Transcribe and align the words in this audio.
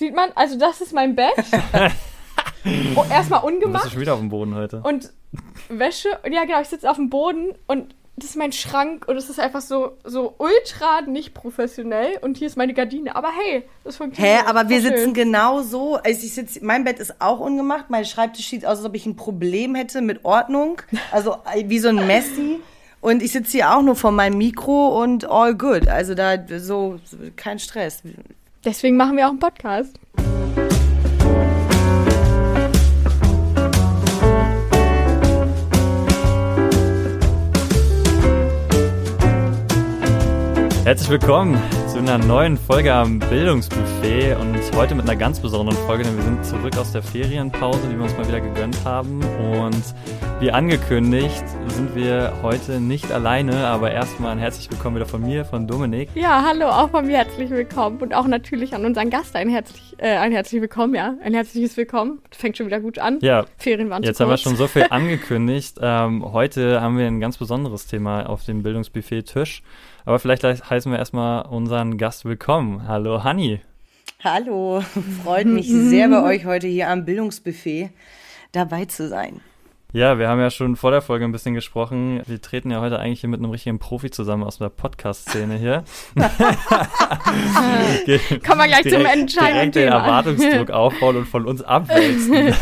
Sieht 0.00 0.14
man? 0.14 0.30
Also 0.34 0.56
das 0.56 0.80
ist 0.80 0.94
mein 0.94 1.14
Bett. 1.14 1.34
oh, 2.96 3.04
erstmal 3.10 3.40
Du 3.42 3.48
bist 3.48 3.62
ungemacht. 3.64 3.90
schon 3.92 4.00
wieder 4.00 4.14
auf 4.14 4.18
dem 4.20 4.30
Boden 4.30 4.54
heute. 4.54 4.80
Und 4.82 5.12
Wäsche. 5.68 6.08
Ja, 6.32 6.46
genau, 6.46 6.62
ich 6.62 6.68
sitze 6.68 6.88
auf 6.90 6.96
dem 6.96 7.10
Boden 7.10 7.52
und 7.66 7.94
das 8.16 8.30
ist 8.30 8.36
mein 8.36 8.52
Schrank 8.52 9.06
und 9.08 9.18
es 9.18 9.28
ist 9.28 9.38
einfach 9.38 9.60
so, 9.60 9.98
so 10.04 10.34
ultra 10.38 11.02
nicht 11.02 11.34
professionell. 11.34 12.16
Und 12.22 12.38
hier 12.38 12.46
ist 12.46 12.56
meine 12.56 12.72
Gardine. 12.72 13.14
Aber 13.14 13.28
hey, 13.28 13.64
das 13.84 13.96
Hä, 13.96 13.98
funktioniert. 13.98 14.48
aber 14.48 14.70
wir 14.70 14.80
schön. 14.80 14.96
sitzen 14.96 15.12
genau 15.12 15.60
so. 15.60 15.96
Also 15.96 16.24
ich 16.24 16.32
sitz, 16.32 16.58
mein 16.62 16.84
Bett 16.84 16.98
ist 16.98 17.20
auch 17.20 17.38
ungemacht. 17.38 17.90
Mein 17.90 18.06
Schreibtisch 18.06 18.48
sieht 18.48 18.64
aus, 18.64 18.78
als 18.78 18.86
ob 18.86 18.94
ich 18.94 19.04
ein 19.04 19.16
Problem 19.16 19.74
hätte 19.74 20.00
mit 20.00 20.24
Ordnung. 20.24 20.80
Also 21.12 21.36
äh, 21.54 21.64
wie 21.66 21.78
so 21.78 21.88
ein 21.88 22.06
Messi. 22.06 22.58
Und 23.02 23.22
ich 23.22 23.32
sitze 23.32 23.52
hier 23.52 23.76
auch 23.76 23.82
nur 23.82 23.96
vor 23.96 24.12
meinem 24.12 24.38
Mikro 24.38 25.02
und 25.02 25.28
all 25.28 25.54
good. 25.54 25.88
Also 25.88 26.14
da 26.14 26.38
so, 26.58 26.98
so 27.04 27.18
kein 27.36 27.58
Stress. 27.58 28.02
Deswegen 28.64 28.96
machen 28.96 29.16
wir 29.16 29.26
auch 29.26 29.30
einen 29.30 29.38
Podcast. 29.38 29.98
Herzlich 40.84 41.10
willkommen 41.10 41.56
einer 42.00 42.16
neuen 42.16 42.56
Folge 42.56 42.94
am 42.94 43.18
Bildungsbuffet 43.18 44.34
und 44.36 44.56
heute 44.74 44.94
mit 44.94 45.04
einer 45.04 45.16
ganz 45.16 45.38
besonderen 45.38 45.76
Folge, 45.84 46.04
denn 46.04 46.16
wir 46.16 46.24
sind 46.24 46.46
zurück 46.46 46.78
aus 46.78 46.92
der 46.92 47.02
Ferienpause, 47.02 47.80
die 47.90 47.96
wir 47.96 48.04
uns 48.04 48.16
mal 48.16 48.26
wieder 48.26 48.40
gegönnt 48.40 48.82
haben. 48.86 49.22
Und 49.50 49.84
wie 50.40 50.50
angekündigt 50.50 51.44
sind 51.68 51.94
wir 51.94 52.32
heute 52.42 52.80
nicht 52.80 53.12
alleine, 53.12 53.66
aber 53.66 53.90
erstmal 53.90 54.32
ein 54.32 54.38
herzlich 54.38 54.70
willkommen 54.70 54.96
wieder 54.96 55.04
von 55.04 55.20
mir, 55.20 55.44
von 55.44 55.66
Dominik. 55.66 56.08
Ja, 56.14 56.42
hallo, 56.42 56.68
auch 56.68 56.88
von 56.88 57.06
mir 57.06 57.18
herzlich 57.18 57.50
willkommen. 57.50 57.98
Und 57.98 58.14
auch 58.14 58.26
natürlich 58.26 58.74
an 58.74 58.86
unseren 58.86 59.10
Gast 59.10 59.36
ein 59.36 59.50
herzlich, 59.50 59.94
äh, 59.98 60.16
ein 60.16 60.32
herzlich 60.32 60.62
willkommen, 60.62 60.94
ja. 60.94 61.16
Ein 61.22 61.34
herzliches 61.34 61.76
Willkommen. 61.76 62.22
Fängt 62.30 62.56
schon 62.56 62.66
wieder 62.66 62.80
gut 62.80 62.98
an. 62.98 63.18
Ja, 63.20 63.44
Ferien 63.58 63.90
waren 63.90 64.02
Jetzt 64.04 64.20
haben 64.20 64.30
wir 64.30 64.38
schon 64.38 64.56
so 64.56 64.68
viel 64.68 64.86
angekündigt. 64.90 65.76
Ähm, 65.82 66.32
heute 66.32 66.80
haben 66.80 66.96
wir 66.96 67.06
ein 67.06 67.20
ganz 67.20 67.36
besonderes 67.36 67.86
Thema 67.86 68.26
auf 68.26 68.44
dem 68.46 68.62
Bildungsbuffet-Tisch. 68.62 69.62
Aber 70.04 70.18
vielleicht 70.18 70.44
heißen 70.44 70.90
wir 70.90 70.98
erstmal 70.98 71.46
unseren 71.46 71.98
Gast 71.98 72.24
willkommen. 72.24 72.88
Hallo 72.88 73.24
Hanni. 73.24 73.60
Hallo, 74.22 74.82
freut 75.22 75.46
mich 75.46 75.68
sehr 75.68 76.08
bei 76.08 76.22
euch 76.22 76.44
heute 76.44 76.66
hier 76.66 76.88
am 76.88 77.04
Bildungsbuffet 77.04 77.90
dabei 78.52 78.84
zu 78.84 79.08
sein. 79.08 79.40
Ja, 79.92 80.20
wir 80.20 80.28
haben 80.28 80.38
ja 80.38 80.50
schon 80.50 80.76
vor 80.76 80.92
der 80.92 81.02
Folge 81.02 81.24
ein 81.24 81.32
bisschen 81.32 81.54
gesprochen. 81.54 82.22
Wir 82.26 82.40
treten 82.40 82.70
ja 82.70 82.80
heute 82.80 83.00
eigentlich 83.00 83.22
hier 83.22 83.28
mit 83.28 83.40
einem 83.40 83.50
richtigen 83.50 83.80
Profi 83.80 84.08
zusammen 84.12 84.44
aus 84.44 84.58
der 84.58 84.68
Podcast-Szene 84.68 85.56
hier. 85.56 85.82
Kommen 88.46 88.60
wir 88.60 88.68
gleich 88.68 88.82
zum 88.82 88.90
direkt, 89.00 89.16
entscheidenden 89.16 89.72
direkt 89.72 89.74
den. 89.74 89.88
Erwartungsdruck 89.88 90.70
aufbauen 90.70 91.16
und 91.16 91.26
von 91.26 91.44
uns 91.44 91.62
abwälzen. 91.62 92.54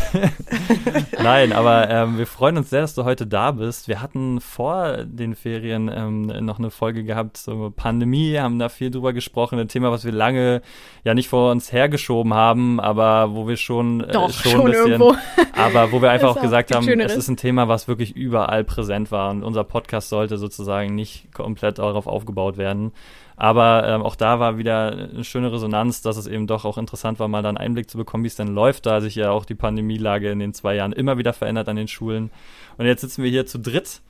Nein, 1.21 1.53
aber 1.53 1.87
ähm, 1.91 2.17
wir 2.17 2.25
freuen 2.25 2.57
uns 2.57 2.71
sehr, 2.71 2.81
dass 2.81 2.95
du 2.95 3.03
heute 3.03 3.27
da 3.27 3.51
bist. 3.51 3.87
Wir 3.87 4.01
hatten 4.01 4.41
vor 4.41 5.03
den 5.03 5.35
Ferien 5.35 5.91
ähm, 5.93 6.21
noch 6.43 6.57
eine 6.57 6.71
Folge 6.71 7.03
gehabt, 7.03 7.37
so 7.37 7.71
Pandemie, 7.75 8.39
haben 8.39 8.57
da 8.57 8.69
viel 8.69 8.89
drüber 8.89 9.13
gesprochen, 9.13 9.59
ein 9.59 9.67
Thema, 9.67 9.91
was 9.91 10.03
wir 10.03 10.13
lange 10.13 10.63
ja 11.03 11.13
nicht 11.13 11.29
vor 11.29 11.51
uns 11.51 11.71
hergeschoben 11.71 12.33
haben, 12.33 12.79
aber 12.79 13.35
wo 13.35 13.47
wir 13.47 13.57
schon, 13.57 14.01
äh, 14.01 14.13
Doch, 14.13 14.31
schon, 14.31 14.51
schon 14.51 14.61
ein 14.61 14.67
bisschen, 14.71 14.91
irgendwo. 14.93 15.15
aber 15.55 15.91
wo 15.91 16.01
wir 16.01 16.09
einfach 16.11 16.29
auch 16.29 16.41
gesagt 16.41 16.73
haben, 16.73 16.87
ist 17.19 17.27
ein 17.27 17.37
Thema, 17.37 17.67
was 17.67 17.87
wirklich 17.87 18.15
überall 18.15 18.63
präsent 18.63 19.11
war 19.11 19.29
und 19.29 19.43
unser 19.43 19.63
Podcast 19.63 20.09
sollte 20.09 20.37
sozusagen 20.37 20.95
nicht 20.95 21.31
komplett 21.33 21.77
darauf 21.77 22.07
aufgebaut 22.07 22.57
werden. 22.57 22.91
Aber 23.35 23.87
ähm, 23.87 24.01
auch 24.01 24.15
da 24.15 24.39
war 24.39 24.57
wieder 24.57 24.91
eine 24.91 25.23
schöne 25.23 25.51
Resonanz, 25.51 26.01
dass 26.01 26.17
es 26.17 26.27
eben 26.27 26.47
doch 26.47 26.65
auch 26.65 26.77
interessant 26.77 27.19
war, 27.19 27.27
mal 27.27 27.41
da 27.41 27.49
einen 27.49 27.57
Einblick 27.57 27.89
zu 27.89 27.97
bekommen, 27.97 28.23
wie 28.23 28.27
es 28.27 28.35
denn 28.35 28.53
läuft, 28.53 28.85
da 28.85 28.99
sich 28.99 29.15
ja 29.15 29.31
auch 29.31 29.45
die 29.45 29.55
Pandemielage 29.55 30.29
in 30.29 30.39
den 30.39 30.53
zwei 30.53 30.75
Jahren 30.75 30.91
immer 30.91 31.17
wieder 31.17 31.31
verändert 31.31 31.69
an 31.69 31.77
den 31.77 31.87
Schulen. 31.87 32.31
Und 32.77 32.85
jetzt 32.85 33.01
sitzen 33.01 33.23
wir 33.23 33.29
hier 33.29 33.45
zu 33.45 33.59
dritt, 33.59 34.01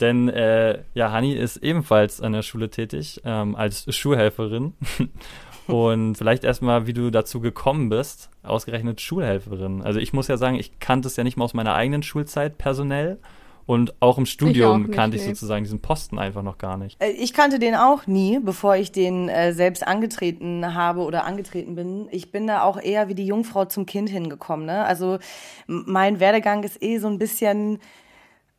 denn 0.00 0.28
äh, 0.28 0.82
ja, 0.94 1.12
Hani 1.12 1.34
ist 1.34 1.58
ebenfalls 1.58 2.20
an 2.20 2.32
der 2.32 2.42
Schule 2.42 2.70
tätig, 2.70 3.20
ähm, 3.24 3.54
als 3.54 3.86
Schulhelferin. 3.94 4.74
Und 5.72 6.16
vielleicht 6.16 6.44
erstmal, 6.44 6.86
wie 6.86 6.92
du 6.92 7.10
dazu 7.10 7.40
gekommen 7.40 7.88
bist, 7.88 8.30
ausgerechnet 8.42 9.00
Schulhelferin. 9.00 9.82
Also 9.82 9.98
ich 10.00 10.12
muss 10.12 10.28
ja 10.28 10.36
sagen, 10.36 10.56
ich 10.56 10.78
kannte 10.80 11.08
es 11.08 11.16
ja 11.16 11.24
nicht 11.24 11.36
mal 11.36 11.44
aus 11.44 11.54
meiner 11.54 11.74
eigenen 11.74 12.02
Schulzeit 12.02 12.58
personell. 12.58 13.18
Und 13.64 13.94
auch 14.00 14.18
im 14.18 14.26
Studium 14.26 14.82
nicht, 14.82 14.94
kannte 14.94 15.16
ich 15.16 15.22
nee. 15.22 15.28
sozusagen 15.28 15.62
diesen 15.62 15.80
Posten 15.80 16.18
einfach 16.18 16.42
noch 16.42 16.58
gar 16.58 16.76
nicht. 16.76 17.00
Äh, 17.00 17.10
Ich 17.10 17.32
kannte 17.32 17.60
den 17.60 17.76
auch 17.76 18.08
nie, 18.08 18.40
bevor 18.40 18.76
ich 18.76 18.90
den 18.90 19.28
äh, 19.28 19.52
selbst 19.52 19.86
angetreten 19.86 20.74
habe 20.74 21.02
oder 21.02 21.24
angetreten 21.24 21.76
bin. 21.76 22.08
Ich 22.10 22.32
bin 22.32 22.48
da 22.48 22.62
auch 22.64 22.80
eher 22.80 23.08
wie 23.08 23.14
die 23.14 23.26
Jungfrau 23.26 23.64
zum 23.66 23.86
Kind 23.86 24.10
hingekommen. 24.10 24.66
Ne? 24.66 24.84
Also 24.84 25.18
mein 25.66 26.18
Werdegang 26.18 26.64
ist 26.64 26.82
eh 26.82 26.98
so 26.98 27.06
ein 27.06 27.18
bisschen 27.18 27.78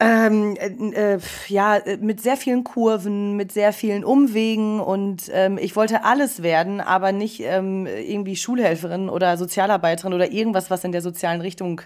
ähm, 0.04 0.56
äh, 0.58 1.14
äh, 1.16 1.20
ja, 1.48 1.78
äh, 1.78 1.98
mit 1.98 2.22
sehr 2.22 2.38
vielen 2.38 2.64
Kurven, 2.64 3.36
mit 3.36 3.52
sehr 3.52 3.74
vielen 3.74 4.04
Umwegen 4.04 4.80
und 4.80 5.30
ähm, 5.32 5.58
ich 5.58 5.76
wollte 5.76 6.04
alles 6.04 6.44
werden, 6.44 6.82
aber 6.82 7.12
nicht 7.12 7.42
ähm, 7.42 7.86
irgendwie 7.88 8.36
Schulhelferin 8.36 9.10
oder 9.10 9.38
Sozialarbeiterin 9.38 10.14
oder 10.14 10.32
irgendwas, 10.32 10.70
was 10.70 10.84
in 10.84 10.92
der 10.92 11.02
sozialen 11.02 11.42
Richtung 11.42 11.82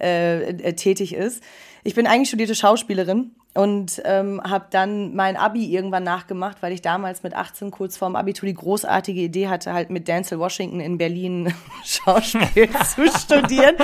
äh, 0.00 0.50
äh, 0.50 0.72
tätig 0.74 1.14
ist. 1.14 1.42
Ich 1.84 1.94
bin 1.94 2.06
eigentlich 2.06 2.28
studierte 2.28 2.54
Schauspielerin 2.54 3.32
und 3.54 4.00
ähm, 4.04 4.40
habe 4.48 4.66
dann 4.70 5.16
mein 5.16 5.36
Abi 5.36 5.74
irgendwann 5.74 6.04
nachgemacht, 6.04 6.58
weil 6.60 6.72
ich 6.72 6.82
damals 6.82 7.22
mit 7.22 7.34
18 7.34 7.70
kurz 7.70 7.96
vorm 7.96 8.14
Abitur 8.14 8.46
die 8.46 8.54
großartige 8.54 9.20
Idee 9.20 9.48
hatte, 9.48 9.72
halt 9.72 9.90
mit 9.90 10.06
Denzel 10.06 10.38
Washington 10.38 10.80
in 10.80 10.98
Berlin 10.98 11.52
Schauspiel 11.84 12.68
zu 12.94 13.08
studieren. 13.18 13.74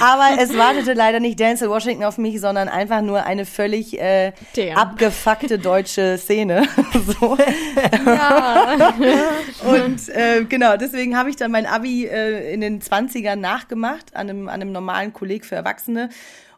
Aber 0.00 0.40
es 0.40 0.56
wartete 0.56 0.94
leider 0.94 1.20
nicht 1.20 1.38
Denzel 1.38 1.68
Washington 1.68 2.04
auf 2.04 2.18
mich, 2.18 2.40
sondern 2.40 2.68
einfach 2.68 3.02
nur 3.02 3.24
eine 3.24 3.44
völlig 3.44 4.00
äh, 4.00 4.32
abgefuckte 4.74 5.58
deutsche 5.58 6.16
Szene. 6.16 6.66
so. 7.20 7.36
Ja. 8.06 8.94
Und 9.62 10.08
äh, 10.08 10.44
genau, 10.48 10.76
deswegen 10.76 11.18
habe 11.18 11.28
ich 11.30 11.36
dann 11.36 11.50
mein 11.50 11.66
Abi 11.66 12.06
äh, 12.06 12.54
in 12.54 12.60
den 12.60 12.80
20ern 12.80 13.36
nachgemacht, 13.36 14.14
an 14.16 14.30
einem, 14.30 14.48
an 14.48 14.62
einem 14.62 14.72
normalen 14.72 15.12
Kolleg 15.12 15.44
für 15.44 15.56
Erwachsene 15.56 16.08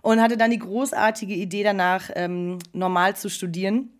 und 0.03 0.21
hatte 0.21 0.37
dann 0.37 0.51
die 0.51 0.59
großartige 0.59 1.35
Idee 1.35 1.63
danach, 1.63 2.11
ähm, 2.15 2.59
normal 2.73 3.17
zu 3.17 3.31
studieren. 3.31 3.91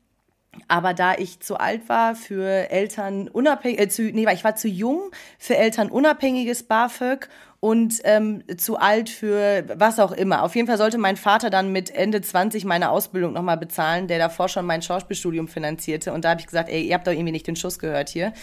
Aber 0.69 0.93
da 0.93 1.15
ich 1.15 1.41
zu 1.41 1.57
alt 1.57 1.89
war 1.89 2.15
für 2.15 2.71
Eltern 2.71 3.29
unabhängig, 3.29 3.81
äh, 3.81 3.89
zu, 3.89 4.03
nee, 4.03 4.27
ich 4.31 4.45
war 4.45 4.55
zu 4.55 4.69
jung 4.69 5.11
für 5.39 5.57
Eltern 5.57 5.91
unabhängiges 5.91 6.65
BAföG 6.65 7.29
und 7.61 8.01
ähm, 8.05 8.43
zu 8.59 8.77
alt 8.77 9.09
für 9.09 9.65
was 9.77 9.99
auch 9.99 10.13
immer. 10.13 10.43
Auf 10.43 10.55
jeden 10.55 10.67
Fall 10.67 10.77
sollte 10.77 10.99
mein 10.99 11.17
Vater 11.17 11.49
dann 11.49 11.73
mit 11.73 11.95
Ende 11.95 12.21
20 12.21 12.65
meine 12.65 12.91
Ausbildung 12.91 13.33
nochmal 13.33 13.57
bezahlen, 13.57 14.09
der 14.09 14.19
davor 14.19 14.49
schon 14.49 14.67
mein 14.67 14.83
Schauspielstudium 14.83 15.49
finanzierte. 15.49 16.13
Und 16.13 16.25
da 16.25 16.31
habe 16.31 16.41
ich 16.41 16.47
gesagt, 16.47 16.69
ey, 16.69 16.83
ihr 16.83 16.95
habt 16.95 17.07
doch 17.07 17.13
irgendwie 17.13 17.33
nicht 17.33 17.47
den 17.47 17.57
Schuss 17.57 17.79
gehört 17.79 18.11
hier. 18.11 18.35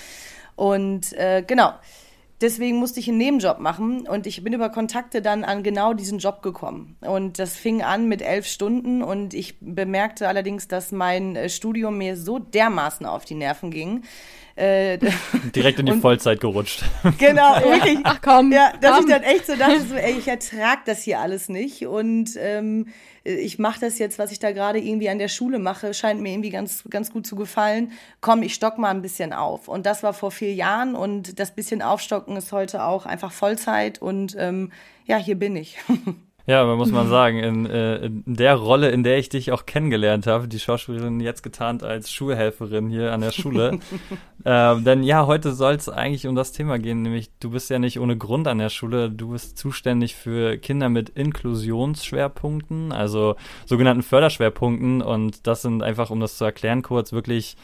Und 0.55 1.13
äh, 1.13 1.43
genau, 1.45 1.73
deswegen 2.41 2.77
musste 2.77 2.99
ich 2.99 3.07
einen 3.07 3.17
Nebenjob 3.17 3.59
machen 3.59 4.07
und 4.07 4.27
ich 4.27 4.43
bin 4.43 4.53
über 4.53 4.69
Kontakte 4.69 5.21
dann 5.21 5.43
an 5.43 5.63
genau 5.63 5.93
diesen 5.93 6.19
Job 6.19 6.41
gekommen. 6.41 6.97
Und 7.01 7.39
das 7.39 7.55
fing 7.55 7.81
an 7.81 8.07
mit 8.07 8.21
elf 8.21 8.47
Stunden 8.47 9.03
und 9.03 9.33
ich 9.33 9.57
bemerkte 9.59 10.27
allerdings, 10.27 10.67
dass 10.67 10.91
mein 10.91 11.35
äh, 11.35 11.49
Studium 11.49 11.97
mir 11.97 12.17
so 12.17 12.39
dermaßen 12.39 13.05
auf 13.05 13.25
die 13.25 13.35
Nerven 13.35 13.71
ging. 13.71 14.03
Äh, 14.59 14.97
Direkt 15.55 15.79
in 15.79 15.85
die 15.85 15.91
Und- 15.93 16.01
Vollzeit 16.01 16.41
gerutscht. 16.41 16.83
genau, 17.17 17.55
wirklich. 17.63 17.99
Ach 18.03 18.19
komm. 18.21 18.51
Ja, 18.51 18.73
dass 18.81 18.97
komm. 18.97 19.05
ich 19.07 19.11
dann 19.13 19.23
echt 19.23 19.45
so 19.47 19.55
dachte, 19.55 19.81
so, 19.81 19.95
ey, 19.95 20.15
ich 20.17 20.27
ertrag 20.27 20.83
das 20.85 21.01
hier 21.03 21.19
alles 21.19 21.47
nicht 21.47 21.85
und 21.87 22.31
ähm, 22.37 22.87
ich 23.23 23.59
mache 23.59 23.79
das 23.79 23.99
jetzt, 23.99 24.17
was 24.19 24.31
ich 24.31 24.39
da 24.39 24.51
gerade 24.51 24.79
irgendwie 24.79 25.09
an 25.09 25.19
der 25.19 25.27
Schule 25.27 25.59
mache, 25.59 25.93
scheint 25.93 26.19
mir 26.21 26.31
irgendwie 26.31 26.49
ganz, 26.49 26.83
ganz 26.89 27.11
gut 27.11 27.27
zu 27.27 27.35
gefallen. 27.35 27.91
Komm, 28.21 28.41
ich 28.43 28.53
stock 28.55 28.77
mal 28.77 28.89
ein 28.89 29.01
bisschen 29.01 29.33
auf. 29.33 29.67
Und 29.67 29.85
das 29.85 30.03
war 30.03 30.13
vor 30.13 30.31
vier 30.31 30.53
Jahren 30.53 30.95
und 30.95 31.39
das 31.39 31.53
bisschen 31.55 31.81
Aufstocken 31.81 32.35
ist 32.37 32.51
heute 32.51 32.83
auch 32.83 33.05
einfach 33.05 33.31
Vollzeit 33.31 34.01
und 34.01 34.35
ähm, 34.39 34.71
ja, 35.05 35.17
hier 35.17 35.35
bin 35.35 35.55
ich. 35.55 35.77
Ja, 36.49 36.63
aber 36.63 36.77
muss 36.77 36.89
man 36.89 37.07
sagen, 37.09 37.37
in, 37.37 37.67
äh, 37.67 38.07
in 38.07 38.23
der 38.25 38.55
Rolle, 38.55 38.89
in 38.89 39.03
der 39.03 39.19
ich 39.19 39.29
dich 39.29 39.51
auch 39.51 39.67
kennengelernt 39.67 40.25
habe, 40.25 40.47
die 40.47 40.57
Schauspielerin 40.57 41.19
jetzt 41.19 41.43
getarnt 41.43 41.83
als 41.83 42.11
Schulhelferin 42.11 42.89
hier 42.89 43.13
an 43.13 43.21
der 43.21 43.29
Schule. 43.29 43.77
ähm, 44.45 44.83
denn 44.83 45.03
ja, 45.03 45.27
heute 45.27 45.53
soll 45.53 45.75
es 45.75 45.89
eigentlich 45.89 46.25
um 46.25 46.33
das 46.33 46.51
Thema 46.51 46.79
gehen, 46.79 47.03
nämlich 47.03 47.29
du 47.39 47.51
bist 47.51 47.69
ja 47.69 47.77
nicht 47.77 47.99
ohne 47.99 48.17
Grund 48.17 48.47
an 48.47 48.57
der 48.57 48.69
Schule, 48.69 49.11
du 49.11 49.29
bist 49.29 49.59
zuständig 49.59 50.15
für 50.15 50.57
Kinder 50.57 50.89
mit 50.89 51.09
Inklusionsschwerpunkten, 51.09 52.93
also 52.93 53.35
sogenannten 53.67 54.01
Förderschwerpunkten 54.01 55.03
und 55.03 55.45
das 55.45 55.61
sind 55.61 55.83
einfach, 55.83 56.09
um 56.09 56.19
das 56.19 56.39
zu 56.39 56.45
erklären 56.45 56.81
kurz, 56.81 57.11
wirklich 57.13 57.57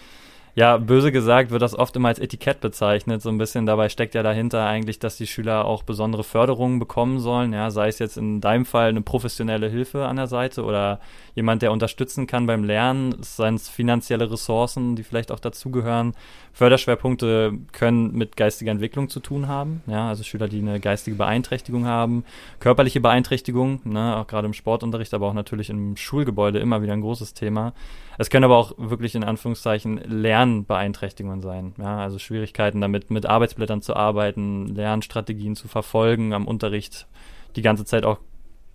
Ja, 0.58 0.78
böse 0.78 1.12
gesagt 1.12 1.52
wird 1.52 1.62
das 1.62 1.78
oft 1.78 1.98
immer 1.98 2.08
als 2.08 2.20
Etikett 2.20 2.62
bezeichnet. 2.62 3.22
So 3.22 3.28
ein 3.28 3.38
bisschen 3.38 3.66
dabei 3.66 3.90
steckt 3.90 4.16
ja 4.16 4.24
dahinter 4.24 4.66
eigentlich, 4.66 5.00
dass 5.00 5.18
die 5.18 5.28
Schüler 5.28 5.66
auch 5.66 5.84
besondere 5.84 6.24
Förderungen 6.24 6.80
bekommen 6.80 7.20
sollen. 7.20 7.52
Ja, 7.52 7.70
sei 7.72 7.90
es 7.90 8.00
jetzt 8.00 8.16
in 8.16 8.40
deinem 8.40 8.64
Fall 8.64 8.88
eine 8.88 9.02
professionelle 9.02 9.68
Hilfe 9.68 10.06
an 10.06 10.16
der 10.16 10.28
Seite 10.28 10.64
oder 10.64 11.02
jemand, 11.34 11.62
der 11.62 11.74
unterstützen 11.74 12.26
kann 12.26 12.48
beim 12.48 12.64
Lernen, 12.64 13.18
seien 13.20 13.56
es 13.56 13.68
finanzielle 13.68 14.32
Ressourcen, 14.32 14.96
die 14.96 15.04
vielleicht 15.04 15.30
auch 15.30 15.42
dazugehören. 15.42 16.14
Förderschwerpunkte 16.54 17.52
können 17.74 18.14
mit 18.14 18.38
geistiger 18.38 18.72
Entwicklung 18.72 19.10
zu 19.10 19.20
tun 19.20 19.50
haben. 19.50 19.84
Ja, 19.88 20.08
also 20.08 20.24
Schüler, 20.24 20.48
die 20.48 20.60
eine 20.60 20.80
geistige 20.80 21.18
Beeinträchtigung 21.18 21.86
haben, 21.86 22.24
körperliche 22.62 23.02
Beeinträchtigung, 23.02 23.82
ne, 23.84 24.16
auch 24.16 24.28
gerade 24.28 24.48
im 24.48 24.54
Sportunterricht, 24.54 25.14
aber 25.14 25.28
auch 25.28 25.34
natürlich 25.34 25.70
im 25.70 25.98
Schulgebäude 25.98 26.60
immer 26.60 26.82
wieder 26.82 26.94
ein 26.94 27.02
großes 27.02 27.34
Thema. 27.34 27.74
Es 28.18 28.30
können 28.30 28.46
aber 28.46 28.58
auch 28.58 28.74
wirklich 28.78 29.16
in 29.16 29.24
Anführungszeichen 29.24 29.98
Lernbeeinträchtigungen 29.98 31.42
sein. 31.42 31.74
Ja, 31.78 31.98
also 32.00 32.20
Schwierigkeiten 32.20 32.82
damit, 32.82 33.12
mit 33.12 33.26
Arbeitsblättern 33.26 33.82
zu 33.82 33.96
arbeiten, 33.96 34.68
Lernstrategien 34.68 35.56
zu 35.56 35.68
verfolgen, 35.68 36.34
am 36.34 36.48
Unterricht 36.48 37.08
die 37.56 37.62
ganze 37.62 37.86
Zeit 37.86 38.06
auch 38.06 38.20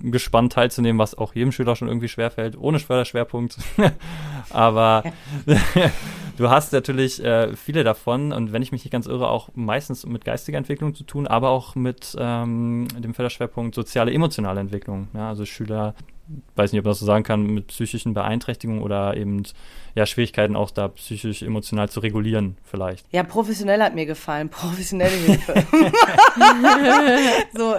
gespannt 0.03 0.53
teilzunehmen, 0.53 0.99
was 0.99 1.17
auch 1.17 1.35
jedem 1.35 1.53
Schüler 1.53 1.77
schon 1.77 1.89
irgendwie 1.89 2.09
schwerfällt, 2.09 2.57
ohne 2.59 2.79
Förderschwerpunkt. 2.79 3.59
Aber 4.51 5.05
du 6.37 6.51
hast 6.51 6.73
natürlich 6.73 7.23
äh, 7.23 7.55
viele 7.55 7.85
davon 7.85 8.33
und 8.33 8.53
wenn 8.53 8.63
ich 8.63 8.73
mich 8.73 8.85
nicht 8.85 8.93
ganz 8.93 9.07
irre, 9.07 9.29
auch 9.29 9.51
meistens 9.55 10.07
mit 10.07 10.25
geistiger 10.25 10.59
Entwicklung 10.59 10.95
zu 10.95 11.05
tun, 11.05 11.27
aber 11.27 11.51
auch 11.51 11.75
mit 11.75 12.17
ähm, 12.19 12.89
dem 12.99 13.15
Förderschwerpunkt 13.15 13.75
soziale, 13.75 14.13
emotionale 14.13 14.61
Entwicklung. 14.61 15.09
Ja, 15.15 15.29
also 15.29 15.45
Schüler 15.45 15.95
weiß 16.57 16.73
nicht, 16.73 16.81
ob 16.81 16.85
man 16.85 16.93
das 16.93 17.01
so 17.01 17.07
sagen 17.07 17.25
kann, 17.25 17.47
mit 17.47 17.69
psychischen 17.69 18.15
Beeinträchtigungen 18.15 18.83
oder 18.83 19.17
eben 19.17 19.43
ja, 19.95 20.07
Schwierigkeiten 20.07 20.55
auch 20.55 20.71
da 20.71 20.89
psychisch, 20.89 21.43
emotional 21.43 21.89
zu 21.89 22.01
regulieren 22.01 22.57
vielleicht. 22.65 23.07
Ja, 23.11 23.23
professionell 23.25 23.83
hat 23.83 23.95
mir 23.95 24.07
gefallen, 24.07 24.49
professionelle 24.51 25.11
Hilfe. 25.11 25.55
so 27.55 27.75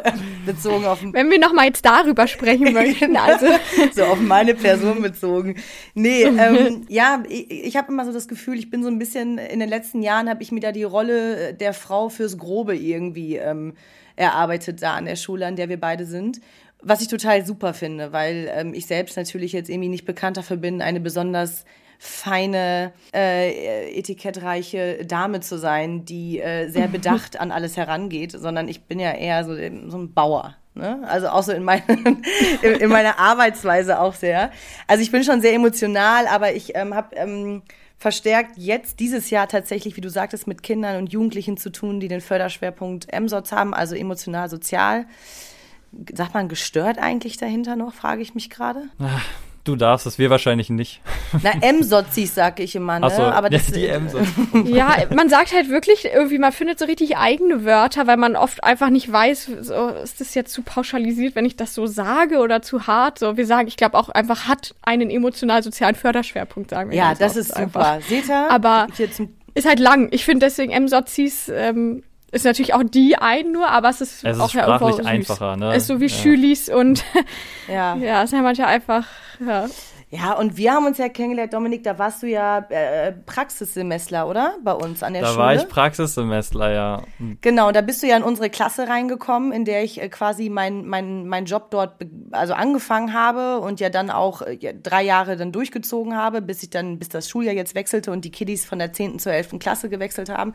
bezogen 0.45 0.85
auf... 0.85 0.99
Wenn 1.03 1.29
wir 1.29 1.39
nochmal 1.39 1.67
jetzt 1.67 1.85
darüber 1.85 2.27
sprechen 2.27 2.73
möchten, 2.73 3.15
also... 3.15 3.45
so 3.93 4.03
auf 4.03 4.19
meine 4.19 4.53
Person 4.53 5.01
bezogen. 5.01 5.55
Nee, 5.93 6.23
ähm, 6.23 6.85
ja, 6.89 7.23
ich, 7.29 7.49
ich 7.49 7.77
habe 7.77 7.91
immer 7.91 8.05
so 8.05 8.11
das 8.11 8.27
Gefühl, 8.27 8.57
ich 8.57 8.69
bin 8.69 8.83
so 8.83 8.89
ein 8.89 8.99
bisschen, 8.99 9.37
in 9.37 9.59
den 9.59 9.69
letzten 9.69 10.01
Jahren 10.01 10.29
habe 10.29 10.43
ich 10.43 10.51
mir 10.51 10.61
da 10.61 10.71
die 10.71 10.83
Rolle 10.83 11.53
der 11.53 11.73
Frau 11.73 12.09
fürs 12.09 12.37
Grobe 12.37 12.75
irgendwie 12.75 13.37
ähm, 13.37 13.73
erarbeitet 14.15 14.81
da 14.81 14.95
an 14.95 15.05
der 15.05 15.15
Schule, 15.15 15.47
an 15.47 15.55
der 15.55 15.69
wir 15.69 15.79
beide 15.79 16.05
sind. 16.05 16.41
Was 16.81 17.01
ich 17.01 17.07
total 17.07 17.45
super 17.45 17.73
finde, 17.73 18.11
weil 18.11 18.49
ähm, 18.53 18.73
ich 18.73 18.87
selbst 18.87 19.17
natürlich 19.17 19.51
jetzt 19.53 19.69
irgendwie 19.69 19.89
nicht 19.89 20.05
bekannt 20.05 20.37
dafür 20.37 20.57
bin, 20.57 20.81
eine 20.81 20.99
besonders 20.99 21.65
feine, 21.99 22.93
äh, 23.13 23.95
etikettreiche 23.97 25.05
Dame 25.05 25.41
zu 25.41 25.59
sein, 25.59 26.03
die 26.03 26.39
äh, 26.39 26.67
sehr 26.69 26.87
bedacht 26.89 27.39
an 27.39 27.51
alles 27.51 27.77
herangeht, 27.77 28.31
sondern 28.31 28.67
ich 28.67 28.85
bin 28.85 28.99
ja 28.99 29.11
eher 29.11 29.45
so, 29.45 29.53
so 29.55 29.97
ein 29.97 30.13
Bauer. 30.13 30.55
Ne? 30.73 30.99
Also 31.07 31.27
auch 31.27 31.43
so 31.43 31.51
in, 31.51 31.63
mein, 31.63 31.83
in, 32.63 32.73
in 32.73 32.89
meiner 32.89 33.19
Arbeitsweise 33.19 33.99
auch 33.99 34.15
sehr. 34.15 34.49
Also 34.87 35.03
ich 35.03 35.11
bin 35.11 35.23
schon 35.23 35.41
sehr 35.41 35.53
emotional, 35.53 36.25
aber 36.27 36.55
ich 36.55 36.75
ähm, 36.75 36.95
habe 36.95 37.15
ähm, 37.15 37.61
verstärkt 37.97 38.57
jetzt 38.57 38.99
dieses 38.99 39.29
Jahr 39.29 39.47
tatsächlich, 39.47 39.95
wie 39.95 40.01
du 40.01 40.09
sagtest, 40.09 40.47
mit 40.47 40.63
Kindern 40.63 40.97
und 40.97 41.13
Jugendlichen 41.13 41.57
zu 41.57 41.71
tun, 41.71 41.99
die 41.99 42.07
den 42.07 42.21
Förderschwerpunkt 42.21 43.07
MSOTS 43.13 43.51
haben, 43.51 43.75
also 43.75 43.93
emotional 43.95 44.49
sozial 44.49 45.05
sagt 46.13 46.33
man 46.33 46.47
gestört 46.47 46.97
eigentlich 46.97 47.37
dahinter 47.37 47.75
noch, 47.75 47.93
frage 47.93 48.21
ich 48.21 48.35
mich 48.35 48.49
gerade. 48.49 48.83
Du 49.63 49.75
darfst 49.75 50.07
es, 50.07 50.17
wir 50.17 50.31
wahrscheinlich 50.31 50.71
nicht. 50.71 51.01
Na, 51.43 51.51
M-Sozis 51.61 52.33
sag 52.33 52.59
ich 52.59 52.75
immer, 52.75 52.99
ne? 52.99 53.11
so, 53.11 53.21
aber 53.21 53.51
das, 53.51 53.67
die 53.67 53.85
m 53.85 54.07
Ja, 54.65 54.95
man 55.13 55.29
sagt 55.29 55.53
halt 55.53 55.69
wirklich 55.69 56.05
irgendwie, 56.05 56.39
man 56.39 56.51
findet 56.51 56.79
so 56.79 56.85
richtig 56.85 57.17
eigene 57.17 57.63
Wörter, 57.63 58.07
weil 58.07 58.17
man 58.17 58.35
oft 58.35 58.63
einfach 58.63 58.89
nicht 58.89 59.11
weiß, 59.11 59.51
so, 59.61 59.89
ist 59.89 60.19
das 60.19 60.33
jetzt 60.33 60.51
zu 60.51 60.63
pauschalisiert, 60.63 61.35
wenn 61.35 61.45
ich 61.45 61.57
das 61.57 61.75
so 61.75 61.85
sage 61.85 62.39
oder 62.39 62.63
zu 62.63 62.87
hart? 62.87 63.19
So, 63.19 63.37
wir 63.37 63.45
sagen, 63.45 63.67
ich 63.67 63.77
glaube 63.77 63.99
auch 63.99 64.09
einfach 64.09 64.47
hat 64.47 64.73
einen 64.81 65.11
emotional-sozialen 65.11 65.95
Förderschwerpunkt, 65.95 66.71
sagen 66.71 66.89
wir. 66.89 66.97
Ja, 66.97 67.13
das 67.13 67.35
ist 67.35 67.49
super. 67.49 67.59
Einfach. 67.59 68.01
Seht 68.01 68.29
ihr? 68.29 68.49
Aber 68.49 68.87
ist 69.53 69.67
halt 69.67 69.79
lang. 69.79 70.07
Ich 70.11 70.25
finde 70.25 70.47
deswegen 70.47 70.71
M-Sozis 70.71 71.49
ähm, 71.53 72.03
ist 72.31 72.45
natürlich 72.45 72.73
auch 72.73 72.83
die 72.83 73.17
ein 73.17 73.51
nur, 73.51 73.69
aber 73.69 73.89
es 73.89 74.01
ist 74.01 74.23
es 74.23 74.39
auch 74.39 74.47
ist 74.47 74.53
ja 74.53 74.63
sprachlich 74.63 75.05
einfacher, 75.05 75.57
ne? 75.57 75.75
Ist 75.75 75.87
so 75.87 75.99
wie 75.99 76.07
ja. 76.07 76.09
Schülis 76.09 76.69
und 76.69 77.03
ja, 77.67 77.95
ja, 78.01 78.23
ist 78.23 78.33
ja 78.33 78.41
manchmal 78.41 78.67
einfach, 78.67 79.05
ja. 79.45 79.67
Ja, 80.13 80.33
und 80.33 80.57
wir 80.57 80.73
haben 80.73 80.85
uns 80.85 80.97
ja 80.97 81.07
kennengelernt, 81.07 81.53
Dominik, 81.53 81.83
da 81.83 81.97
warst 81.97 82.21
du 82.21 82.27
ja 82.27 82.57
äh, 82.69 83.13
Praxissemestler, 83.13 84.27
oder? 84.27 84.57
Bei 84.61 84.73
uns 84.73 85.03
an 85.03 85.13
der 85.13 85.21
da 85.21 85.29
Schule. 85.29 85.37
Da 85.37 85.43
war 85.45 85.55
ich 85.55 85.69
Praxissemestler, 85.69 86.73
ja. 86.73 87.03
Genau, 87.39 87.69
und 87.69 87.77
da 87.77 87.81
bist 87.81 88.03
du 88.03 88.07
ja 88.07 88.17
in 88.17 88.23
unsere 88.23 88.49
Klasse 88.49 88.89
reingekommen, 88.89 89.53
in 89.53 89.63
der 89.63 89.85
ich 89.85 90.01
äh, 90.01 90.09
quasi 90.09 90.49
meinen 90.49 90.85
mein, 90.85 91.27
mein 91.27 91.45
Job 91.45 91.71
dort 91.71 91.93
also 92.31 92.53
angefangen 92.53 93.13
habe 93.13 93.61
und 93.61 93.79
ja 93.79 93.89
dann 93.89 94.09
auch 94.09 94.41
äh, 94.41 94.73
drei 94.73 95.01
Jahre 95.01 95.37
dann 95.37 95.53
durchgezogen 95.53 96.13
habe, 96.13 96.41
bis 96.41 96.61
ich 96.61 96.69
dann, 96.69 96.99
bis 96.99 97.07
das 97.07 97.29
Schuljahr 97.29 97.55
jetzt 97.55 97.73
wechselte 97.73 98.11
und 98.11 98.25
die 98.25 98.31
Kiddies 98.31 98.65
von 98.65 98.79
der 98.79 98.91
10. 98.91 99.17
zur 99.17 99.31
11. 99.31 99.59
Klasse 99.59 99.87
gewechselt 99.87 100.27
haben. 100.27 100.53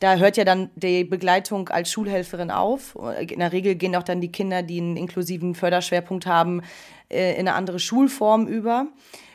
Da 0.00 0.16
hört 0.16 0.38
ja 0.38 0.44
dann 0.44 0.70
die 0.76 1.04
Begleitung 1.04 1.68
als 1.68 1.92
Schulhelferin 1.92 2.50
auf. 2.50 2.96
In 3.20 3.38
der 3.38 3.52
Regel 3.52 3.74
gehen 3.74 3.94
auch 3.94 4.02
dann 4.02 4.22
die 4.22 4.32
Kinder, 4.32 4.62
die 4.62 4.80
einen 4.80 4.96
inklusiven 4.96 5.54
Förderschwerpunkt 5.54 6.26
haben, 6.26 6.62
äh, 7.10 7.32
in 7.34 7.40
eine 7.40 7.54
andere 7.54 7.78
Schulform 7.78 8.46
über. 8.46 8.86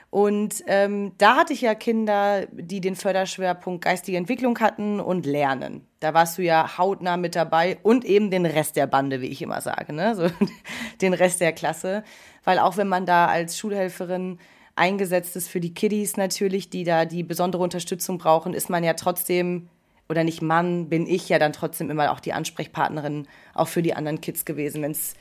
Und 0.10 0.64
ähm, 0.68 1.12
da 1.18 1.36
hatte 1.36 1.54
ich 1.54 1.62
ja 1.62 1.76
Kinder, 1.76 2.48
die 2.52 2.82
den 2.82 2.96
Förderschwerpunkt 2.96 3.84
geistige 3.84 4.18
Entwicklung 4.18 4.58
hatten 4.60 5.00
und 5.00 5.26
Lernen. 5.26 5.86
Da 6.00 6.14
warst 6.14 6.38
du 6.38 6.42
ja 6.42 6.78
hautnah 6.78 7.18
mit 7.18 7.36
dabei 7.36 7.78
und 7.84 8.04
eben 8.06 8.32
den 8.32 8.46
Rest 8.46 8.76
der 8.76 8.88
Bande, 8.88 9.22
wie 9.22 9.28
ich 9.28 9.42
immer 9.42 9.62
sage, 9.62 9.94
ne? 9.94 10.16
so, 10.16 10.28
den 11.02 11.14
Rest 11.14 11.42
der 11.42 11.54
Klasse. 11.54 12.04
Weil 12.44 12.60
auch 12.60 12.78
wenn 12.78 12.88
man 12.88 13.06
da 13.06 13.28
als 13.28 13.58
Schulhelferin 13.58 14.40
eingesetzt 14.76 15.36
ist 15.36 15.50
für 15.50 15.60
die 15.60 15.74
Kiddies 15.74 16.18
natürlich, 16.18 16.70
die 16.70 16.86
da 16.86 17.06
die 17.06 17.24
besondere 17.24 17.62
Unterstützung 17.62 18.18
brauchen, 18.18 18.54
ist 18.54 18.70
man 18.70 18.84
ja 18.84 18.94
trotzdem 18.94 19.70
oder 20.10 20.24
nicht 20.24 20.42
Mann, 20.42 20.90
bin 20.90 21.07
ich 21.07 21.30
ja 21.30 21.40
dann 21.40 21.54
trotzdem 21.54 21.90
immer 21.90 22.12
auch 22.12 22.19
die 22.19 22.34
Ansprechpartnerin 22.34 23.28
auch 23.54 23.68
für 23.68 23.81
die 23.81 23.96
anderen 23.96 24.22
Kids 24.22 24.46
gewesen, 24.46 24.81
wenn 24.81 24.92
es 24.92 25.16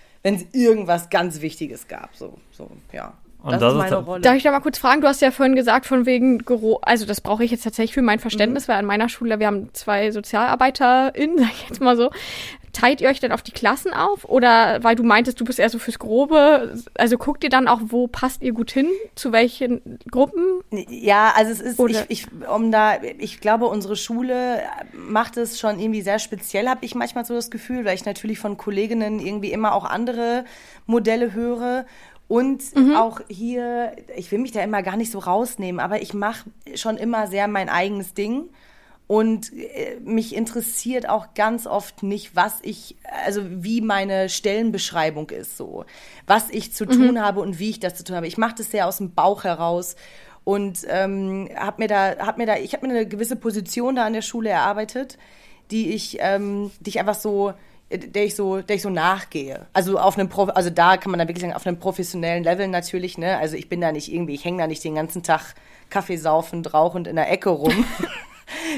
irgendwas 0.52 1.10
ganz 1.10 1.40
Wichtiges 1.40 1.88
gab. 1.88 2.14
So, 2.14 2.38
so 2.50 2.70
ja. 2.92 3.14
Und 3.44 3.52
das, 3.52 3.61
das 3.61 3.73
ist 3.75 3.79
meine 3.79 3.96
Rolle. 3.96 4.20
Darf 4.23 4.37
ich 4.37 4.43
da 4.43 4.50
mal 4.50 4.61
kurz 4.61 4.79
fragen? 4.79 5.02
Du 5.02 5.06
hast 5.06 5.20
ja 5.20 5.31
vorhin 5.31 5.55
gesagt, 5.55 5.85
von 5.85 6.06
wegen 6.06 6.38
Gero, 6.38 6.79
also 6.81 7.05
das 7.05 7.20
brauche 7.20 7.44
ich 7.44 7.50
jetzt 7.50 7.64
tatsächlich 7.64 7.93
für 7.93 8.00
mein 8.00 8.19
Verständnis, 8.19 8.67
mhm. 8.67 8.73
weil 8.73 8.79
an 8.79 8.87
meiner 8.87 9.11
Schule, 9.11 9.38
wir 9.38 9.46
haben 9.46 9.69
zwei 9.75 10.11
SozialarbeiterInnen, 10.11 11.38
sag 11.38 11.50
ich 11.52 11.69
jetzt 11.69 11.81
mal 11.82 11.94
so, 11.94 12.11
teilt 12.73 13.02
ihr 13.02 13.08
euch 13.08 13.20
dann 13.20 13.32
auf 13.32 13.43
die 13.43 13.52
Klassen 13.52 13.93
auf? 13.93 14.25
Oder 14.25 14.82
weil 14.82 14.96
du 14.96 15.02
meintest, 15.02 15.38
du 15.41 15.44
bist 15.44 15.58
eher 15.58 15.69
so 15.69 15.79
fürs 15.79 15.99
Grobe, 15.99 16.75
also 16.94 17.19
guckt 17.19 17.44
ihr 17.44 17.50
dann 17.50 17.69
auch, 17.69 17.81
wo 17.85 18.06
passt 18.06 18.43
ihr 18.43 18.52
gut 18.52 18.70
hin? 18.70 18.88
Zu 19.14 19.32
welchen 19.32 19.99
Gruppen? 20.11 20.43
Ja, 20.88 21.32
also 21.37 21.52
es 21.52 21.61
ist, 21.61 21.79
ich, 21.79 22.05
ich, 22.08 22.26
um 22.49 22.73
da, 22.73 22.94
ich 23.19 23.41
glaube, 23.41 23.67
unsere 23.67 23.96
Schule 23.96 24.61
macht 24.93 25.37
es 25.37 25.61
schon 25.61 25.79
irgendwie 25.79 26.02
sehr 26.02 26.19
speziell, 26.19 26.69
habe 26.69 26.85
ich 26.85 26.94
manchmal 26.94 27.25
so 27.25 27.35
das 27.35 27.50
Gefühl, 27.50 27.85
weil 27.85 27.94
ich 27.94 28.05
natürlich 28.06 28.38
von 28.38 28.56
Kolleginnen 28.56 29.20
irgendwie 29.20 29.52
immer 29.52 29.75
auch 29.75 29.85
andere 29.85 30.44
Modelle 30.86 31.32
höre. 31.32 31.86
Und 32.34 32.74
mhm. 32.74 32.96
auch 32.96 33.20
hier, 33.29 33.94
ich 34.17 34.32
will 34.32 34.41
mich 34.41 34.50
da 34.50 34.60
immer 34.60 34.82
gar 34.82 34.96
nicht 34.96 35.12
so 35.12 35.20
rausnehmen, 35.20 35.79
aber 35.79 36.03
ich 36.03 36.14
mache 36.14 36.50
schon 36.74 36.96
immer 36.96 37.29
sehr 37.29 37.46
mein 37.46 37.69
eigenes 37.69 38.12
Ding. 38.12 38.48
Und 39.06 39.53
äh, 39.53 40.00
mich 40.03 40.34
interessiert 40.34 41.08
auch 41.08 41.34
ganz 41.34 41.69
oft 41.69 42.03
nicht, 42.03 42.34
was 42.34 42.58
ich, 42.62 42.96
also 43.24 43.43
wie 43.46 43.81
meine 43.81 44.29
Stellenbeschreibung 44.29 45.31
ist, 45.31 45.56
so, 45.56 45.84
was 46.26 46.50
ich 46.50 46.72
zu 46.72 46.86
tun 46.86 47.12
mhm. 47.12 47.20
habe 47.20 47.38
und 47.38 47.60
wie 47.60 47.70
ich 47.70 47.79
das 47.79 47.94
zu 47.94 48.03
tun 48.03 48.17
habe. 48.17 48.26
Ich 48.26 48.36
mache 48.36 48.56
das 48.58 48.69
sehr 48.69 48.88
aus 48.88 48.96
dem 48.96 49.14
Bauch 49.14 49.44
heraus 49.44 49.94
und 50.43 50.81
ähm, 50.88 51.48
habe 51.55 51.82
mir 51.82 51.88
da, 51.88 52.17
hab 52.19 52.36
mir 52.36 52.46
da, 52.46 52.56
ich 52.56 52.74
habe 52.74 52.84
mir 52.84 52.94
eine 52.94 53.06
gewisse 53.06 53.36
Position 53.36 53.94
da 53.94 54.06
an 54.06 54.12
der 54.12 54.22
Schule 54.22 54.50
erarbeitet, 54.50 55.19
die 55.70 55.94
ich, 55.94 56.17
ähm, 56.19 56.72
die 56.81 56.91
ich 56.91 56.98
einfach 56.98 57.14
so, 57.14 57.55
der 57.98 58.24
ich 58.24 58.34
so, 58.34 58.60
der 58.60 58.77
ich 58.77 58.82
so 58.82 58.91
nachgehe. 58.91 59.67
Also 59.72 59.98
auf 59.98 60.19
einem, 60.19 60.29
Pro 60.29 60.44
also 60.44 60.70
da 60.70 60.96
kann 60.96 61.10
man 61.10 61.19
dann 61.19 61.29
wirklich 61.29 61.43
sagen, 61.43 61.55
auf 61.55 61.67
einem 61.67 61.79
professionellen 61.79 62.44
Level 62.44 62.69
natürlich, 62.69 63.19
ne. 63.19 63.39
Also 63.39 63.56
ich 63.56 63.69
bin 63.69 63.81
da 63.81 63.93
nicht 63.93 64.13
irgendwie, 64.13 64.34
ich 64.34 64.44
hänge 64.44 64.58
da 64.63 64.67
nicht 64.67 64.82
den 64.84 64.94
ganzen 64.94 65.22
Tag 65.22 65.55
Kaffee 65.91 66.17
saufend, 66.17 66.74
rauchend 66.74 67.06
in 67.06 67.17
der 67.17 67.31
Ecke 67.31 67.51
rum. 67.51 67.84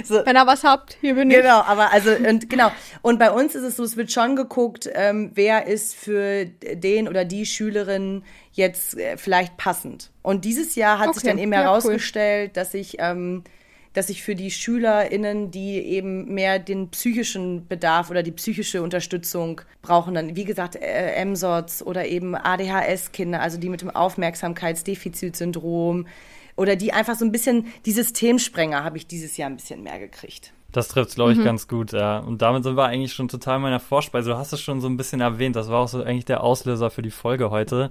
So. 0.05 0.25
Wenn 0.25 0.37
ihr 0.37 0.47
was 0.47 0.65
habt, 0.65 0.97
hier 1.01 1.15
bin 1.15 1.31
ich. 1.31 1.39
Genau, 1.39 1.61
aber 1.61 1.93
also 1.93 2.11
und 2.13 2.49
genau. 2.49 2.71
Und 3.03 3.19
bei 3.19 3.31
uns 3.31 3.55
ist 3.55 3.63
es 3.63 3.77
so, 3.77 3.85
es 3.85 3.97
wird 3.97 4.13
schon 4.13 4.37
geguckt, 4.37 4.89
ähm, 4.95 5.33
wer 5.35 5.67
ist 5.67 5.95
für 5.95 6.45
den 6.47 7.09
oder 7.09 7.25
die 7.25 7.47
Schülerin 7.47 8.23
jetzt 8.53 8.97
äh, 8.97 9.17
vielleicht 9.17 9.57
passend. 9.57 10.11
Und 10.23 10.45
dieses 10.45 10.75
Jahr 10.77 10.99
hat 10.99 11.09
okay. 11.09 11.19
sich 11.19 11.29
dann 11.29 11.39
eben 11.39 11.53
ja, 11.53 11.63
herausgestellt, 11.63 12.51
cool. 12.51 12.55
dass 12.55 12.75
ich 12.75 12.97
ähm, 13.01 13.45
dass 13.97 14.11
ich 14.11 14.23
für 14.23 14.35
die 14.35 14.51
SchülerInnen, 14.51 15.51
die 15.51 15.79
eben 15.79 16.35
mehr 16.35 16.59
den 16.59 16.91
psychischen 16.91 17.67
Bedarf 17.67 18.11
oder 18.11 18.23
die 18.23 18.33
psychische 18.33 18.83
Unterstützung 18.83 19.63
brauchen, 19.81 20.13
dann, 20.15 20.37
wie 20.37 20.45
gesagt, 20.45 20.77
äh, 20.77 21.25
MSOTs 21.25 21.83
oder 21.83 22.07
eben 22.07 22.35
ADHS-Kinder, 22.35 23.41
also 23.41 23.59
die 23.59 23.71
mit 23.71 23.81
dem 23.81 23.89
Aufmerksamkeitsdefizitsyndrom, 23.91 26.07
oder 26.57 26.77
die 26.77 26.93
einfach 26.93 27.17
so 27.17 27.25
ein 27.25 27.33
bisschen, 27.33 27.67
die 27.87 27.93
Systemsprenger 27.93 28.85
habe 28.85 28.99
ich 28.99 29.07
dieses 29.07 29.35
Jahr 29.37 29.49
ein 29.49 29.57
bisschen 29.57 29.83
mehr 29.83 29.99
gekriegt. 29.99 30.53
Das 30.73 30.89
trifft 30.89 31.15
glaube 31.15 31.33
ich, 31.33 31.39
mhm. 31.39 31.45
ganz 31.45 31.69
gut, 31.69 31.93
ja. 31.93 32.19
Und 32.19 32.43
damit 32.43 32.65
sind 32.65 32.77
wir 32.77 32.85
eigentlich 32.85 33.15
schon 33.15 33.29
total 33.29 33.61
meiner 33.61 33.81
Vorspeise. 33.81 34.29
Du 34.31 34.37
hast 34.37 34.53
es 34.53 34.61
schon 34.61 34.83
so 34.83 34.89
ein 34.89 34.99
bisschen 34.99 35.23
erwähnt. 35.23 35.57
Das 35.57 35.71
war 35.71 35.81
auch 35.81 35.89
so 35.89 36.03
eigentlich 36.03 36.27
der 36.27 36.43
Auslöser 36.43 36.91
für 36.91 37.03
die 37.03 37.11
Folge 37.11 37.51
heute. 37.51 37.91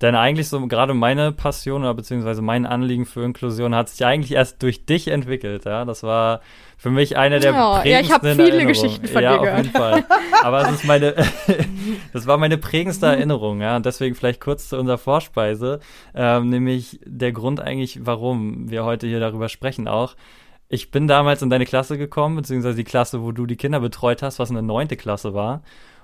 Denn 0.00 0.14
eigentlich 0.14 0.48
so 0.48 0.66
gerade 0.66 0.94
meine 0.94 1.30
Passion 1.30 1.82
oder 1.82 1.92
beziehungsweise 1.92 2.40
mein 2.40 2.64
Anliegen 2.64 3.04
für 3.04 3.22
Inklusion 3.22 3.74
hat 3.74 3.90
sich 3.90 4.04
eigentlich 4.06 4.32
erst 4.32 4.62
durch 4.62 4.86
dich 4.86 5.08
entwickelt. 5.08 5.66
Ja, 5.66 5.84
das 5.84 6.02
war 6.02 6.40
für 6.78 6.88
mich 6.88 7.18
eine 7.18 7.38
der 7.38 7.52
ja, 7.52 7.80
prägendsten 7.80 7.92
Ja, 7.92 8.00
ich 8.00 8.10
habe 8.10 8.28
viele 8.30 8.42
Erinnerungen. 8.42 8.68
Geschichten 8.68 9.06
von 9.06 9.22
ja, 9.22 9.32
dir 9.34 9.40
gehört. 9.40 9.58
auf 9.58 9.64
jeden 9.64 9.76
Fall. 9.76 10.04
Aber 10.42 10.62
es 10.62 10.70
ist 10.70 10.84
meine, 10.86 11.14
das 12.14 12.26
war 12.26 12.38
meine 12.38 12.56
prägendste 12.56 13.06
Erinnerung. 13.06 13.60
Ja, 13.60 13.76
und 13.76 13.84
deswegen 13.84 14.14
vielleicht 14.14 14.40
kurz 14.40 14.70
zu 14.70 14.78
unserer 14.78 14.96
Vorspeise, 14.96 15.80
ähm, 16.14 16.48
nämlich 16.48 17.00
der 17.04 17.32
Grund 17.32 17.60
eigentlich, 17.60 18.06
warum 18.06 18.70
wir 18.70 18.84
heute 18.84 19.06
hier 19.06 19.20
darüber 19.20 19.50
sprechen 19.50 19.86
auch. 19.86 20.14
Ich 20.72 20.90
bin 20.90 21.08
damals 21.08 21.42
in 21.42 21.50
deine 21.50 21.66
Klasse 21.66 21.98
gekommen, 21.98 22.36
beziehungsweise 22.36 22.76
die 22.76 22.84
Klasse, 22.84 23.22
wo 23.22 23.32
du 23.32 23.44
die 23.44 23.56
Kinder 23.56 23.80
betreut 23.80 24.22
hast, 24.22 24.38
was 24.38 24.50
eine 24.50 24.62
neunte 24.62 24.96
Klasse 24.96 25.34
war. 25.34 25.62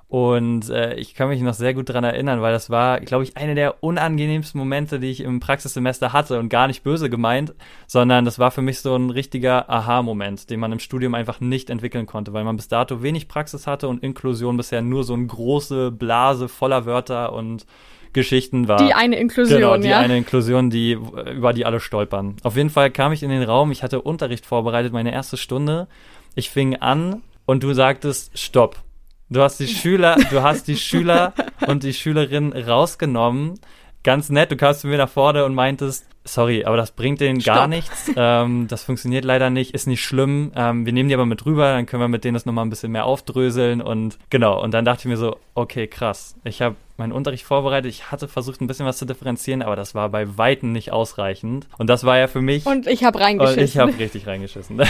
Und 0.09 0.71
äh, 0.71 0.95
ich 0.95 1.15
kann 1.15 1.29
mich 1.29 1.41
noch 1.41 1.55
sehr 1.55 1.75
gut 1.75 1.89
dran 1.89 2.05
erinnern, 2.05 2.41
weil 2.41 2.53
das 2.53 2.71
war, 2.71 3.01
glaube 3.01 3.25
ich, 3.25 3.37
eine 3.37 3.57
der 3.57 3.83
unangenehmsten 3.83 4.57
Momente, 4.57 5.01
die 5.01 5.11
ich 5.11 5.21
im 5.21 5.41
Praxissemester 5.41 6.13
hatte 6.13 6.39
und 6.39 6.49
gar 6.49 6.69
nicht 6.69 6.85
böse 6.85 7.11
gemeint, 7.11 7.55
sondern 7.89 8.25
das 8.25 8.39
war 8.39 8.53
für 8.53 8.63
mich 8.63 8.81
so 8.81 8.95
ein 8.95 9.11
richtiger 9.11 9.69
Aha-Moment, 9.69 10.49
den 10.49 10.61
man 10.61 10.71
im 10.71 10.79
Studium 10.79 11.15
einfach 11.15 11.41
nicht 11.41 11.71
entwickeln 11.71 12.07
konnte, 12.07 12.33
weil 12.33 12.45
man 12.45 12.55
bis 12.55 12.69
dato 12.69 13.03
wenig 13.03 13.27
Praxis 13.27 13.67
hatte 13.67 13.89
und 13.89 14.05
Inklusion 14.05 14.57
bisher 14.57 14.81
nur 14.81 15.03
so 15.03 15.15
eine 15.15 15.27
große 15.27 15.91
Blase 15.91 16.49
voller 16.49 16.87
Wörter 16.87 17.33
und 17.33 17.67
Geschichten 18.13 18.69
war. 18.69 18.79
Die 18.79 18.95
eine 18.95 19.17
Inklusion, 19.17 19.59
genau, 19.59 19.77
die 19.77 19.89
ja. 19.89 19.99
eine 19.99 20.17
Inklusion, 20.17 20.71
die, 20.71 20.93
über 20.93 21.53
die 21.53 21.67
alle 21.67 21.81
stolpern. 21.81 22.37
Auf 22.45 22.57
jeden 22.57 22.71
Fall 22.71 22.93
kam 22.93 23.13
ich 23.13 23.25
in 23.25 23.31
den 23.31 23.43
Raum, 23.43 23.73
ich 23.73 23.83
hatte 23.83 24.01
Unterricht 24.01 24.47
vorbereitet, 24.47 24.93
meine 24.93 25.13
erste 25.13 25.37
Stunde. 25.37 25.89
Ich 26.37 26.49
fing 26.49 26.77
an 26.77 27.23
und 27.45 27.65
du 27.65 27.75
sagtest, 27.75 28.39
stopp. 28.39 28.86
Du 29.29 29.41
hast 29.41 29.59
die 29.59 29.67
Schüler, 29.67 30.17
du 30.31 30.43
hast 30.43 30.69
die 30.69 30.77
Schüler 30.77 31.33
und 31.67 31.83
die 31.83 31.95
Schülerin 31.95 32.53
rausgenommen. 32.53 33.59
Ganz 34.05 34.31
nett, 34.31 34.53
du 34.53 34.57
kamst 34.57 34.83
zu 34.83 34.87
mir 34.87 34.99
nach 34.99 35.09
vorne 35.09 35.45
und 35.45 35.55
meintest, 35.55 36.07
sorry, 36.23 36.65
aber 36.65 36.77
das 36.77 36.93
bringt 36.93 37.21
denen 37.21 37.41
Stopp. 37.41 37.55
gar 37.55 37.67
nichts. 37.67 38.11
Ähm, 38.17 38.69
das 38.69 38.85
funktioniert 38.85 39.25
leider 39.25 39.51
nicht, 39.51 39.75
ist 39.75 39.89
nicht 39.89 40.05
schlimm. 40.05 40.53
Ähm, 40.55 40.87
wir 40.87 40.93
nehmen 40.93 41.09
die 41.09 41.15
aber 41.15 41.27
mit 41.27 41.45
rüber, 41.45 41.73
dann 41.73 41.87
können 41.87 42.03
wir 42.03 42.09
mit 42.09 42.23
denen 42.23 42.35
das 42.35 42.47
nochmal 42.47 42.65
ein 42.65 42.71
bisschen 42.71 42.93
mehr 42.93 43.05
aufdröseln 43.05 43.83
und 43.83 44.17
genau. 44.31 44.63
Und 44.63 44.73
dann 44.75 44.85
dachte 44.85 45.01
ich 45.01 45.07
mir 45.07 45.17
so, 45.17 45.39
okay, 45.55 45.89
krass. 45.89 46.37
Ich 46.45 46.63
habe 46.63 46.77
meinen 46.99 47.13
Unterricht 47.13 47.45
vorbereitet. 47.45 47.91
Ich 47.91 48.11
hatte 48.11 48.29
versucht, 48.29 48.61
ein 48.61 48.67
bisschen 48.67 48.87
was 48.87 48.99
zu 48.99 49.05
differenzieren, 49.05 49.63
aber 49.63 49.77
das 49.77 49.95
war 49.95 50.09
bei 50.09 50.39
Weitem 50.39 50.73
nicht 50.73 50.93
ausreichend. 50.93 51.69
Und 51.79 51.89
das 51.89 52.05
war 52.05 52.19
ja 52.19 52.27
für 52.27 52.43
mich. 52.43 52.67
Und 52.67 52.87
ich 52.87 53.05
habe 53.05 53.21
reingeschissen. 53.21 53.61
Und 53.61 53.65
ich 53.65 53.79
habe 53.79 53.99
richtig 53.99 54.27
reingeschissen. 54.27 54.81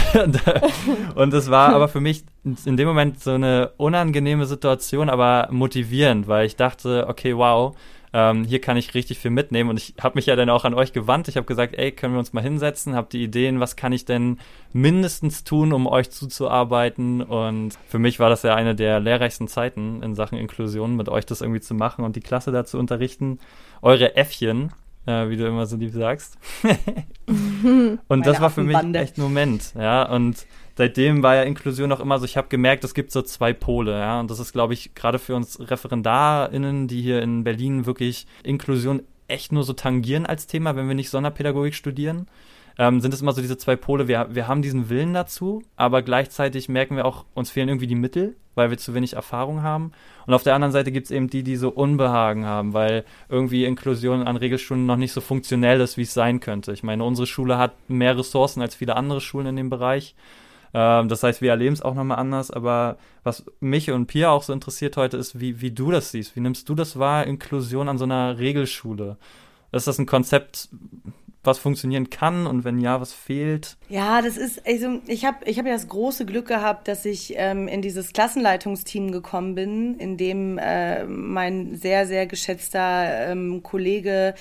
und 1.15 1.33
es 1.33 1.49
war 1.49 1.73
aber 1.73 1.87
für 1.87 1.99
mich 1.99 2.23
in 2.65 2.77
dem 2.77 2.87
Moment 2.87 3.21
so 3.21 3.31
eine 3.31 3.71
unangenehme 3.77 4.45
Situation, 4.45 5.09
aber 5.09 5.47
motivierend, 5.51 6.27
weil 6.27 6.45
ich 6.45 6.55
dachte, 6.55 7.05
okay, 7.07 7.35
wow 7.35 7.75
ähm, 8.13 8.43
hier 8.45 8.61
kann 8.61 8.77
ich 8.77 8.93
richtig 8.93 9.19
viel 9.19 9.31
mitnehmen. 9.31 9.69
Und 9.69 9.77
ich 9.77 9.95
habe 10.01 10.15
mich 10.15 10.25
ja 10.25 10.35
dann 10.35 10.49
auch 10.49 10.65
an 10.65 10.73
euch 10.73 10.93
gewandt. 10.93 11.27
Ich 11.27 11.37
habe 11.37 11.45
gesagt, 11.45 11.75
ey, 11.77 11.91
können 11.91 12.13
wir 12.13 12.19
uns 12.19 12.33
mal 12.33 12.41
hinsetzen? 12.41 12.95
Habt 12.95 13.13
die 13.13 13.23
Ideen, 13.23 13.59
was 13.59 13.75
kann 13.75 13.91
ich 13.91 14.05
denn 14.05 14.39
mindestens 14.73 15.43
tun, 15.43 15.73
um 15.73 15.87
euch 15.87 16.09
zuzuarbeiten? 16.09 17.21
Und 17.21 17.77
für 17.87 17.99
mich 17.99 18.19
war 18.19 18.29
das 18.29 18.43
ja 18.43 18.55
eine 18.55 18.75
der 18.75 18.99
lehrreichsten 18.99 19.47
Zeiten 19.47 20.01
in 20.01 20.15
Sachen 20.15 20.37
Inklusion, 20.37 20.95
mit 20.95 21.09
euch 21.09 21.25
das 21.25 21.41
irgendwie 21.41 21.61
zu 21.61 21.73
machen 21.73 22.05
und 22.05 22.15
die 22.15 22.21
Klasse 22.21 22.51
da 22.51 22.65
zu 22.65 22.77
unterrichten. 22.77 23.39
Eure 23.81 24.15
Äffchen, 24.15 24.71
äh, 25.07 25.29
wie 25.29 25.37
du 25.37 25.47
immer 25.47 25.65
so 25.65 25.77
lieb 25.77 25.91
sagst. 25.93 26.37
und 28.07 28.25
das 28.25 28.39
war 28.39 28.51
für 28.51 28.63
mich 28.63 28.77
echt 28.93 29.17
ein 29.17 29.21
Moment, 29.21 29.73
ja. 29.75 30.03
Und 30.03 30.45
seitdem 30.75 31.23
war 31.23 31.35
ja 31.35 31.43
Inklusion 31.43 31.91
auch 31.91 31.99
immer 31.99 32.19
so, 32.19 32.25
ich 32.25 32.37
habe 32.37 32.49
gemerkt, 32.49 32.83
es 32.83 32.93
gibt 32.93 33.11
so 33.11 33.23
zwei 33.23 33.53
Pole, 33.53 33.93
ja. 33.93 34.19
Und 34.19 34.29
das 34.29 34.39
ist, 34.39 34.51
glaube 34.51 34.73
ich, 34.73 34.93
gerade 34.93 35.17
für 35.17 35.35
uns 35.35 35.59
ReferendarInnen, 35.59 36.87
die 36.87 37.01
hier 37.01 37.21
in 37.21 37.43
Berlin 37.43 37.85
wirklich 37.85 38.27
Inklusion 38.43 39.01
echt 39.27 39.51
nur 39.51 39.63
so 39.63 39.73
tangieren 39.73 40.25
als 40.25 40.47
Thema, 40.47 40.75
wenn 40.75 40.87
wir 40.87 40.95
nicht 40.95 41.09
Sonderpädagogik 41.09 41.73
studieren. 41.73 42.27
Ähm, 42.79 43.01
sind 43.01 43.13
es 43.13 43.21
immer 43.21 43.33
so 43.33 43.41
diese 43.41 43.57
zwei 43.57 43.75
Pole, 43.75 44.07
wir, 44.07 44.27
wir 44.31 44.47
haben 44.47 44.61
diesen 44.61 44.89
Willen 44.89 45.13
dazu, 45.13 45.63
aber 45.75 46.03
gleichzeitig 46.03 46.69
merken 46.69 46.95
wir 46.95 47.05
auch, 47.05 47.25
uns 47.33 47.49
fehlen 47.49 47.69
irgendwie 47.69 47.87
die 47.87 47.95
Mittel, 47.95 48.35
weil 48.53 48.69
wir 48.69 48.77
zu 48.77 48.93
wenig 48.93 49.13
Erfahrung 49.13 49.63
haben. 49.63 49.91
Und 50.25 50.33
auf 50.33 50.43
der 50.43 50.53
anderen 50.53 50.71
Seite 50.71 50.91
gibt 50.91 51.05
es 51.05 51.11
eben 51.11 51.29
die, 51.29 51.43
die 51.43 51.55
so 51.55 51.69
Unbehagen 51.69 52.45
haben, 52.45 52.73
weil 52.73 53.03
irgendwie 53.29 53.65
Inklusion 53.65 54.27
an 54.27 54.37
Regelstunden 54.37 54.85
noch 54.85 54.95
nicht 54.95 55.11
so 55.11 55.21
funktionell 55.21 55.81
ist, 55.81 55.97
wie 55.97 56.03
es 56.03 56.13
sein 56.13 56.39
könnte. 56.39 56.71
Ich 56.71 56.83
meine, 56.83 57.03
unsere 57.03 57.27
Schule 57.27 57.57
hat 57.57 57.73
mehr 57.89 58.17
Ressourcen 58.17 58.61
als 58.61 58.75
viele 58.75 58.95
andere 58.95 59.21
Schulen 59.21 59.47
in 59.47 59.55
dem 59.55 59.69
Bereich. 59.69 60.15
Ähm, 60.73 61.07
das 61.09 61.23
heißt, 61.23 61.41
wir 61.41 61.51
erleben 61.51 61.73
es 61.73 61.81
auch 61.81 61.95
nochmal 61.95 62.19
anders. 62.19 62.51
Aber 62.51 62.97
was 63.23 63.45
mich 63.59 63.91
und 63.91 64.07
Pia 64.07 64.29
auch 64.29 64.43
so 64.43 64.53
interessiert 64.53 64.97
heute 64.97 65.17
ist, 65.17 65.39
wie, 65.39 65.61
wie 65.61 65.71
du 65.71 65.91
das 65.91 66.11
siehst. 66.11 66.35
Wie 66.35 66.41
nimmst 66.41 66.67
du 66.69 66.75
das 66.75 66.99
wahr, 66.99 67.25
Inklusion 67.25 67.89
an 67.89 67.97
so 67.97 68.03
einer 68.03 68.37
Regelschule? 68.37 69.17
Ist 69.71 69.87
das 69.87 69.99
ein 69.99 70.05
Konzept, 70.05 70.69
was 71.43 71.59
funktionieren 71.59 72.09
kann 72.09 72.45
und 72.45 72.63
wenn 72.63 72.79
ja, 72.79 72.99
was 72.99 73.13
fehlt? 73.13 73.77
Ja, 73.89 74.21
das 74.21 74.37
ist, 74.37 74.67
also 74.67 74.99
ich 75.07 75.25
habe 75.25 75.45
ich 75.45 75.57
hab 75.57 75.65
ja 75.65 75.73
das 75.73 75.87
große 75.87 76.25
Glück 76.25 76.47
gehabt, 76.47 76.87
dass 76.87 77.05
ich 77.05 77.33
ähm, 77.37 77.67
in 77.67 77.81
dieses 77.81 78.13
Klassenleitungsteam 78.13 79.11
gekommen 79.11 79.55
bin, 79.55 79.95
in 79.97 80.17
dem 80.17 80.57
äh, 80.57 81.05
mein 81.05 81.75
sehr, 81.75 82.05
sehr 82.05 82.27
geschätzter 82.27 83.31
ähm, 83.31 83.63
Kollege 83.63 84.35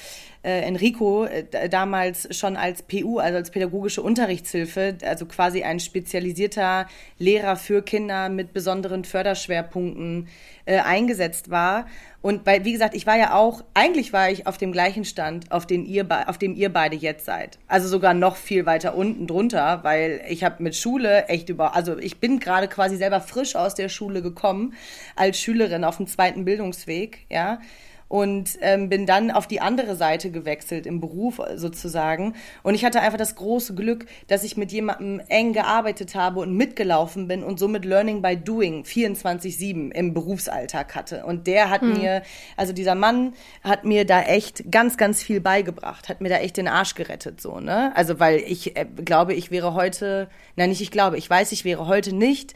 äh, 0.47 0.61
Enrico 0.61 1.25
äh, 1.25 1.69
damals 1.69 2.29
schon 2.37 2.57
als 2.57 2.83
PU, 2.83 3.19
also 3.19 3.37
als 3.37 3.51
pädagogische 3.51 4.01
Unterrichtshilfe, 4.01 4.97
also 5.03 5.27
quasi 5.27 5.65
ein 5.65 5.81
spezialisierter 5.81 6.87
Lehrer 7.19 7.57
für 7.57 7.83
Kinder 7.83 8.29
mit 8.29 8.53
besonderen 8.53 9.05
Förderschwerpunkten 9.05 10.29
äh, 10.65 10.79
eingesetzt 10.79 11.51
war. 11.51 11.87
Und 12.27 12.43
bei, 12.43 12.65
wie 12.65 12.73
gesagt, 12.73 12.97
ich 12.97 13.07
war 13.07 13.17
ja 13.17 13.35
auch, 13.35 13.63
eigentlich 13.73 14.13
war 14.13 14.29
ich 14.29 14.49
auf 14.49 14.59
dem 14.59 14.73
gleichen 14.73 15.05
Stand, 15.05 15.53
auf, 15.53 15.65
den 15.65 15.87
ihr, 15.87 16.05
auf 16.29 16.39
dem 16.39 16.57
ihr 16.57 16.73
beide 16.73 16.97
jetzt 16.97 17.25
seid. 17.25 17.61
Also 17.69 17.87
sogar 17.87 18.15
noch 18.15 18.35
viel 18.35 18.67
weiter 18.67 18.97
unten 18.97 19.29
drunter, 19.29 19.85
weil 19.85 20.21
ich 20.29 20.43
habe 20.43 20.61
mit 20.61 20.75
Schule 20.75 21.29
echt 21.29 21.51
über, 21.51 21.77
also 21.77 21.97
ich 21.97 22.19
bin 22.19 22.41
gerade 22.41 22.67
quasi 22.67 22.97
selber 22.97 23.21
frisch 23.21 23.55
aus 23.55 23.77
der 23.77 23.89
Schule 23.89 24.23
gekommen 24.23 24.75
als 25.15 25.39
Schülerin 25.39 25.85
auf 25.85 25.99
dem 25.99 26.09
zweiten 26.09 26.45
Bildungsweg, 26.45 27.27
ja 27.31 27.61
und 28.09 28.59
ähm, 28.61 28.89
bin 28.89 29.07
dann 29.07 29.31
auf 29.31 29.47
die 29.47 29.61
andere 29.61 29.97
Seite 29.97 30.31
gewechselt 30.31 30.87
im 30.87 31.01
Beruf 31.01 31.41
sozusagen. 31.57 32.35
Und 32.63 32.75
ich 32.75 32.85
hatte 32.85 33.01
einfach 33.01 33.19
das 33.19 33.35
große 33.35 33.75
Glück, 33.75 34.07
dass 34.29 34.45
ich 34.45 34.57
mit 34.57 34.73
jemandem 34.73 35.21
eng 35.29 35.53
gearbeitet 35.53 36.15
habe 36.15 36.41
und 36.41 36.57
mitgelaufen 36.57 37.27
bin 37.27 37.43
und 37.43 37.59
somit 37.59 37.85
Learning 37.85 38.23
by 38.23 38.37
Doing 38.37 38.85
24-7 38.85 39.93
im 39.93 40.15
Berufsalltag 40.15 40.95
hatte. 40.95 41.25
Und 41.27 41.47
der 41.47 41.71
hat 41.71 41.81
hm. 41.81 41.95
mir, 41.95 42.23
also 42.57 42.73
dieser 42.73 42.95
Mann 42.95 43.35
hat 43.63 43.85
mir 43.85 44.05
da 44.05 44.23
echt 44.23 44.71
ganz, 44.71 44.97
ganz 44.97 45.23
viel 45.23 45.41
beigebracht, 45.41 46.09
hat 46.09 46.21
mir 46.21 46.29
da 46.29 46.37
echt 46.37 46.57
den 46.57 46.69
Arsch 46.69 46.95
gerettet, 46.95 47.41
so, 47.41 47.61
ne? 47.61 47.93
Also, 47.97 48.21
weil 48.21 48.39
ich 48.39 48.77
äh, 48.77 48.87
glaube, 49.05 49.35
ich 49.35 49.51
wäre 49.51 49.75
heute, 49.75 50.29
nein, 50.57 50.71
nicht 50.71 50.81
ich 50.81 50.91
glaube, 50.91 51.19
ich 51.19 51.29
weiß, 51.29 51.53
ich 51.53 51.65
wäre 51.65 51.87
heute 51.87 52.15
nicht 52.15 52.55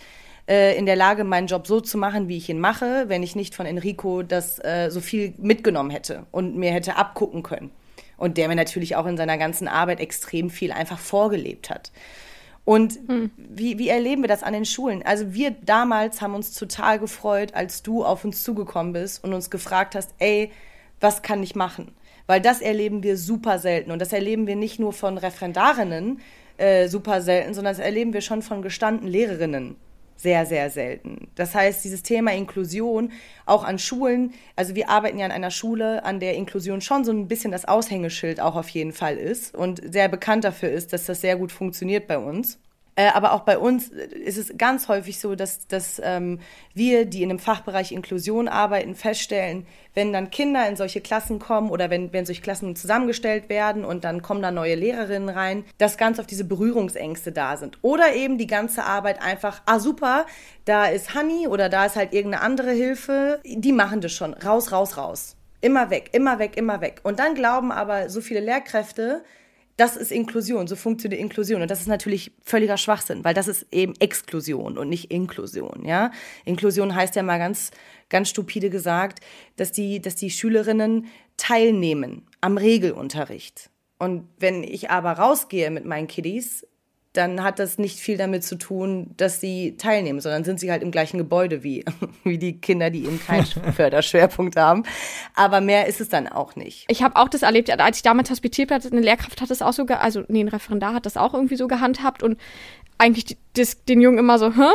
äh, 0.51 0.77
in 0.77 0.85
der 0.85 0.97
Lage, 0.97 1.23
meinen 1.23 1.47
Job 1.47 1.67
so 1.67 1.81
zu 1.81 1.97
machen, 1.97 2.29
wie 2.29 2.37
ich 2.37 2.49
ihn 2.49 2.59
mache, 2.59 3.05
wenn 3.07 3.23
ich 3.23 3.37
nicht 3.37 3.55
von 3.55 3.67
Enrico 3.67 4.23
das 4.23 4.59
äh, 4.59 4.91
so 4.91 5.01
viel 5.01 5.33
mitgenommen 5.39 5.91
hätte 5.91 6.27
und 6.33 6.57
mir 6.57 6.73
hätte 6.73 6.97
abgucken 6.97 7.45
können. 7.45 7.71
Und 8.17 8.37
der 8.37 8.49
mir 8.49 8.57
natürlich 8.57 8.97
auch 8.97 9.07
in 9.07 9.17
seiner 9.17 9.39
ganzen 9.39 9.69
Arbeit 9.69 10.01
extrem 10.01 10.51
viel 10.51 10.73
einfach 10.73 10.99
vorgelebt 10.99 11.71
hat. 11.71 11.93
Und 12.65 12.99
hm. 13.07 13.31
wie, 13.37 13.79
wie 13.79 13.89
erleben 13.89 14.23
wir 14.23 14.29
das 14.29 14.43
an 14.43 14.53
den 14.53 14.67
Schulen? 14.67 15.03
Also 15.05 15.33
wir 15.33 15.53
damals 15.53 16.21
haben 16.21 16.35
uns 16.35 16.53
total 16.53 16.99
gefreut, 16.99 17.55
als 17.55 17.83
du 17.83 18.05
auf 18.05 18.25
uns 18.25 18.43
zugekommen 18.43 18.93
bist 18.93 19.25
und 19.25 19.33
uns 19.33 19.51
gefragt 19.51 19.95
hast, 19.95 20.11
ey, 20.19 20.51
was 20.99 21.23
kann 21.23 21.43
ich 21.43 21.55
machen? 21.55 21.93
Weil 22.27 22.41
das 22.41 22.61
erleben 22.61 23.03
wir 23.03 23.17
super 23.17 23.59
selten. 23.59 23.91
Und 23.93 24.01
das 24.01 24.13
erleben 24.13 24.47
wir 24.47 24.57
nicht 24.57 24.79
nur 24.81 24.93
von 24.93 25.17
Referendarinnen 25.17 26.21
äh, 26.59 26.89
super 26.89 27.23
selten, 27.23 27.55
sondern 27.55 27.75
das 27.75 27.85
erleben 27.85 28.13
wir 28.13 28.21
schon 28.21 28.43
von 28.43 28.63
gestandenen 28.63 29.11
Lehrerinnen 29.11 29.77
sehr, 30.21 30.47
sehr 30.47 30.71
selten. 30.71 31.29
Das 31.35 31.55
heißt, 31.55 31.85
dieses 31.85 32.03
Thema 32.03 32.33
Inklusion 32.33 33.13
auch 33.47 33.65
an 33.65 33.79
Schulen, 33.79 34.35
also 34.57 34.75
wir 34.75 34.89
arbeiten 34.89 35.19
ja 35.19 35.27
an 35.27 35.33
einer 35.33 35.51
Schule, 35.51 36.05
an 36.05 36.21
der 36.21 36.35
Inklusion 36.35 36.81
schon 36.81 37.05
so 37.05 37.13
ein 37.13 37.29
bisschen 37.29 37.53
das 37.53 37.67
Aushängeschild 37.67 38.41
auch 38.41 38.57
auf 38.57 38.69
jeden 38.69 38.93
Fall 38.93 39.17
ist 39.17 39.55
und 39.55 39.81
sehr 39.93 40.09
bekannt 40.09 40.45
dafür 40.45 40.71
ist, 40.71 40.93
dass 40.93 41.07
das 41.07 41.21
sehr 41.21 41.37
gut 41.37 41.53
funktioniert 41.53 42.07
bei 42.07 42.19
uns. 42.19 42.59
Äh, 43.01 43.13
aber 43.15 43.33
auch 43.33 43.41
bei 43.41 43.57
uns 43.57 43.89
ist 43.89 44.37
es 44.37 44.59
ganz 44.59 44.89
häufig 44.89 45.21
so, 45.21 45.35
dass, 45.35 45.67
dass 45.67 46.03
ähm, 46.05 46.39
wir, 46.75 47.07
die 47.07 47.23
in 47.23 47.31
dem 47.31 47.39
Fachbereich 47.39 47.93
Inklusion 47.93 48.47
arbeiten, 48.47 48.95
feststellen, 48.95 49.67
wenn 49.95 50.13
dann 50.13 50.31
Kinder 50.31 50.69
in 50.69 50.77
solche 50.77 51.01
Klassen 51.01 51.39
kommen 51.39 51.71
oder 51.71 51.89
wenn, 51.89 52.13
wenn 52.13 52.27
solche 52.27 52.43
Klassen 52.43 52.77
zusammengestellt 52.77 53.49
werden 53.49 53.87
und 53.87 54.05
dann 54.05 54.21
kommen 54.21 54.43
da 54.43 54.51
neue 54.51 54.75
Lehrerinnen 54.75 55.31
rein, 55.31 55.65
dass 55.79 55.97
ganz 55.97 56.19
oft 56.19 56.31
diese 56.31 56.45
Berührungsängste 56.45 57.33
da 57.33 57.57
sind. 57.57 57.79
Oder 57.81 58.15
eben 58.15 58.37
die 58.37 58.47
ganze 58.47 58.85
Arbeit 58.85 59.23
einfach, 59.23 59.63
ah 59.65 59.79
super, 59.79 60.27
da 60.67 60.85
ist 60.85 61.15
Honey 61.15 61.49
oder 61.49 61.71
da 61.71 61.87
ist 61.87 61.97
halt 61.97 62.13
irgendeine 62.13 62.45
andere 62.45 62.73
Hilfe, 62.73 63.41
die 63.47 63.73
machen 63.73 64.03
das 64.03 64.13
schon. 64.13 64.35
Raus, 64.35 64.73
raus, 64.73 64.99
raus. 64.99 65.37
Immer 65.63 65.89
weg, 65.89 66.11
immer 66.13 66.39
weg, 66.39 66.59
immer 66.59 66.83
weg. 66.83 67.01
Und 67.03 67.19
dann 67.19 67.35
glauben 67.35 67.73
aber 67.73 68.11
so 68.11 68.21
viele 68.21 68.41
Lehrkräfte, 68.41 69.23
das 69.81 69.97
ist 69.97 70.13
Inklusion, 70.13 70.67
so 70.67 70.77
funktioniert 70.77 71.23
Inklusion. 71.23 71.63
Und 71.63 71.71
das 71.71 71.81
ist 71.81 71.87
natürlich 71.87 72.33
völliger 72.43 72.77
Schwachsinn, 72.77 73.25
weil 73.25 73.33
das 73.33 73.49
ist 73.49 73.67
eben 73.73 73.95
Exklusion 73.99 74.77
und 74.77 74.91
nicht 74.91 75.11
Inklusion, 75.11 75.87
ja. 75.87 76.11
Inklusion 76.45 76.95
heißt 76.95 77.17
ja 77.17 77.23
mal 77.23 77.39
ganz, 77.39 77.71
ganz 78.11 78.29
stupide 78.29 78.69
gesagt, 78.69 79.21
dass 79.57 79.73
die, 79.73 80.03
dass 80.03 80.17
die 80.17 80.31
Schülerinnen 80.31 81.07
teilnehmen 81.39 82.27
am 82.43 82.59
Regelunterricht. 82.59 83.71
Und 83.99 84.29
wenn 84.39 84.65
ich 84.65 84.91
aber 84.91 85.13
rausgehe 85.13 85.71
mit 85.71 85.87
meinen 85.87 86.09
Kiddies, 86.09 86.67
dann 87.13 87.43
hat 87.43 87.59
das 87.59 87.79
nicht 87.79 87.99
viel 87.99 88.17
damit 88.17 88.45
zu 88.45 88.57
tun, 88.57 89.13
dass 89.17 89.41
sie 89.41 89.77
teilnehmen, 89.77 90.21
sondern 90.21 90.45
sind 90.45 90.61
sie 90.61 90.71
halt 90.71 90.83
im 90.83 90.93
gleichen 90.93 91.19
Gebäude 91.19 91.65
wie, 91.65 91.85
wie 92.25 92.39
die 92.39 92.61
Kinder, 92.61 92.91
die 92.91 93.05
eben 93.05 93.21
keinen 93.21 93.47
Förderschwerpunkt 93.75 94.57
haben. 94.57 94.85
Aber 95.35 95.61
mehr 95.61 95.87
ist 95.87 96.01
es 96.01 96.09
dann 96.09 96.29
auch 96.29 96.55
nicht. 96.55 96.85
Ich 96.89 97.03
habe 97.03 97.17
auch 97.17 97.29
das 97.29 97.43
erlebt, 97.43 97.71
als 97.71 97.97
ich 97.97 98.03
damals 98.03 98.31
hospitiert 98.31 98.71
hatte, 98.71 98.91
eine 98.91 99.01
Lehrkraft 99.01 99.41
hat 99.41 99.51
das 99.51 99.63
auch 99.63 99.73
so, 99.73 99.85
also 99.87 100.23
nee, 100.29 100.41
ein 100.41 100.49
Referendar 100.49 100.95
hat 100.95 101.05
das 101.05 101.17
auch 101.17 101.35
irgendwie 101.35 101.57
so 101.57 101.67
gehandhabt 101.67 102.23
und 102.23 102.39
eigentlich 102.99 103.37
das, 103.55 103.85
den 103.85 104.01
Jungen 104.01 104.19
immer 104.19 104.39
so, 104.39 104.55
hä? 104.55 104.71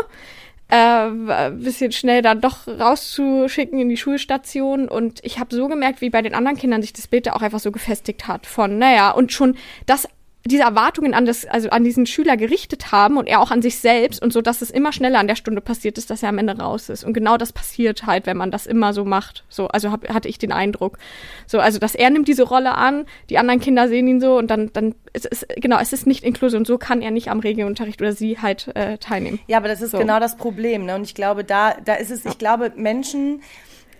Äh, 0.68 1.51
bisschen 1.51 1.92
schnell 1.92 2.24
dann 2.24 2.42
doch 2.42 2.68
rauszuschicken 2.68 3.80
in 3.80 3.88
die 3.88 3.98
Schulstation. 3.98 4.89
Und 4.89 5.24
ich 5.24 5.39
habe 5.39 5.56
so 5.56 5.68
gemerkt, 5.68 6.01
wie 6.01 6.10
bei 6.10 6.24
den 6.24 6.34
anderen 6.34 6.58
Kindern 6.58 6.82
sich 6.82 6.92
das 6.92 7.08
Bild 7.08 7.27
da 7.27 7.34
auch 7.34 7.44
einfach 7.44 7.60
so 7.60 7.72
gefestigt 7.72 8.27
hat. 8.27 8.48
Von, 8.48 8.80
naja, 8.80 9.12
und 9.12 9.32
schon 9.32 9.58
das 9.86 10.08
diese 10.46 10.64
Erwartungen 10.64 11.14
an 11.14 11.25
das, 11.25 11.46
also 11.46 11.70
an 11.70 11.84
diesen 11.84 12.06
Schüler 12.06 12.38
gerichtet 12.38 12.92
haben 12.92 13.18
und 13.18 13.28
er 13.28 13.42
auch 13.42 13.50
an 13.50 13.62
sich 13.62 13.80
selbst 13.80 14.22
und 14.22 14.32
so, 14.32 14.42
dass 14.42 14.62
es 14.62 14.70
immer 14.70 14.94
schneller 14.94 15.20
an 15.20 15.28
der 15.28 15.36
Stunde 15.36 15.60
passiert 15.60 15.98
ist, 15.98 16.10
dass 16.12 16.22
er 16.22 16.30
am 16.30 16.38
Ende 16.38 16.58
raus 16.58 16.90
ist. 16.90 17.04
Und 17.04 17.14
genau 17.14 17.38
das 17.38 17.52
passiert 17.52 18.06
halt, 18.06 18.28
wenn 18.28 18.38
man 18.38 18.52
das 18.52 18.68
immer 18.68 18.94
so 18.94 19.06
macht. 19.06 19.44
So, 19.50 19.68
also 19.70 19.92
hab, 19.92 20.08
hatte 20.08 20.30
ich 20.30 20.38
den 20.38 20.52
Eindruck. 20.52 21.00
So, 21.48 21.60
also 21.60 21.80
dass 21.80 21.96
er 21.96 22.12
nimmt 22.12 22.28
diese 22.28 22.44
Rolle 22.44 22.75
an, 22.75 23.06
die 23.30 23.40
anderen 23.40 23.60
Kinder 23.60 23.88
sehen 23.88 24.08
ihn 24.08 24.22
so 24.22 24.38
und 24.38 24.52
dann, 24.52 24.72
dann 24.74 24.94
es 25.14 25.25
ist 25.25 25.48
genau, 25.56 25.80
es 25.80 25.94
ist 25.94 26.06
nicht 26.06 26.24
Inklusion. 26.24 26.64
So 26.64 26.78
kann 26.78 27.02
er 27.02 27.12
nicht 27.12 27.30
am 27.30 27.40
Regelunterricht 27.40 28.00
oder 28.02 28.12
sie 28.12 28.38
halt 28.40 28.70
äh, 28.75 29.00
teilnehmen. 29.00 29.40
Ja, 29.48 29.58
aber 29.58 29.68
das 29.68 29.82
ist 29.82 29.92
so. 29.92 29.98
genau 29.98 30.20
das 30.20 30.38
Problem. 30.38 30.86
Ne? 30.86 30.96
Und 30.96 31.04
ich 31.04 31.16
glaube, 31.16 31.44
da, 31.44 31.75
da 31.84 31.96
ist 31.96 32.12
es, 32.12 32.24
ich 32.24 32.38
glaube, 32.38 32.72
Menschen, 32.75 33.42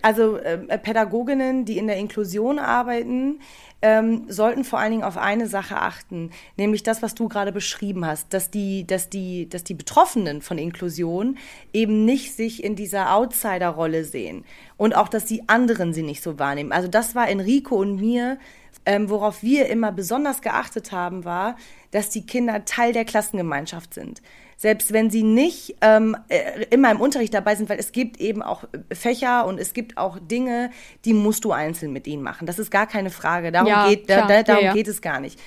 also 0.02 0.36
äh, 0.36 0.78
Pädagoginnen, 0.78 1.64
die 1.64 1.78
in 1.78 1.88
der 1.88 1.96
Inklusion 1.96 2.60
arbeiten, 2.60 3.40
ähm, 3.82 4.24
sollten 4.28 4.64
vor 4.64 4.78
allen 4.78 4.92
Dingen 4.92 5.04
auf 5.04 5.16
eine 5.16 5.46
Sache 5.46 5.76
achten, 5.76 6.30
nämlich 6.56 6.82
das, 6.82 7.02
was 7.02 7.14
du 7.14 7.28
gerade 7.28 7.52
beschrieben 7.52 8.06
hast, 8.06 8.32
dass 8.32 8.50
die, 8.50 8.86
dass 8.86 9.10
die, 9.10 9.48
dass 9.48 9.64
die 9.64 9.74
Betroffenen 9.74 10.40
von 10.40 10.58
Inklusion 10.58 11.36
eben 11.72 12.04
nicht 12.04 12.34
sich 12.34 12.64
in 12.64 12.74
dieser 12.74 13.14
Outsider-Rolle 13.14 14.04
sehen 14.04 14.44
und 14.76 14.96
auch, 14.96 15.08
dass 15.08 15.26
die 15.26 15.48
anderen 15.48 15.92
sie 15.92 16.02
nicht 16.02 16.22
so 16.22 16.38
wahrnehmen. 16.38 16.72
Also 16.72 16.88
das 16.88 17.14
war 17.14 17.28
Enrico 17.28 17.76
und 17.76 17.96
mir 17.96 18.38
ähm, 18.86 19.10
worauf 19.10 19.42
wir 19.42 19.68
immer 19.68 19.90
besonders 19.90 20.40
geachtet 20.40 20.92
haben, 20.92 21.24
war, 21.24 21.56
dass 21.90 22.08
die 22.08 22.24
Kinder 22.24 22.64
Teil 22.64 22.92
der 22.92 23.04
Klassengemeinschaft 23.04 23.92
sind 23.92 24.22
selbst 24.56 24.92
wenn 24.92 25.10
sie 25.10 25.22
nicht 25.22 25.76
ähm, 25.82 26.16
äh, 26.28 26.64
immer 26.70 26.90
im 26.90 27.00
Unterricht 27.00 27.34
dabei 27.34 27.54
sind, 27.54 27.68
weil 27.68 27.78
es 27.78 27.92
gibt 27.92 28.18
eben 28.18 28.42
auch 28.42 28.64
Fächer 28.92 29.46
und 29.46 29.60
es 29.60 29.74
gibt 29.74 29.98
auch 29.98 30.18
Dinge, 30.18 30.70
die 31.04 31.12
musst 31.12 31.44
du 31.44 31.52
einzeln 31.52 31.92
mit 31.92 32.06
ihnen 32.06 32.22
machen. 32.22 32.46
Das 32.46 32.58
ist 32.58 32.70
gar 32.70 32.86
keine 32.86 33.10
Frage. 33.10 33.52
Darum, 33.52 33.68
ja, 33.68 33.88
geht, 33.88 34.08
da, 34.08 34.26
da, 34.26 34.42
darum 34.42 34.62
ja, 34.62 34.68
ja. 34.68 34.74
geht 34.74 34.88
es 34.88 35.02
gar 35.02 35.20
nicht. 35.20 35.38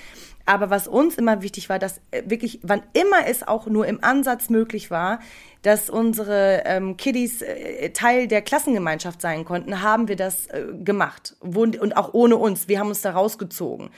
Aber 0.46 0.70
was 0.70 0.88
uns 0.88 1.16
immer 1.16 1.42
wichtig 1.42 1.68
war, 1.68 1.78
dass 1.78 2.00
äh, 2.10 2.22
wirklich, 2.26 2.60
wann 2.62 2.82
immer 2.92 3.26
es 3.28 3.46
auch 3.46 3.66
nur 3.66 3.86
im 3.86 4.02
Ansatz 4.02 4.48
möglich 4.48 4.90
war, 4.90 5.20
dass 5.62 5.90
unsere 5.90 6.62
ähm, 6.64 6.96
Kiddies 6.96 7.42
äh, 7.42 7.90
Teil 7.90 8.26
der 8.26 8.42
Klassengemeinschaft 8.42 9.20
sein 9.20 9.44
konnten, 9.44 9.82
haben 9.82 10.08
wir 10.08 10.16
das 10.16 10.46
äh, 10.46 10.64
gemacht. 10.82 11.36
Und 11.40 11.96
auch 11.96 12.14
ohne 12.14 12.36
uns. 12.36 12.68
Wir 12.68 12.80
haben 12.80 12.88
uns 12.88 13.02
da 13.02 13.12
rausgezogen. 13.12 13.90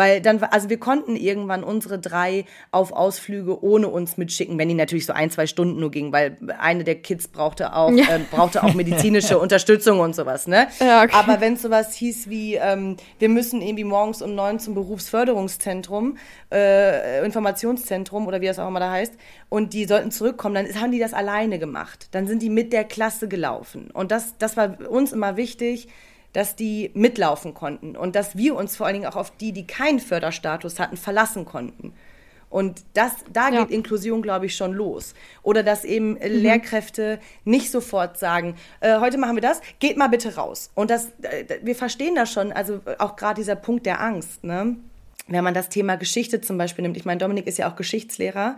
Weil 0.00 0.22
dann, 0.22 0.42
also 0.42 0.70
wir 0.70 0.80
konnten 0.80 1.14
irgendwann 1.14 1.62
unsere 1.62 1.98
drei 1.98 2.46
auf 2.70 2.90
Ausflüge 2.90 3.62
ohne 3.62 3.88
uns 3.88 4.16
mitschicken, 4.16 4.58
wenn 4.58 4.66
die 4.66 4.74
natürlich 4.74 5.04
so 5.04 5.12
ein, 5.12 5.30
zwei 5.30 5.46
Stunden 5.46 5.78
nur 5.78 5.90
gingen, 5.90 6.10
weil 6.10 6.38
eine 6.58 6.84
der 6.84 6.94
Kids 6.94 7.28
brauchte 7.28 7.74
auch, 7.76 7.90
ja. 7.90 8.16
äh, 8.16 8.20
brauchte 8.30 8.62
auch 8.62 8.72
medizinische 8.72 9.38
Unterstützung 9.38 10.00
und 10.00 10.16
sowas, 10.16 10.46
ne? 10.46 10.68
Ja, 10.78 11.02
okay. 11.02 11.12
Aber 11.12 11.42
wenn 11.42 11.58
sowas 11.58 11.92
hieß 11.92 12.30
wie, 12.30 12.54
ähm, 12.54 12.96
wir 13.18 13.28
müssen 13.28 13.60
irgendwie 13.60 13.84
morgens 13.84 14.22
um 14.22 14.34
neun 14.34 14.58
zum 14.58 14.72
Berufsförderungszentrum, 14.72 16.16
äh, 16.50 17.22
Informationszentrum 17.22 18.26
oder 18.26 18.40
wie 18.40 18.46
das 18.46 18.58
auch 18.58 18.68
immer 18.68 18.80
da 18.80 18.90
heißt, 18.90 19.12
und 19.50 19.74
die 19.74 19.84
sollten 19.84 20.12
zurückkommen, 20.12 20.54
dann 20.54 20.80
haben 20.80 20.92
die 20.92 20.98
das 20.98 21.12
alleine 21.12 21.58
gemacht. 21.58 22.08
Dann 22.12 22.26
sind 22.26 22.40
die 22.40 22.48
mit 22.48 22.72
der 22.72 22.84
Klasse 22.84 23.28
gelaufen. 23.28 23.90
Und 23.90 24.12
das, 24.12 24.38
das 24.38 24.56
war 24.56 24.78
uns 24.88 25.12
immer 25.12 25.36
wichtig, 25.36 25.88
dass 26.32 26.56
die 26.56 26.90
mitlaufen 26.94 27.54
konnten 27.54 27.96
und 27.96 28.14
dass 28.14 28.36
wir 28.36 28.54
uns 28.54 28.76
vor 28.76 28.86
allen 28.86 28.94
Dingen 28.94 29.06
auch 29.06 29.16
auf 29.16 29.30
die, 29.36 29.52
die 29.52 29.66
keinen 29.66 29.98
Förderstatus 29.98 30.78
hatten, 30.78 30.96
verlassen 30.96 31.44
konnten. 31.44 31.92
Und 32.50 32.82
das, 32.94 33.12
da 33.32 33.48
ja. 33.48 33.60
geht 33.60 33.70
Inklusion, 33.70 34.22
glaube 34.22 34.46
ich, 34.46 34.56
schon 34.56 34.72
los. 34.72 35.14
Oder 35.42 35.62
dass 35.62 35.84
eben 35.84 36.14
mhm. 36.14 36.18
Lehrkräfte 36.20 37.20
nicht 37.44 37.70
sofort 37.70 38.18
sagen, 38.18 38.56
äh, 38.80 38.98
heute 38.98 39.18
machen 39.18 39.36
wir 39.36 39.40
das, 39.40 39.60
geht 39.78 39.96
mal 39.96 40.08
bitte 40.08 40.34
raus. 40.34 40.70
Und 40.74 40.90
das, 40.90 41.06
äh, 41.22 41.60
wir 41.62 41.76
verstehen 41.76 42.16
das 42.16 42.32
schon, 42.32 42.52
also 42.52 42.80
auch 42.98 43.14
gerade 43.14 43.40
dieser 43.40 43.54
Punkt 43.54 43.86
der 43.86 44.00
Angst, 44.00 44.44
ne? 44.44 44.76
Wenn 45.28 45.44
man 45.44 45.54
das 45.54 45.68
Thema 45.68 45.94
Geschichte 45.94 46.40
zum 46.40 46.58
Beispiel 46.58 46.82
nimmt, 46.82 46.96
ich 46.96 47.04
meine, 47.04 47.18
Dominik 47.18 47.46
ist 47.46 47.56
ja 47.56 47.70
auch 47.70 47.76
Geschichtslehrer, 47.76 48.56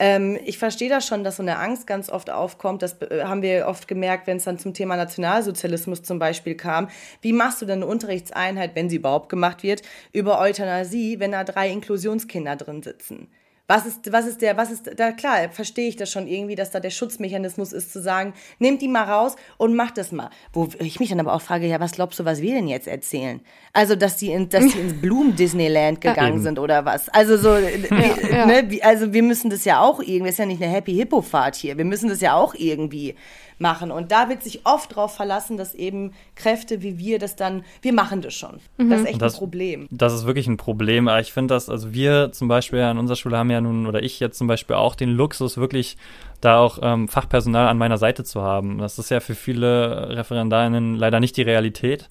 ähm, 0.00 0.38
ich 0.46 0.56
verstehe 0.56 0.88
das 0.88 1.06
schon, 1.06 1.24
dass 1.24 1.36
so 1.36 1.42
eine 1.42 1.58
Angst 1.58 1.86
ganz 1.86 2.08
oft 2.08 2.30
aufkommt. 2.30 2.80
Das 2.80 3.00
äh, 3.02 3.22
haben 3.24 3.42
wir 3.42 3.66
oft 3.68 3.86
gemerkt, 3.86 4.26
wenn 4.26 4.38
es 4.38 4.44
dann 4.44 4.58
zum 4.58 4.72
Thema 4.72 4.96
Nationalsozialismus 4.96 6.02
zum 6.02 6.18
Beispiel 6.18 6.54
kam. 6.54 6.88
Wie 7.20 7.34
machst 7.34 7.60
du 7.60 7.66
denn 7.66 7.82
eine 7.82 7.86
Unterrichtseinheit, 7.86 8.74
wenn 8.74 8.88
sie 8.88 8.96
überhaupt 8.96 9.28
gemacht 9.28 9.62
wird, 9.62 9.82
über 10.14 10.40
Euthanasie, 10.40 11.20
wenn 11.20 11.32
da 11.32 11.44
drei 11.44 11.68
Inklusionskinder 11.70 12.56
drin 12.56 12.82
sitzen? 12.82 13.28
Was 13.70 13.86
ist, 13.86 14.12
was 14.12 14.26
ist 14.26 14.42
der, 14.42 14.56
was 14.56 14.72
ist, 14.72 14.90
da 14.96 15.12
klar, 15.12 15.48
verstehe 15.48 15.88
ich 15.88 15.94
das 15.94 16.10
schon 16.10 16.26
irgendwie, 16.26 16.56
dass 16.56 16.72
da 16.72 16.80
der 16.80 16.90
Schutzmechanismus 16.90 17.72
ist, 17.72 17.92
zu 17.92 18.02
sagen, 18.02 18.34
nehmt 18.58 18.82
die 18.82 18.88
mal 18.88 19.04
raus 19.04 19.36
und 19.58 19.76
macht 19.76 19.96
das 19.96 20.10
mal. 20.10 20.28
Wo 20.52 20.68
ich 20.80 20.98
mich 20.98 21.10
dann 21.10 21.20
aber 21.20 21.34
auch 21.34 21.40
frage, 21.40 21.68
ja, 21.68 21.78
was 21.78 21.92
glaubst 21.92 22.18
du, 22.18 22.24
was 22.24 22.42
wir 22.42 22.52
denn 22.52 22.66
jetzt 22.66 22.88
erzählen? 22.88 23.40
Also, 23.72 23.94
dass 23.94 24.16
die, 24.16 24.32
in, 24.32 24.48
dass 24.48 24.66
die 24.72 24.80
ins 24.80 24.94
Blumen-Disneyland 25.00 26.00
gegangen 26.00 26.38
ja, 26.38 26.42
sind 26.42 26.58
oder 26.58 26.84
was? 26.84 27.08
Also 27.10 27.36
so, 27.36 27.54
ja, 27.54 27.68
wie, 27.70 28.32
ja. 28.32 28.46
Ne, 28.46 28.64
wie, 28.70 28.82
also 28.82 29.12
wir 29.12 29.22
müssen 29.22 29.50
das 29.50 29.64
ja 29.64 29.80
auch 29.80 30.00
irgendwie, 30.00 30.30
ist 30.30 30.40
ja 30.40 30.46
nicht 30.46 30.60
eine 30.60 30.72
Happy 30.72 30.92
Hippo 30.92 31.22
Fahrt 31.22 31.54
hier, 31.54 31.78
wir 31.78 31.84
müssen 31.84 32.08
das 32.08 32.20
ja 32.20 32.34
auch 32.34 32.54
irgendwie 32.54 33.14
machen. 33.60 33.90
Und 33.90 34.12
da 34.12 34.28
wird 34.28 34.42
sich 34.42 34.60
oft 34.64 34.92
darauf 34.92 35.14
verlassen, 35.14 35.56
dass 35.56 35.74
eben 35.74 36.12
Kräfte 36.34 36.82
wie 36.82 36.98
wir 36.98 37.18
das 37.18 37.36
dann, 37.36 37.64
wir 37.82 37.92
machen 37.92 38.22
das 38.22 38.34
schon. 38.34 38.60
Mhm. 38.78 38.90
Das 38.90 39.00
ist 39.00 39.06
echt 39.06 39.22
das, 39.22 39.34
ein 39.34 39.38
Problem. 39.38 39.88
Das 39.90 40.12
ist 40.12 40.26
wirklich 40.26 40.46
ein 40.46 40.56
Problem. 40.56 41.08
Aber 41.08 41.20
ich 41.20 41.32
finde 41.32 41.54
das, 41.54 41.68
also 41.68 41.92
wir 41.92 42.32
zum 42.32 42.48
Beispiel 42.48 42.80
an 42.80 42.98
unserer 42.98 43.16
Schule 43.16 43.36
haben 43.38 43.50
ja 43.50 43.60
nun, 43.60 43.86
oder 43.86 44.02
ich 44.02 44.20
jetzt 44.20 44.38
zum 44.38 44.46
Beispiel 44.46 44.76
auch 44.76 44.94
den 44.94 45.10
Luxus, 45.10 45.56
wirklich 45.56 45.96
da 46.40 46.58
auch 46.58 46.78
ähm, 46.82 47.08
Fachpersonal 47.08 47.68
an 47.68 47.78
meiner 47.78 47.98
Seite 47.98 48.24
zu 48.24 48.42
haben. 48.42 48.78
Das 48.78 48.98
ist 48.98 49.10
ja 49.10 49.20
für 49.20 49.34
viele 49.34 50.16
Referendarinnen 50.16 50.96
leider 50.96 51.20
nicht 51.20 51.36
die 51.36 51.42
Realität. 51.42 52.08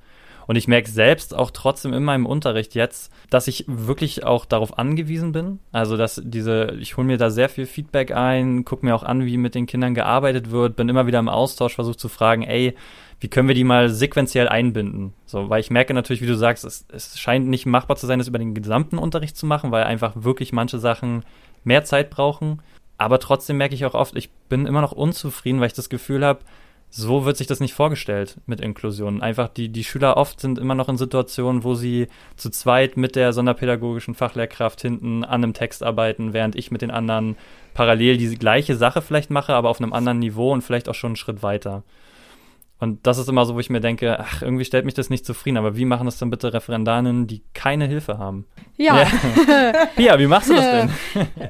Und 0.47 0.56
ich 0.56 0.67
merke 0.67 0.89
selbst 0.89 1.36
auch 1.36 1.52
trotzdem 1.52 1.93
in 1.93 2.04
meinem 2.04 2.25
Unterricht 2.25 2.75
jetzt, 2.75 3.12
dass 3.30 3.47
ich 3.47 3.65
wirklich 3.67 4.23
auch 4.23 4.45
darauf 4.45 4.78
angewiesen 4.80 5.32
bin. 5.32 5.60
Also, 5.71 5.95
dass 5.95 6.21
diese, 6.23 6.75
ich 6.80 6.97
hole 6.97 7.06
mir 7.06 7.17
da 7.17 7.30
sehr 7.30 7.49
viel 7.49 7.65
Feedback 7.65 8.15
ein, 8.15 8.65
gucke 8.65 8.86
mir 8.86 8.95
auch 8.95 9.04
an, 9.04 9.25
wie 9.25 9.38
mit 9.38 9.56
den 9.56 9.67
Kindern 9.67 9.93
gearbeitet 9.93 10.52
wird, 10.52 10.75
bin 10.75 10.89
immer 10.89 11.08
wieder 11.08 11.19
im 11.19 11.30
Austausch, 11.30 11.75
versuche 11.75 11.97
zu 11.97 12.10
fragen, 12.10 12.43
ey, 12.43 12.75
wie 13.19 13.28
können 13.28 13.47
wir 13.47 13.56
die 13.56 13.63
mal 13.63 13.89
sequenziell 13.89 14.47
einbinden? 14.47 15.13
So, 15.25 15.49
weil 15.49 15.60
ich 15.60 15.71
merke 15.71 15.93
natürlich, 15.93 16.21
wie 16.21 16.28
du 16.28 16.36
sagst, 16.36 16.63
es, 16.63 16.86
es 16.91 17.19
scheint 17.19 17.47
nicht 17.47 17.65
machbar 17.65 17.97
zu 17.97 18.08
sein, 18.08 18.19
das 18.19 18.30
über 18.30 18.39
den 18.39 18.54
gesamten 18.54 18.97
Unterricht 18.97 19.36
zu 19.36 19.45
machen, 19.45 19.71
weil 19.71 19.84
einfach 19.84 20.13
wirklich 20.15 20.54
manche 20.54 20.80
Sachen 20.80 21.23
mehr 21.63 21.84
Zeit 21.84 22.10
brauchen. 22.10 22.62
Aber 22.97 23.19
trotzdem 23.19 23.58
merke 23.58 23.75
ich 23.75 23.86
auch 23.86 23.93
oft, 23.93 24.15
ich 24.15 24.30
bin 24.49 24.65
immer 24.65 24.82
noch 24.82 24.93
unzufrieden, 24.93 25.60
weil 25.60 25.67
ich 25.67 25.73
das 25.73 25.89
Gefühl 25.89 26.25
habe, 26.25 26.39
so 26.91 27.25
wird 27.25 27.38
sich 27.38 27.47
das 27.47 27.60
nicht 27.60 27.73
vorgestellt 27.73 28.38
mit 28.47 28.62
Inklusion. 28.62 29.21
Einfach 29.21 29.47
die, 29.47 29.69
die 29.69 29.84
Schüler 29.84 30.17
oft 30.17 30.39
sind 30.39 30.58
immer 30.58 30.75
noch 30.75 30.89
in 30.89 30.97
Situationen, 30.97 31.63
wo 31.63 31.75
sie 31.75 32.08
zu 32.36 32.49
zweit 32.49 32.97
mit 32.97 33.15
der 33.15 33.32
sonderpädagogischen 33.32 34.15
Fachlehrkraft 34.15 34.82
hinten 34.82 35.23
an 35.23 35.43
einem 35.43 35.54
Text 35.54 35.84
arbeiten, 35.84 36.34
während 36.34 36.56
ich 36.56 36.71
mit 36.71 36.82
den 36.82 36.91
anderen 36.91 37.38
parallel 37.75 38.17
die 38.17 38.36
gleiche 38.38 38.75
Sache 38.75 39.02
vielleicht 39.02 39.30
mache, 39.30 39.54
aber 39.54 39.69
auf 39.69 39.80
einem 39.80 39.93
anderen 39.93 40.19
Niveau 40.19 40.52
und 40.52 40.63
vielleicht 40.63 40.89
auch 40.89 40.95
schon 40.95 41.10
einen 41.10 41.15
Schritt 41.15 41.43
weiter. 41.43 41.84
Und 42.81 43.05
das 43.05 43.17
ist 43.17 43.27
immer 43.27 43.45
so, 43.45 43.55
wo 43.55 43.59
ich 43.59 43.69
mir 43.69 43.81
denke, 43.81 44.17
ach, 44.21 44.41
irgendwie 44.41 44.63
stellt 44.63 44.85
mich 44.85 44.93
das 44.93 45.09
nicht 45.09 45.25
zufrieden, 45.25 45.57
aber 45.57 45.75
wie 45.75 45.83
machen 45.83 46.05
das 46.05 46.17
denn 46.17 46.29
bitte 46.29 46.53
Referendarinnen, 46.53 47.27
die 47.27 47.43
keine 47.53 47.85
Hilfe 47.87 48.17
haben? 48.17 48.45
Ja. 48.77 49.01
ja. 49.01 49.85
Pia, 49.97 50.17
wie 50.17 50.27
machst 50.27 50.49
du 50.49 50.53
das 50.53 50.65
denn? 50.71 50.89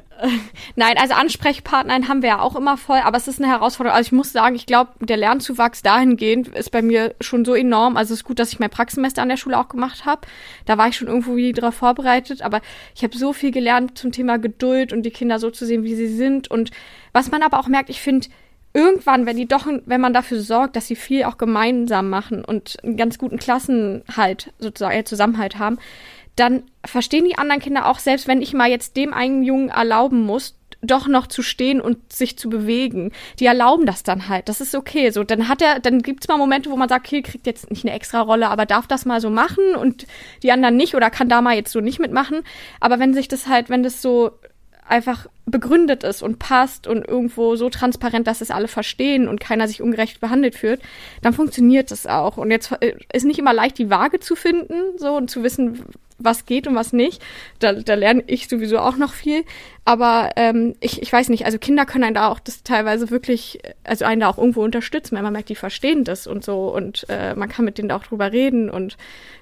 Nein, 0.74 0.96
also 0.98 1.14
Ansprechpartner 1.14 2.08
haben 2.08 2.22
wir 2.22 2.30
ja 2.30 2.40
auch 2.40 2.56
immer 2.56 2.76
voll, 2.76 2.98
aber 3.04 3.16
es 3.16 3.28
ist 3.28 3.40
eine 3.40 3.48
Herausforderung. 3.48 3.96
Also 3.96 4.08
ich 4.08 4.12
muss 4.12 4.32
sagen, 4.32 4.56
ich 4.56 4.66
glaube, 4.66 4.90
der 4.98 5.16
Lernzuwachs 5.16 5.82
dahingehend 5.82 6.48
ist 6.48 6.72
bei 6.72 6.82
mir 6.82 7.14
schon 7.20 7.44
so 7.44 7.54
enorm. 7.54 7.96
Also 7.96 8.12
es 8.12 8.20
ist 8.20 8.24
gut, 8.24 8.40
dass 8.40 8.52
ich 8.52 8.58
mein 8.58 8.70
Praxissemester 8.70 9.22
an 9.22 9.28
der 9.28 9.36
Schule 9.36 9.56
auch 9.56 9.68
gemacht 9.68 10.04
habe. 10.06 10.22
Da 10.66 10.78
war 10.78 10.88
ich 10.88 10.96
schon 10.96 11.06
irgendwo 11.06 11.36
wie 11.36 11.52
darauf 11.52 11.76
vorbereitet, 11.76 12.42
aber 12.42 12.60
ich 12.96 13.04
habe 13.04 13.16
so 13.16 13.32
viel 13.32 13.52
gelernt 13.52 13.96
zum 13.96 14.10
Thema 14.10 14.38
Geduld 14.38 14.92
und 14.92 15.04
die 15.04 15.12
Kinder 15.12 15.38
so 15.38 15.50
zu 15.50 15.64
sehen, 15.64 15.84
wie 15.84 15.94
sie 15.94 16.08
sind. 16.08 16.50
Und 16.50 16.72
was 17.12 17.30
man 17.30 17.44
aber 17.44 17.60
auch 17.60 17.68
merkt, 17.68 17.88
ich 17.88 18.00
finde, 18.00 18.26
irgendwann, 18.72 19.26
wenn 19.26 19.36
die 19.36 19.48
doch, 19.48 19.66
wenn 19.86 20.00
man 20.00 20.12
dafür 20.12 20.40
sorgt, 20.40 20.76
dass 20.76 20.86
sie 20.86 20.96
viel 20.96 21.24
auch 21.24 21.38
gemeinsam 21.38 22.08
machen 22.08 22.44
und 22.44 22.76
einen 22.82 22.96
ganz 22.96 23.18
guten 23.18 23.38
Klassenhalt, 23.38 24.52
sozusagen, 24.58 25.06
Zusammenhalt 25.06 25.58
haben, 25.58 25.78
dann 26.36 26.62
verstehen 26.84 27.24
die 27.24 27.36
anderen 27.36 27.60
Kinder 27.60 27.86
auch, 27.86 27.98
selbst 27.98 28.28
wenn 28.28 28.42
ich 28.42 28.54
mal 28.54 28.70
jetzt 28.70 28.96
dem 28.96 29.12
einen 29.12 29.42
Jungen 29.42 29.68
erlauben 29.68 30.22
muss, 30.22 30.56
doch 30.82 31.06
noch 31.06 31.26
zu 31.26 31.42
stehen 31.42 31.80
und 31.80 32.12
sich 32.12 32.38
zu 32.38 32.48
bewegen. 32.48 33.12
Die 33.38 33.46
erlauben 33.46 33.86
das 33.86 34.02
dann 34.02 34.28
halt. 34.28 34.48
Das 34.48 34.60
ist 34.60 34.74
okay. 34.74 35.10
So, 35.10 35.24
dann 35.24 35.48
hat 35.48 35.60
er, 35.60 35.78
dann 35.78 36.00
gibt's 36.00 36.28
mal 36.28 36.38
Momente, 36.38 36.70
wo 36.70 36.76
man 36.76 36.88
sagt, 36.88 37.06
okay, 37.06 37.22
kriegt 37.22 37.46
jetzt 37.46 37.70
nicht 37.70 37.84
eine 37.84 37.94
extra 37.94 38.20
Rolle, 38.20 38.48
aber 38.48 38.66
darf 38.66 38.86
das 38.86 39.04
mal 39.04 39.20
so 39.20 39.30
machen 39.30 39.74
und 39.74 40.06
die 40.42 40.52
anderen 40.52 40.76
nicht 40.76 40.94
oder 40.94 41.10
kann 41.10 41.28
da 41.28 41.42
mal 41.42 41.54
jetzt 41.54 41.72
so 41.72 41.80
nicht 41.80 42.00
mitmachen. 42.00 42.42
Aber 42.80 42.98
wenn 42.98 43.12
sich 43.12 43.28
das 43.28 43.46
halt, 43.46 43.68
wenn 43.68 43.82
das 43.82 44.00
so 44.00 44.30
einfach 44.90 45.26
begründet 45.46 46.04
ist 46.04 46.22
und 46.22 46.38
passt 46.38 46.86
und 46.86 47.06
irgendwo 47.06 47.56
so 47.56 47.70
transparent, 47.70 48.26
dass 48.26 48.40
es 48.40 48.50
alle 48.50 48.68
verstehen 48.68 49.28
und 49.28 49.40
keiner 49.40 49.68
sich 49.68 49.82
ungerecht 49.82 50.20
behandelt 50.20 50.54
fühlt, 50.54 50.80
dann 51.22 51.32
funktioniert 51.32 51.90
das 51.90 52.06
auch. 52.06 52.36
Und 52.36 52.50
jetzt 52.50 52.72
äh, 52.80 52.94
ist 53.12 53.24
nicht 53.24 53.38
immer 53.38 53.52
leicht, 53.52 53.78
die 53.78 53.90
Waage 53.90 54.20
zu 54.20 54.36
finden, 54.36 54.98
so 54.98 55.16
und 55.16 55.30
zu 55.30 55.42
wissen, 55.42 55.84
was 56.20 56.46
geht 56.46 56.66
und 56.66 56.74
was 56.74 56.92
nicht. 56.92 57.22
Da, 57.58 57.72
da 57.72 57.94
lerne 57.94 58.22
ich 58.26 58.48
sowieso 58.48 58.78
auch 58.78 58.96
noch 58.96 59.12
viel. 59.12 59.44
Aber 59.84 60.30
ähm, 60.36 60.76
ich, 60.80 61.02
ich 61.02 61.12
weiß 61.12 61.30
nicht, 61.30 61.46
also 61.46 61.58
Kinder 61.58 61.86
können 61.86 62.04
einen 62.04 62.14
da 62.14 62.28
auch 62.28 62.38
das 62.38 62.62
teilweise 62.62 63.10
wirklich, 63.10 63.60
also 63.82 64.04
einen 64.04 64.20
da 64.20 64.28
auch 64.28 64.38
irgendwo 64.38 64.62
unterstützen, 64.62 65.16
wenn 65.16 65.24
man 65.24 65.32
merkt, 65.32 65.48
die 65.48 65.54
verstehen 65.54 66.04
das 66.04 66.26
und 66.26 66.44
so 66.44 66.72
und 66.74 67.06
äh, 67.08 67.34
man 67.34 67.48
kann 67.48 67.64
mit 67.64 67.78
denen 67.78 67.88
da 67.88 67.96
auch 67.96 68.04
drüber 68.04 68.30
reden 68.30 68.70
und 68.70 68.96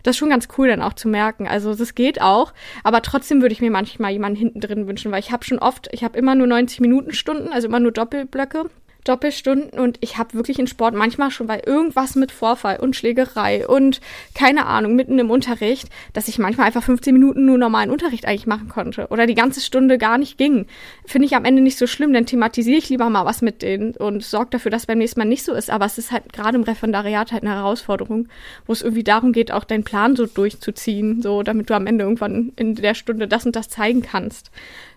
das 0.04 0.14
ist 0.14 0.18
schon 0.18 0.30
ganz 0.30 0.48
cool 0.56 0.68
dann 0.68 0.80
auch 0.80 0.94
zu 0.94 1.08
merken. 1.08 1.46
Also 1.48 1.74
das 1.74 1.94
geht 1.94 2.22
auch, 2.22 2.54
aber 2.84 3.02
trotzdem 3.02 3.42
würde 3.42 3.52
ich 3.52 3.60
mir 3.60 3.70
manchmal 3.70 4.12
jemanden 4.12 4.38
hinten 4.38 4.60
drin 4.60 4.86
wünschen, 4.86 5.12
weil 5.12 5.20
ich 5.20 5.32
habe 5.32 5.44
schon 5.44 5.58
oft, 5.58 5.88
ich 5.92 6.04
habe 6.04 6.16
immer 6.16 6.34
nur 6.34 6.46
90 6.46 6.80
Minuten 6.80 7.12
Stunden, 7.12 7.48
also 7.48 7.68
immer 7.68 7.80
nur 7.80 7.92
Doppelblöcke 7.92 8.70
Doppelstunden 9.08 9.78
und 9.78 9.96
ich 10.00 10.18
habe 10.18 10.34
wirklich 10.34 10.58
in 10.58 10.66
Sport 10.66 10.94
manchmal 10.94 11.30
schon 11.30 11.46
bei 11.46 11.62
irgendwas 11.64 12.14
mit 12.14 12.30
Vorfall 12.30 12.78
und 12.78 12.94
Schlägerei 12.94 13.66
und 13.66 14.00
keine 14.34 14.66
Ahnung, 14.66 14.94
mitten 14.94 15.18
im 15.18 15.30
Unterricht, 15.30 15.88
dass 16.12 16.28
ich 16.28 16.38
manchmal 16.38 16.66
einfach 16.66 16.82
15 16.82 17.14
Minuten 17.14 17.46
nur 17.46 17.56
normalen 17.56 17.90
Unterricht 17.90 18.26
eigentlich 18.26 18.46
machen 18.46 18.68
konnte 18.68 19.08
oder 19.08 19.26
die 19.26 19.34
ganze 19.34 19.60
Stunde 19.60 19.98
gar 19.98 20.18
nicht 20.18 20.36
ging. 20.36 20.66
Finde 21.06 21.26
ich 21.26 21.34
am 21.34 21.44
Ende 21.44 21.62
nicht 21.62 21.78
so 21.78 21.86
schlimm, 21.86 22.12
dann 22.12 22.26
thematisiere 22.26 22.78
ich 22.78 22.88
lieber 22.90 23.08
mal 23.08 23.24
was 23.24 23.40
mit 23.40 23.62
denen 23.62 23.96
und 23.96 24.22
sorge 24.22 24.50
dafür, 24.50 24.70
dass 24.70 24.86
beim 24.86 24.98
nächsten 24.98 25.20
Mal 25.20 25.26
nicht 25.26 25.44
so 25.44 25.54
ist. 25.54 25.70
Aber 25.70 25.86
es 25.86 25.96
ist 25.98 26.12
halt 26.12 26.32
gerade 26.32 26.56
im 26.56 26.64
Referendariat 26.64 27.32
halt 27.32 27.42
eine 27.42 27.54
Herausforderung, 27.54 28.28
wo 28.66 28.72
es 28.72 28.82
irgendwie 28.82 29.04
darum 29.04 29.32
geht, 29.32 29.52
auch 29.52 29.64
deinen 29.64 29.84
Plan 29.84 30.16
so 30.16 30.26
durchzuziehen, 30.26 31.22
so 31.22 31.42
damit 31.42 31.70
du 31.70 31.74
am 31.74 31.86
Ende 31.86 32.04
irgendwann 32.04 32.52
in 32.56 32.74
der 32.74 32.94
Stunde 32.94 33.26
das 33.26 33.46
und 33.46 33.56
das 33.56 33.68
zeigen 33.68 34.02
kannst. 34.02 34.50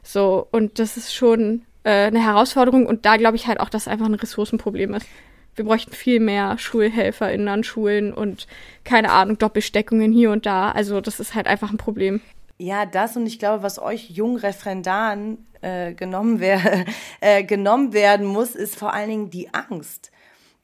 So, 0.03 0.47
und 0.51 0.79
das 0.79 0.97
ist 0.97 1.13
schon 1.13 1.61
äh, 1.83 2.07
eine 2.07 2.23
Herausforderung 2.23 2.85
und 2.85 3.05
da 3.05 3.17
glaube 3.17 3.35
ich 3.35 3.47
halt 3.47 3.59
auch, 3.59 3.69
dass 3.69 3.87
einfach 3.87 4.05
ein 4.05 4.15
Ressourcenproblem 4.15 4.93
ist. 4.93 5.07
Wir 5.55 5.65
bräuchten 5.65 5.91
viel 5.91 6.19
mehr 6.19 6.57
SchulhelferInnen 6.57 7.47
an 7.47 7.63
Schulen 7.63 8.13
und 8.13 8.47
keine 8.83 9.11
Ahnung, 9.11 9.37
Doppelsteckungen 9.37 10.11
hier 10.11 10.31
und 10.31 10.45
da. 10.45 10.71
Also 10.71 11.01
das 11.01 11.19
ist 11.19 11.35
halt 11.35 11.47
einfach 11.47 11.71
ein 11.71 11.77
Problem. 11.77 12.21
Ja, 12.57 12.85
das 12.85 13.17
und 13.17 13.25
ich 13.25 13.39
glaube, 13.39 13.63
was 13.63 13.79
euch 13.79 14.11
Jungreferendaren 14.11 15.45
äh, 15.61 15.93
genommen, 15.93 16.39
wer 16.39 16.85
äh, 17.19 17.43
genommen 17.43 17.93
werden 17.93 18.25
muss, 18.25 18.55
ist 18.55 18.75
vor 18.75 18.93
allen 18.93 19.09
Dingen 19.09 19.29
die 19.29 19.53
Angst. 19.53 20.11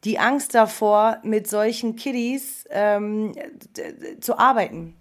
Die 0.03 0.19
Angst 0.19 0.53
davor, 0.53 1.17
mit 1.23 1.47
solchen 1.47 1.95
Kiddies 1.95 2.65
ähm, 2.69 3.33
zu 4.21 4.37
arbeiten, 4.37 4.95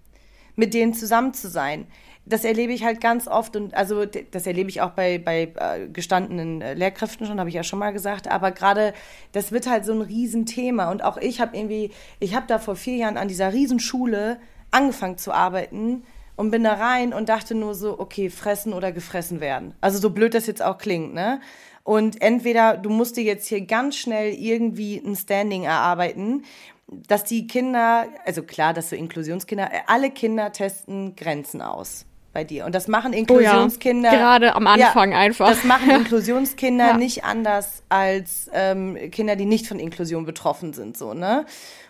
mit 0.56 0.72
denen 0.72 0.94
zusammen 0.94 1.34
zu 1.34 1.48
sein 1.48 1.86
das 2.26 2.44
erlebe 2.44 2.72
ich 2.72 2.84
halt 2.84 3.00
ganz 3.00 3.28
oft 3.28 3.54
und 3.54 3.74
also 3.74 4.04
das 4.04 4.46
erlebe 4.46 4.68
ich 4.68 4.80
auch 4.80 4.90
bei, 4.90 5.18
bei 5.18 5.52
äh, 5.54 5.88
gestandenen 5.88 6.60
äh, 6.60 6.74
Lehrkräften 6.74 7.24
schon, 7.24 7.38
habe 7.38 7.48
ich 7.48 7.54
ja 7.54 7.62
schon 7.62 7.78
mal 7.78 7.92
gesagt, 7.92 8.28
aber 8.28 8.50
gerade 8.50 8.92
das 9.30 9.52
wird 9.52 9.70
halt 9.70 9.84
so 9.84 9.92
ein 9.92 10.02
Riesenthema 10.02 10.90
und 10.90 11.04
auch 11.04 11.16
ich 11.18 11.40
habe 11.40 11.56
irgendwie, 11.56 11.92
ich 12.18 12.34
habe 12.34 12.46
da 12.48 12.58
vor 12.58 12.74
vier 12.74 12.96
Jahren 12.96 13.16
an 13.16 13.28
dieser 13.28 13.52
Riesenschule 13.52 14.38
angefangen 14.72 15.18
zu 15.18 15.32
arbeiten 15.32 16.02
und 16.34 16.50
bin 16.50 16.64
da 16.64 16.74
rein 16.74 17.14
und 17.14 17.28
dachte 17.28 17.54
nur 17.54 17.76
so, 17.76 17.98
okay, 17.98 18.28
fressen 18.28 18.72
oder 18.72 18.90
gefressen 18.90 19.40
werden. 19.40 19.74
Also 19.80 19.98
so 19.98 20.10
blöd 20.10 20.34
das 20.34 20.46
jetzt 20.46 20.62
auch 20.62 20.78
klingt, 20.78 21.14
ne? 21.14 21.40
Und 21.84 22.20
entweder 22.20 22.76
du 22.76 22.90
musst 22.90 23.16
dir 23.16 23.22
jetzt 23.22 23.46
hier 23.46 23.64
ganz 23.64 23.96
schnell 23.96 24.34
irgendwie 24.34 24.96
ein 24.96 25.14
Standing 25.14 25.62
erarbeiten, 25.62 26.44
dass 26.88 27.22
die 27.22 27.46
Kinder, 27.46 28.08
also 28.24 28.42
klar, 28.42 28.74
dass 28.74 28.90
so 28.90 28.96
Inklusionskinder, 28.96 29.70
alle 29.86 30.10
Kinder 30.10 30.50
testen 30.50 31.14
Grenzen 31.14 31.62
aus 31.62 32.04
bei 32.36 32.44
dir. 32.44 32.66
Und 32.66 32.74
das 32.74 32.86
machen 32.86 33.14
Inklusionskinder. 33.14 34.10
Oh 34.10 34.12
ja, 34.12 34.18
gerade 34.18 34.54
am 34.54 34.66
Anfang 34.66 35.12
ja, 35.12 35.18
einfach. 35.18 35.48
Das 35.48 35.64
machen 35.64 35.88
Inklusionskinder 36.02 36.88
ja. 36.88 36.96
nicht 36.98 37.24
anders 37.24 37.82
als 37.88 38.50
ähm, 38.52 38.98
Kinder, 39.10 39.36
die 39.36 39.46
nicht 39.46 39.66
von 39.66 39.78
Inklusion 39.78 40.26
betroffen 40.26 40.74
sind, 40.74 40.98
so, 40.98 41.14
ne? 41.14 41.46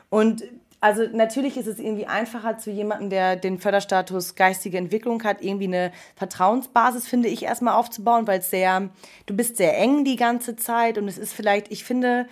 Und 0.09 0.45
also 0.81 1.03
natürlich 1.13 1.57
ist 1.57 1.67
es 1.67 1.81
irgendwie 1.81 2.07
einfacher 2.07 2.59
zu 2.59 2.71
jemandem, 2.71 3.11
der 3.11 3.35
den 3.35 3.59
Förderstatus 3.59 4.37
geistige 4.37 4.79
Entwicklung 4.79 5.25
hat, 5.25 5.43
irgendwie 5.43 5.67
eine 5.67 5.91
Vertrauensbasis, 6.15 7.09
finde 7.09 7.29
ich, 7.29 7.43
erstmal 7.43 7.75
aufzubauen, 7.75 8.29
weil 8.29 8.39
es 8.39 8.51
sehr, 8.51 8.89
du 9.27 9.35
bist 9.35 9.57
sehr 9.57 9.77
eng 9.77 10.05
die 10.05 10.15
ganze 10.15 10.55
Zeit 10.55 10.97
und 10.97 11.09
es 11.09 11.19
ist 11.19 11.33
vielleicht, 11.33 11.73
ich 11.73 11.83
finde, 11.83 12.29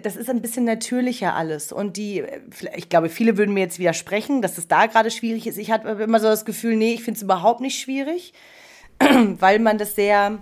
das 0.00 0.16
ist 0.16 0.30
ein 0.30 0.42
bisschen 0.42 0.64
natürlicher 0.64 1.34
alles. 1.34 1.72
Und 1.72 1.96
die, 1.96 2.20
äh, 2.20 2.40
ich 2.76 2.88
glaube, 2.88 3.08
viele 3.08 3.36
würden 3.36 3.54
mir 3.54 3.60
jetzt 3.60 3.78
widersprechen, 3.78 4.42
dass 4.42 4.58
es 4.58 4.68
da 4.68 4.86
gerade 4.86 5.10
schwierig 5.10 5.46
ist. 5.46 5.58
Ich 5.58 5.70
hatte 5.70 5.88
immer 5.88 6.20
so 6.20 6.26
das 6.26 6.44
Gefühl, 6.44 6.76
nee, 6.76 6.94
ich 6.94 7.02
finde 7.02 7.18
es 7.18 7.22
überhaupt 7.22 7.60
nicht 7.60 7.80
schwierig, 7.80 8.32
weil 8.98 9.58
man 9.58 9.78
das 9.78 9.94
sehr, 9.94 10.38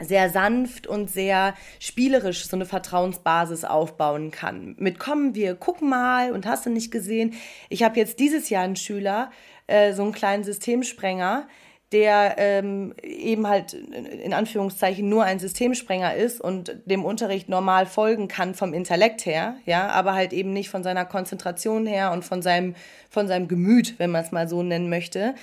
sehr 0.00 0.30
sanft 0.30 0.86
und 0.86 1.10
sehr 1.10 1.54
spielerisch 1.80 2.46
so 2.46 2.56
eine 2.56 2.66
Vertrauensbasis 2.66 3.64
aufbauen 3.64 4.30
kann. 4.30 4.76
Mit 4.78 4.98
kommen 4.98 5.34
wir, 5.34 5.54
guck 5.54 5.82
mal 5.82 6.32
und 6.32 6.46
hast 6.46 6.66
du 6.66 6.70
nicht 6.70 6.90
gesehen. 6.90 7.34
Ich 7.68 7.82
habe 7.82 7.98
jetzt 7.98 8.18
dieses 8.20 8.48
Jahr 8.48 8.64
einen 8.64 8.76
Schüler, 8.76 9.30
äh, 9.66 9.92
so 9.92 10.02
einen 10.02 10.12
kleinen 10.12 10.44
Systemsprenger, 10.44 11.48
der 11.92 12.34
ähm, 12.36 12.94
eben 13.02 13.46
halt 13.46 13.72
in 13.72 14.34
Anführungszeichen 14.34 15.08
nur 15.08 15.24
ein 15.24 15.38
Systemsprenger 15.38 16.14
ist 16.14 16.40
und 16.40 16.76
dem 16.84 17.04
Unterricht 17.04 17.48
normal 17.48 17.86
folgen 17.86 18.28
kann 18.28 18.54
vom 18.54 18.74
Intellekt 18.74 19.24
her, 19.24 19.56
ja, 19.64 19.88
aber 19.88 20.14
halt 20.14 20.34
eben 20.34 20.52
nicht 20.52 20.68
von 20.68 20.82
seiner 20.82 21.06
Konzentration 21.06 21.86
her 21.86 22.12
und 22.12 22.24
von 22.24 22.42
seinem, 22.42 22.74
von 23.08 23.26
seinem 23.26 23.48
Gemüt, 23.48 23.98
wenn 23.98 24.10
man 24.10 24.22
es 24.22 24.32
mal 24.32 24.48
so 24.48 24.62
nennen 24.62 24.90
möchte. 24.90 25.34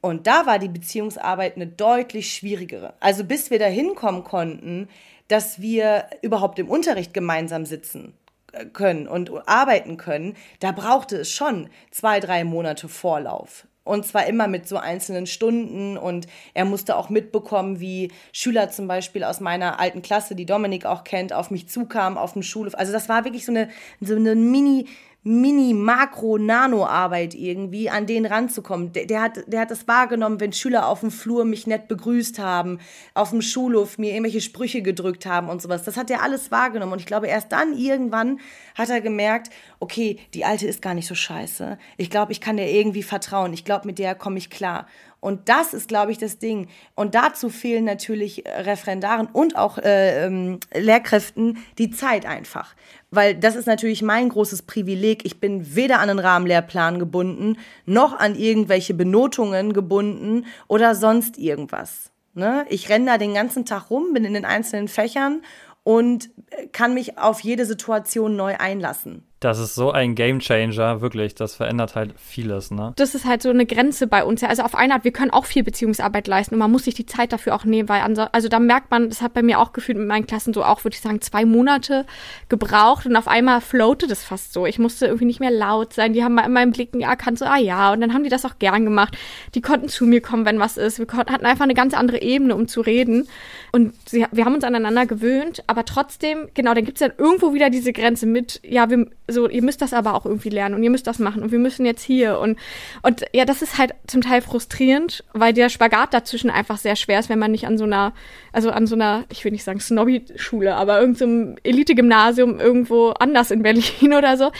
Und 0.00 0.26
da 0.26 0.46
war 0.46 0.58
die 0.58 0.68
Beziehungsarbeit 0.68 1.56
eine 1.56 1.66
deutlich 1.66 2.32
schwierigere. 2.32 2.94
Also 3.00 3.24
bis 3.24 3.50
wir 3.50 3.58
da 3.58 3.66
hinkommen 3.66 4.24
konnten, 4.24 4.88
dass 5.26 5.60
wir 5.60 6.06
überhaupt 6.22 6.58
im 6.58 6.68
Unterricht 6.68 7.12
gemeinsam 7.12 7.66
sitzen 7.66 8.14
äh, 8.52 8.64
können 8.64 9.06
und 9.06 9.30
arbeiten 9.46 9.98
können, 9.98 10.34
da 10.60 10.72
brauchte 10.72 11.16
es 11.16 11.30
schon 11.30 11.68
zwei, 11.90 12.20
drei 12.20 12.44
Monate 12.44 12.88
Vorlauf. 12.88 13.66
Und 13.88 14.06
zwar 14.06 14.26
immer 14.26 14.46
mit 14.46 14.68
so 14.68 14.76
einzelnen 14.76 15.26
Stunden. 15.26 15.96
Und 15.96 16.26
er 16.54 16.64
musste 16.64 16.96
auch 16.96 17.08
mitbekommen, 17.08 17.80
wie 17.80 18.12
Schüler 18.32 18.70
zum 18.70 18.86
Beispiel 18.86 19.24
aus 19.24 19.40
meiner 19.40 19.80
alten 19.80 20.02
Klasse, 20.02 20.34
die 20.34 20.46
Dominik 20.46 20.86
auch 20.86 21.04
kennt, 21.04 21.32
auf 21.32 21.50
mich 21.50 21.68
zukamen 21.68 22.18
auf 22.18 22.34
dem 22.34 22.42
Schulhof. 22.42 22.74
Also 22.74 22.92
das 22.92 23.08
war 23.08 23.24
wirklich 23.24 23.44
so 23.44 23.52
eine, 23.52 23.68
so 24.00 24.14
eine 24.14 24.34
Mini- 24.34 24.86
Mini-Makro-Nano-Arbeit 25.28 27.34
irgendwie, 27.34 27.90
an 27.90 28.06
den 28.06 28.24
ranzukommen. 28.24 28.92
Der, 28.92 29.04
der, 29.04 29.20
hat, 29.20 29.40
der 29.46 29.60
hat 29.60 29.70
das 29.70 29.86
wahrgenommen, 29.86 30.40
wenn 30.40 30.54
Schüler 30.54 30.88
auf 30.88 31.00
dem 31.00 31.10
Flur 31.10 31.44
mich 31.44 31.66
nett 31.66 31.86
begrüßt 31.86 32.38
haben, 32.38 32.78
auf 33.12 33.28
dem 33.30 33.42
Schulhof 33.42 33.98
mir 33.98 34.12
irgendwelche 34.12 34.40
Sprüche 34.40 34.80
gedrückt 34.80 35.26
haben 35.26 35.50
und 35.50 35.60
sowas. 35.60 35.82
Das 35.82 35.98
hat 35.98 36.10
er 36.10 36.22
alles 36.22 36.50
wahrgenommen. 36.50 36.92
Und 36.92 37.00
ich 37.00 37.06
glaube, 37.06 37.26
erst 37.26 37.52
dann 37.52 37.76
irgendwann 37.76 38.40
hat 38.74 38.88
er 38.88 39.02
gemerkt, 39.02 39.50
okay, 39.80 40.18
die 40.32 40.46
Alte 40.46 40.66
ist 40.66 40.80
gar 40.80 40.94
nicht 40.94 41.06
so 41.06 41.14
scheiße. 41.14 41.76
Ich 41.98 42.08
glaube, 42.08 42.32
ich 42.32 42.40
kann 42.40 42.56
der 42.56 42.72
irgendwie 42.72 43.02
vertrauen. 43.02 43.52
Ich 43.52 43.66
glaube, 43.66 43.86
mit 43.86 43.98
der 43.98 44.14
komme 44.14 44.38
ich 44.38 44.48
klar. 44.48 44.86
Und 45.20 45.48
das 45.48 45.74
ist, 45.74 45.88
glaube 45.88 46.12
ich, 46.12 46.18
das 46.18 46.38
Ding. 46.38 46.68
Und 46.94 47.14
dazu 47.14 47.50
fehlen 47.50 47.84
natürlich 47.84 48.44
Referendaren 48.46 49.26
und 49.26 49.56
auch 49.56 49.78
äh, 49.78 50.26
ähm, 50.26 50.60
Lehrkräften 50.72 51.58
die 51.78 51.90
Zeit 51.90 52.24
einfach. 52.24 52.74
Weil 53.10 53.34
das 53.34 53.56
ist 53.56 53.66
natürlich 53.66 54.02
mein 54.02 54.28
großes 54.28 54.62
Privileg. 54.62 55.24
Ich 55.24 55.40
bin 55.40 55.74
weder 55.74 55.98
an 55.98 56.10
einen 56.10 56.18
Rahmenlehrplan 56.18 56.98
gebunden, 56.98 57.56
noch 57.84 58.18
an 58.18 58.36
irgendwelche 58.36 58.94
Benotungen 58.94 59.72
gebunden 59.72 60.46
oder 60.68 60.94
sonst 60.94 61.36
irgendwas. 61.38 62.10
Ne? 62.34 62.64
Ich 62.68 62.88
renne 62.88 63.06
da 63.06 63.18
den 63.18 63.34
ganzen 63.34 63.64
Tag 63.64 63.90
rum, 63.90 64.12
bin 64.12 64.24
in 64.24 64.34
den 64.34 64.44
einzelnen 64.44 64.86
Fächern 64.86 65.42
und 65.82 66.30
kann 66.72 66.94
mich 66.94 67.18
auf 67.18 67.40
jede 67.40 67.64
Situation 67.64 68.36
neu 68.36 68.56
einlassen. 68.56 69.27
Das 69.40 69.60
ist 69.60 69.76
so 69.76 69.92
ein 69.92 70.16
Gamechanger, 70.16 71.00
wirklich. 71.00 71.36
Das 71.36 71.54
verändert 71.54 71.94
halt 71.94 72.14
vieles, 72.18 72.72
ne? 72.72 72.92
Das 72.96 73.14
ist 73.14 73.24
halt 73.24 73.40
so 73.40 73.50
eine 73.50 73.66
Grenze 73.66 74.08
bei 74.08 74.24
uns. 74.24 74.42
Also 74.42 74.62
auf 74.62 74.74
eine 74.74 74.94
Art, 74.94 75.04
wir 75.04 75.12
können 75.12 75.30
auch 75.30 75.44
viel 75.44 75.62
Beziehungsarbeit 75.62 76.26
leisten 76.26 76.54
und 76.54 76.58
man 76.58 76.72
muss 76.72 76.84
sich 76.84 76.94
die 76.94 77.06
Zeit 77.06 77.32
dafür 77.32 77.54
auch 77.54 77.64
nehmen, 77.64 77.88
weil 77.88 78.02
also 78.32 78.48
da 78.48 78.58
merkt 78.58 78.90
man, 78.90 79.08
das 79.08 79.22
hat 79.22 79.34
bei 79.34 79.42
mir 79.42 79.60
auch 79.60 79.72
gefühlt 79.72 79.96
mit 79.96 80.08
meinen 80.08 80.26
Klassen 80.26 80.52
so 80.52 80.64
auch, 80.64 80.82
würde 80.84 80.96
ich 80.96 81.00
sagen, 81.00 81.20
zwei 81.20 81.44
Monate 81.44 82.04
gebraucht 82.48 83.06
und 83.06 83.14
auf 83.14 83.28
einmal 83.28 83.60
floatet 83.60 84.10
es 84.10 84.24
fast 84.24 84.52
so. 84.52 84.66
Ich 84.66 84.80
musste 84.80 85.06
irgendwie 85.06 85.26
nicht 85.26 85.40
mehr 85.40 85.52
laut 85.52 85.92
sein. 85.92 86.12
Die 86.12 86.24
haben 86.24 86.34
mal 86.34 86.46
in 86.46 86.52
meinem 86.52 86.72
Blicken 86.72 87.00
erkannt, 87.00 87.38
so, 87.38 87.44
ah 87.44 87.58
ja, 87.58 87.92
und 87.92 88.00
dann 88.00 88.14
haben 88.14 88.24
die 88.24 88.30
das 88.30 88.44
auch 88.44 88.58
gern 88.58 88.84
gemacht. 88.84 89.16
Die 89.54 89.60
konnten 89.60 89.88
zu 89.88 90.04
mir 90.04 90.20
kommen, 90.20 90.46
wenn 90.46 90.58
was 90.58 90.76
ist. 90.76 90.98
Wir 90.98 91.06
konnten, 91.06 91.32
hatten 91.32 91.46
einfach 91.46 91.64
eine 91.64 91.74
ganz 91.74 91.94
andere 91.94 92.20
Ebene, 92.22 92.56
um 92.56 92.66
zu 92.66 92.80
reden. 92.80 93.28
Und 93.70 93.94
sie, 94.08 94.26
wir 94.32 94.44
haben 94.44 94.54
uns 94.54 94.64
aneinander 94.64 95.06
gewöhnt, 95.06 95.62
aber 95.68 95.84
trotzdem, 95.84 96.48
genau, 96.54 96.74
dann 96.74 96.84
gibt 96.84 97.00
es 97.00 97.06
dann 97.06 97.16
irgendwo 97.16 97.54
wieder 97.54 97.70
diese 97.70 97.92
Grenze 97.92 98.26
mit, 98.26 98.60
ja, 98.64 98.90
wir 98.90 99.06
so, 99.28 99.48
ihr 99.48 99.62
müsst 99.62 99.82
das 99.82 99.92
aber 99.92 100.14
auch 100.14 100.24
irgendwie 100.24 100.48
lernen 100.48 100.74
und 100.74 100.82
ihr 100.82 100.90
müsst 100.90 101.06
das 101.06 101.18
machen 101.18 101.42
und 101.42 101.52
wir 101.52 101.58
müssen 101.58 101.84
jetzt 101.84 102.02
hier 102.02 102.38
und, 102.38 102.58
und 103.02 103.24
ja, 103.32 103.44
das 103.44 103.62
ist 103.62 103.78
halt 103.78 103.94
zum 104.06 104.22
Teil 104.22 104.40
frustrierend, 104.40 105.22
weil 105.34 105.52
der 105.52 105.68
Spagat 105.68 106.14
dazwischen 106.14 106.50
einfach 106.50 106.78
sehr 106.78 106.96
schwer 106.96 107.20
ist, 107.20 107.28
wenn 107.28 107.38
man 107.38 107.50
nicht 107.50 107.66
an 107.66 107.78
so 107.78 107.84
einer, 107.84 108.14
also 108.52 108.70
an 108.70 108.86
so 108.86 108.94
einer, 108.94 109.24
ich 109.28 109.44
will 109.44 109.52
nicht 109.52 109.64
sagen 109.64 109.80
Snobby-Schule, 109.80 110.74
aber 110.74 111.00
irgendeinem 111.00 111.52
so 111.52 111.60
Elite-Gymnasium 111.62 112.58
irgendwo 112.58 113.10
anders 113.10 113.50
in 113.50 113.62
Berlin 113.62 114.12
oder 114.16 114.36
so, 114.36 114.50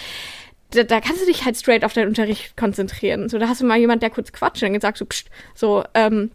da, 0.70 0.82
da 0.82 1.00
kannst 1.00 1.22
du 1.22 1.26
dich 1.26 1.44
halt 1.44 1.56
straight 1.56 1.84
auf 1.84 1.94
deinen 1.94 2.08
Unterricht 2.08 2.56
konzentrieren. 2.56 3.28
So, 3.28 3.38
da 3.38 3.48
hast 3.48 3.62
du 3.62 3.66
mal 3.66 3.78
jemand, 3.78 4.02
der 4.02 4.10
kurz 4.10 4.32
quatscht 4.32 4.62
und 4.62 4.72
dann 4.72 4.80
sagst 4.80 5.00
du, 5.00 5.06
pst, 5.06 5.30
so, 5.54 5.82
ähm, 5.94 6.30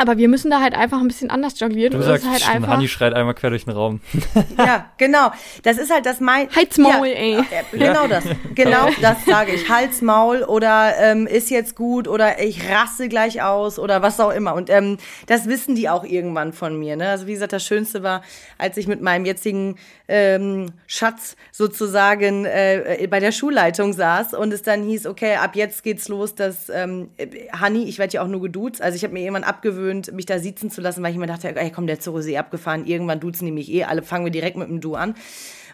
aber 0.00 0.16
wir 0.16 0.28
müssen 0.28 0.50
da 0.50 0.62
halt 0.62 0.74
einfach 0.74 0.98
ein 0.98 1.08
bisschen 1.08 1.28
anders 1.28 1.60
jonglieren. 1.60 1.92
Du 1.92 2.02
sagst, 2.02 2.26
halt 2.26 2.48
einfach 2.48 2.68
Hanni 2.68 2.88
schreit 2.88 3.12
einmal 3.12 3.34
quer 3.34 3.50
durch 3.50 3.66
den 3.66 3.74
Raum. 3.74 4.00
ja, 4.58 4.86
genau. 4.96 5.30
Das 5.62 5.76
ist 5.76 5.92
halt 5.92 6.06
das 6.06 6.20
mein. 6.20 6.48
Halsmaul, 6.48 7.08
ja, 7.08 7.14
ey. 7.14 7.44
Genau 7.72 8.06
das. 8.06 8.24
Genau 8.54 8.88
das 9.02 9.26
sage 9.26 9.52
ich. 9.52 9.68
Halsmaul 9.68 10.42
oder 10.42 10.94
ähm, 10.98 11.26
ist 11.26 11.50
jetzt 11.50 11.76
gut 11.76 12.08
oder 12.08 12.42
ich 12.42 12.66
rasse 12.70 13.10
gleich 13.10 13.42
aus 13.42 13.78
oder 13.78 14.00
was 14.00 14.18
auch 14.20 14.32
immer. 14.32 14.54
Und 14.54 14.70
ähm, 14.70 14.96
das 15.26 15.46
wissen 15.46 15.74
die 15.74 15.90
auch 15.90 16.04
irgendwann 16.04 16.54
von 16.54 16.78
mir. 16.78 16.96
Ne? 16.96 17.10
Also 17.10 17.26
wie 17.26 17.34
gesagt, 17.34 17.52
das 17.52 17.64
Schönste 17.64 18.02
war, 18.02 18.22
als 18.56 18.78
ich 18.78 18.86
mit 18.86 19.02
meinem 19.02 19.26
jetzigen 19.26 19.76
ähm, 20.08 20.72
Schatz 20.86 21.36
sozusagen 21.52 22.46
äh, 22.46 23.06
bei 23.10 23.20
der 23.20 23.32
Schulleitung 23.32 23.92
saß 23.92 24.32
und 24.32 24.52
es 24.54 24.62
dann 24.62 24.82
hieß, 24.82 25.06
okay, 25.06 25.36
ab 25.36 25.56
jetzt 25.56 25.82
geht's 25.82 26.08
los, 26.08 26.34
dass 26.34 26.70
ähm, 26.70 27.10
Hanni, 27.52 27.84
ich 27.84 27.98
werde 27.98 28.14
ja 28.14 28.22
auch 28.22 28.28
nur 28.28 28.40
geduzt. 28.40 28.80
Also 28.80 28.96
ich 28.96 29.04
habe 29.04 29.12
mir 29.12 29.20
jemand 29.20 29.46
abgewöhnt 29.46 29.89
angewöhnt, 29.90 30.12
mich 30.12 30.26
da 30.26 30.38
sitzen 30.38 30.70
zu 30.70 30.80
lassen, 30.80 31.02
weil 31.02 31.10
ich 31.10 31.16
immer 31.16 31.26
dachte, 31.26 31.54
ey, 31.54 31.70
komm, 31.70 31.86
der 31.86 32.00
Zoro 32.00 32.18
ist 32.18 32.26
eh 32.26 32.38
abgefahren, 32.38 32.86
irgendwann 32.86 33.20
duzen 33.20 33.46
die 33.46 33.52
mich 33.52 33.70
eh, 33.70 33.84
alle 33.84 34.02
fangen 34.02 34.24
wir 34.24 34.32
direkt 34.32 34.56
mit 34.56 34.68
dem 34.68 34.80
Du 34.80 34.94
an. 34.94 35.14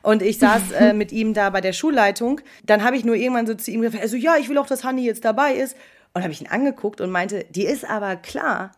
Und 0.02 0.22
ich 0.22 0.38
saß 0.38 0.70
äh, 0.79 0.92
mit 0.92 1.12
ihm 1.12 1.35
da 1.35 1.50
bei 1.50 1.61
der 1.61 1.72
Schulleitung. 1.72 2.40
Dann 2.64 2.83
habe 2.83 2.96
ich 2.96 3.05
nur 3.05 3.16
irgendwann 3.16 3.46
so 3.46 3.55
zu 3.55 3.70
ihm 3.70 3.83
gesagt, 3.83 4.02
also 4.02 4.16
ja, 4.16 4.37
ich 4.38 4.48
will 4.48 4.59
auch, 4.59 4.66
dass 4.66 4.85
Hanni 4.85 5.05
jetzt 5.05 5.24
dabei 5.24 5.55
ist. 5.55 5.76
Und 6.14 6.22
habe 6.22 6.33
ich 6.33 6.40
ihn 6.40 6.46
angeguckt 6.46 7.02
und 7.02 7.11
meinte, 7.11 7.44
dir 7.50 7.68
ist 7.68 7.85
aber 7.85 8.16
klar, 8.16 8.72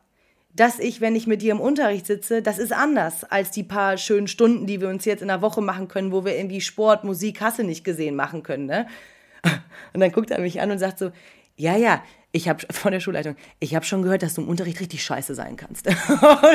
dass 0.52 0.80
ich, 0.80 1.00
wenn 1.00 1.14
ich 1.14 1.28
mit 1.28 1.40
dir 1.40 1.52
im 1.52 1.60
Unterricht 1.60 2.04
sitze, 2.04 2.42
das 2.42 2.58
ist 2.58 2.72
anders 2.72 3.22
als 3.22 3.52
die 3.52 3.62
paar 3.62 3.96
schönen 3.96 4.26
Stunden, 4.26 4.66
die 4.66 4.80
wir 4.80 4.88
uns 4.88 5.04
jetzt 5.04 5.22
in 5.22 5.28
der 5.28 5.40
Woche 5.40 5.60
machen 5.60 5.86
können, 5.86 6.10
wo 6.10 6.24
wir 6.24 6.36
irgendwie 6.36 6.60
Sport, 6.60 7.04
Musik, 7.04 7.40
Hasse 7.40 7.62
nicht 7.62 7.84
gesehen 7.84 8.16
machen 8.16 8.42
können. 8.42 8.66
Ne? 8.66 8.88
Und 9.94 10.00
dann 10.00 10.10
guckt 10.10 10.32
er 10.32 10.40
mich 10.40 10.60
an 10.60 10.72
und 10.72 10.78
sagt 10.78 10.98
so, 10.98 11.12
ja, 11.54 11.76
ja, 11.76 12.02
ich 12.30 12.46
habe 12.46 12.62
von 12.70 12.92
der 12.92 13.00
Schulleitung, 13.00 13.36
ich 13.58 13.74
habe 13.74 13.86
schon 13.86 14.02
gehört, 14.02 14.22
dass 14.22 14.34
du 14.34 14.42
im 14.42 14.48
Unterricht 14.48 14.80
richtig 14.80 15.02
scheiße 15.02 15.34
sein 15.34 15.56
kannst. 15.56 15.86
und, 15.86 15.94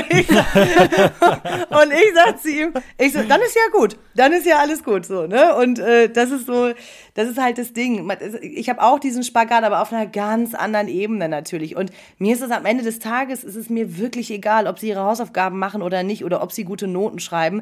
ich, 0.09 0.29
und 0.29 1.91
ich 1.91 2.13
sag 2.13 2.39
zu 2.39 2.49
ihm, 2.49 2.73
ich 2.99 3.11
so, 3.11 3.23
dann 3.23 3.41
ist 3.41 3.55
ja 3.55 3.71
gut, 3.71 3.97
dann 4.13 4.33
ist 4.33 4.45
ja 4.45 4.59
alles 4.59 4.83
gut 4.83 5.03
so, 5.05 5.25
ne? 5.25 5.55
Und 5.55 5.79
äh, 5.79 6.09
das 6.09 6.29
ist 6.29 6.45
so, 6.45 6.73
das 7.15 7.27
ist 7.27 7.39
halt 7.39 7.57
das 7.57 7.73
Ding. 7.73 8.07
Ich 8.41 8.69
habe 8.69 8.83
auch 8.83 8.99
diesen 8.99 9.23
Spagat, 9.23 9.63
aber 9.63 9.81
auf 9.81 9.91
einer 9.91 10.05
ganz 10.05 10.53
anderen 10.53 10.87
Ebene 10.87 11.27
natürlich. 11.27 11.75
Und 11.75 11.91
mir 12.19 12.35
ist 12.35 12.41
es 12.41 12.51
am 12.51 12.65
Ende 12.65 12.83
des 12.83 12.99
Tages, 12.99 13.43
ist 13.43 13.55
es 13.55 13.71
mir 13.71 13.97
wirklich 13.97 14.29
egal, 14.29 14.67
ob 14.67 14.77
sie 14.77 14.89
ihre 14.89 15.03
Hausaufgaben 15.03 15.57
machen 15.57 15.81
oder 15.81 16.03
nicht 16.03 16.23
oder 16.23 16.43
ob 16.43 16.51
sie 16.51 16.65
gute 16.65 16.85
Noten 16.85 17.19
schreiben. 17.19 17.61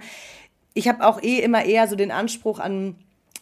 Ich 0.73 0.89
habe 0.89 1.05
auch 1.05 1.23
eh 1.23 1.39
immer 1.39 1.63
eher 1.63 1.87
so 1.87 1.95
den 1.95 2.11
Anspruch 2.11 2.59
an 2.59 2.95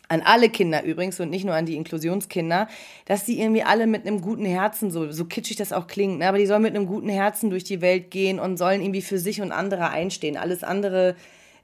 an 0.10 0.22
alle 0.22 0.50
Kinder 0.50 0.84
übrigens 0.84 1.19
und 1.19 1.30
nicht 1.30 1.45
nur 1.45 1.56
an 1.56 1.65
die 1.65 1.76
Inklusionskinder, 1.76 2.67
dass 3.06 3.26
die 3.26 3.39
irgendwie 3.39 3.63
alle 3.63 3.88
mit 3.88 4.06
einem 4.06 4.22
guten 4.22 4.45
Herzen, 4.45 4.91
so, 4.91 5.12
so 5.12 5.26
kitschig 5.26 5.56
das 5.56 5.72
auch 5.72 5.88
klingt, 5.88 6.19
ne, 6.19 6.28
aber 6.28 6.39
die 6.39 6.48
sollen 6.48 6.63
mit 6.63 6.76
einem 6.76 6.88
guten 6.88 7.10
Herzen 7.10 7.50
durch 7.50 7.63
die 7.63 7.82
Welt 7.82 8.12
gehen 8.12 8.39
und 8.39 8.58
sollen 8.58 8.82
irgendwie 8.82 9.04
für 9.04 9.19
sich 9.19 9.41
und 9.41 9.52
andere 9.52 9.91
einstehen. 9.91 10.36
Alles 10.36 10.63
andere 10.63 11.15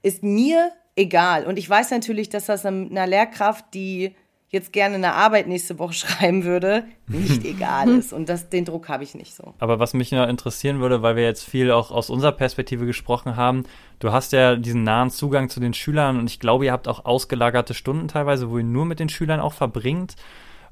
ist 0.02 0.22
mir 0.22 0.72
egal. 0.94 1.44
Und 1.44 1.58
ich 1.58 1.68
weiß 1.68 1.90
natürlich, 1.90 2.28
dass 2.28 2.46
das 2.46 2.64
einer 2.64 3.06
Lehrkraft, 3.06 3.66
die 3.74 4.14
jetzt 4.48 4.72
gerne 4.72 4.94
eine 4.96 5.12
Arbeit 5.12 5.48
nächste 5.48 5.78
Woche 5.78 5.92
schreiben 5.94 6.44
würde, 6.44 6.84
nicht 7.06 7.44
egal 7.44 7.88
ist. 7.88 8.12
Und 8.12 8.28
das, 8.28 8.48
den 8.48 8.64
Druck 8.64 8.88
habe 8.88 9.04
ich 9.04 9.14
nicht 9.14 9.34
so. 9.34 9.54
Aber 9.58 9.78
was 9.78 9.94
mich 9.94 10.12
noch 10.12 10.28
interessieren 10.28 10.80
würde, 10.80 11.02
weil 11.02 11.16
wir 11.16 11.24
jetzt 11.24 11.44
viel 11.44 11.70
auch 11.70 11.90
aus 11.90 12.10
unserer 12.10 12.32
Perspektive 12.32 12.86
gesprochen 12.86 13.36
haben, 13.36 13.64
du 13.98 14.12
hast 14.12 14.32
ja 14.32 14.56
diesen 14.56 14.82
nahen 14.82 15.10
Zugang 15.10 15.48
zu 15.48 15.60
den 15.60 15.74
Schülern 15.74 16.18
und 16.18 16.30
ich 16.30 16.40
glaube, 16.40 16.66
ihr 16.66 16.72
habt 16.72 16.88
auch 16.88 17.04
ausgelagerte 17.04 17.74
Stunden 17.74 18.08
teilweise, 18.08 18.50
wo 18.50 18.58
ihr 18.58 18.64
nur 18.64 18.84
mit 18.84 19.00
den 19.00 19.08
Schülern 19.08 19.40
auch 19.40 19.52
verbringt. 19.52 20.16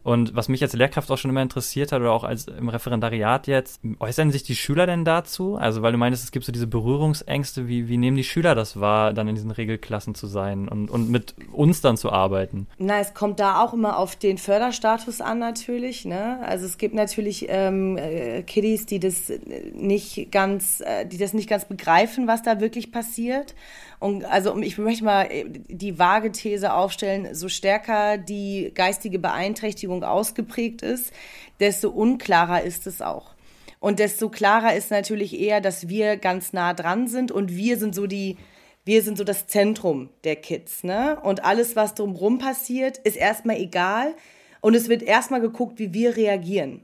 Und 0.04 0.36
was 0.36 0.48
mich 0.48 0.62
als 0.62 0.74
Lehrkraft 0.74 1.10
auch 1.10 1.16
schon 1.16 1.30
immer 1.30 1.40
interessiert 1.40 1.90
hat 1.90 2.02
oder 2.02 2.12
auch 2.12 2.24
als 2.24 2.46
im 2.46 2.68
Referendariat 2.68 3.46
jetzt, 3.46 3.80
äußern 3.98 4.30
sich 4.30 4.42
die 4.42 4.54
Schüler 4.54 4.86
denn 4.86 5.06
dazu? 5.06 5.56
Also 5.56 5.80
weil 5.80 5.92
du 5.92 5.98
meinst, 5.98 6.22
es 6.22 6.30
gibt 6.30 6.44
so 6.44 6.52
diese 6.52 6.66
Berührungsängste, 6.66 7.68
wie, 7.68 7.88
wie 7.88 7.96
nehmen 7.96 8.18
die 8.18 8.22
Schüler 8.22 8.54
das 8.54 8.78
wahr, 8.78 9.14
dann 9.14 9.28
in 9.28 9.34
diesen 9.34 9.50
Regelklassen 9.50 10.14
zu 10.14 10.26
sein 10.26 10.68
und, 10.68 10.90
und 10.90 11.08
mit 11.08 11.34
uns 11.52 11.80
dann 11.80 11.96
zu 11.96 12.12
arbeiten? 12.12 12.66
Na, 12.76 13.00
es 13.00 13.14
kommt 13.14 13.40
da 13.40 13.64
auch 13.64 13.72
immer 13.72 13.98
auf 13.98 14.14
den 14.14 14.36
Förderstatus 14.36 15.22
an 15.22 15.38
natürlich. 15.38 16.04
Ne? 16.04 16.38
Also 16.46 16.66
es 16.66 16.76
gibt 16.76 16.94
natürlich 16.94 17.46
ähm, 17.48 17.96
äh, 17.96 18.42
Kiddies, 18.42 18.84
die 18.84 19.00
das 19.00 19.32
nicht 19.72 20.30
ganz, 20.30 20.82
äh, 20.82 21.06
die 21.06 21.16
das 21.16 21.32
nicht 21.32 21.48
ganz 21.48 21.64
begreifen, 21.64 22.26
was 22.26 22.42
da 22.42 22.60
wirklich 22.60 22.92
passiert. 22.92 23.54
Und 23.98 24.24
also 24.24 24.56
ich 24.58 24.78
möchte 24.78 25.04
mal 25.04 25.24
äh, 25.30 25.44
die 25.48 25.98
vage 25.98 26.32
These 26.32 26.72
aufstellen, 26.72 27.34
so 27.34 27.48
stärker 27.48 28.18
die 28.18 28.72
geistige 28.74 29.18
Beeinträchtigung 29.18 30.04
ausgeprägt 30.04 30.82
ist, 30.82 31.12
desto 31.60 31.90
unklarer 31.90 32.62
ist 32.62 32.86
es 32.86 33.02
auch. 33.02 33.34
Und 33.80 33.98
desto 33.98 34.30
klarer 34.30 34.74
ist 34.74 34.90
natürlich 34.90 35.38
eher, 35.38 35.60
dass 35.60 35.88
wir 35.88 36.16
ganz 36.16 36.52
nah 36.52 36.72
dran 36.72 37.06
sind 37.06 37.30
und 37.30 37.54
wir 37.54 37.76
sind 37.76 37.94
so 37.94 38.06
die, 38.06 38.38
wir 38.84 39.02
sind 39.02 39.18
so 39.18 39.24
das 39.24 39.46
Zentrum 39.46 40.08
der 40.24 40.36
Kids, 40.36 40.84
ne? 40.84 41.18
Und 41.22 41.44
alles, 41.44 41.76
was 41.76 41.94
drumherum 41.94 42.38
passiert, 42.38 42.96
ist 42.98 43.16
erstmal 43.16 43.56
egal. 43.56 44.14
Und 44.62 44.74
es 44.74 44.88
wird 44.88 45.02
erstmal 45.02 45.42
geguckt, 45.42 45.78
wie 45.78 45.92
wir 45.92 46.16
reagieren. 46.16 46.82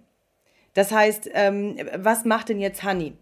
Das 0.75 0.92
heißt, 0.92 1.31
ähm, 1.33 1.77
was 1.96 2.27
macht 2.27 2.51
denn 2.51 2.61
jetzt 2.61 2.85
Honey? 2.85 3.14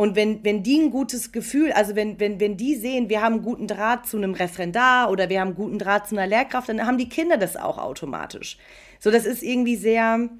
Und 0.00 0.16
wenn, 0.16 0.42
wenn 0.44 0.62
die 0.62 0.80
ein 0.80 0.90
gutes 0.90 1.30
Gefühl, 1.30 1.72
also 1.72 1.94
wenn, 1.94 2.18
wenn, 2.18 2.40
wenn 2.40 2.56
die 2.56 2.74
sehen, 2.74 3.10
wir 3.10 3.20
haben 3.20 3.34
einen 3.34 3.42
guten 3.42 3.66
Draht 3.66 4.06
zu 4.06 4.16
einem 4.16 4.32
Referendar 4.32 5.10
oder 5.10 5.28
wir 5.28 5.40
haben 5.40 5.48
einen 5.48 5.56
guten 5.56 5.78
Draht 5.78 6.08
zu 6.08 6.16
einer 6.16 6.26
Lehrkraft, 6.26 6.70
dann 6.70 6.86
haben 6.86 6.96
die 6.96 7.10
Kinder 7.10 7.36
das 7.36 7.54
auch 7.54 7.76
automatisch. 7.76 8.56
So, 8.98 9.10
das 9.10 9.26
ist 9.26 9.42
irgendwie 9.42 9.76
sehr, 9.76 10.30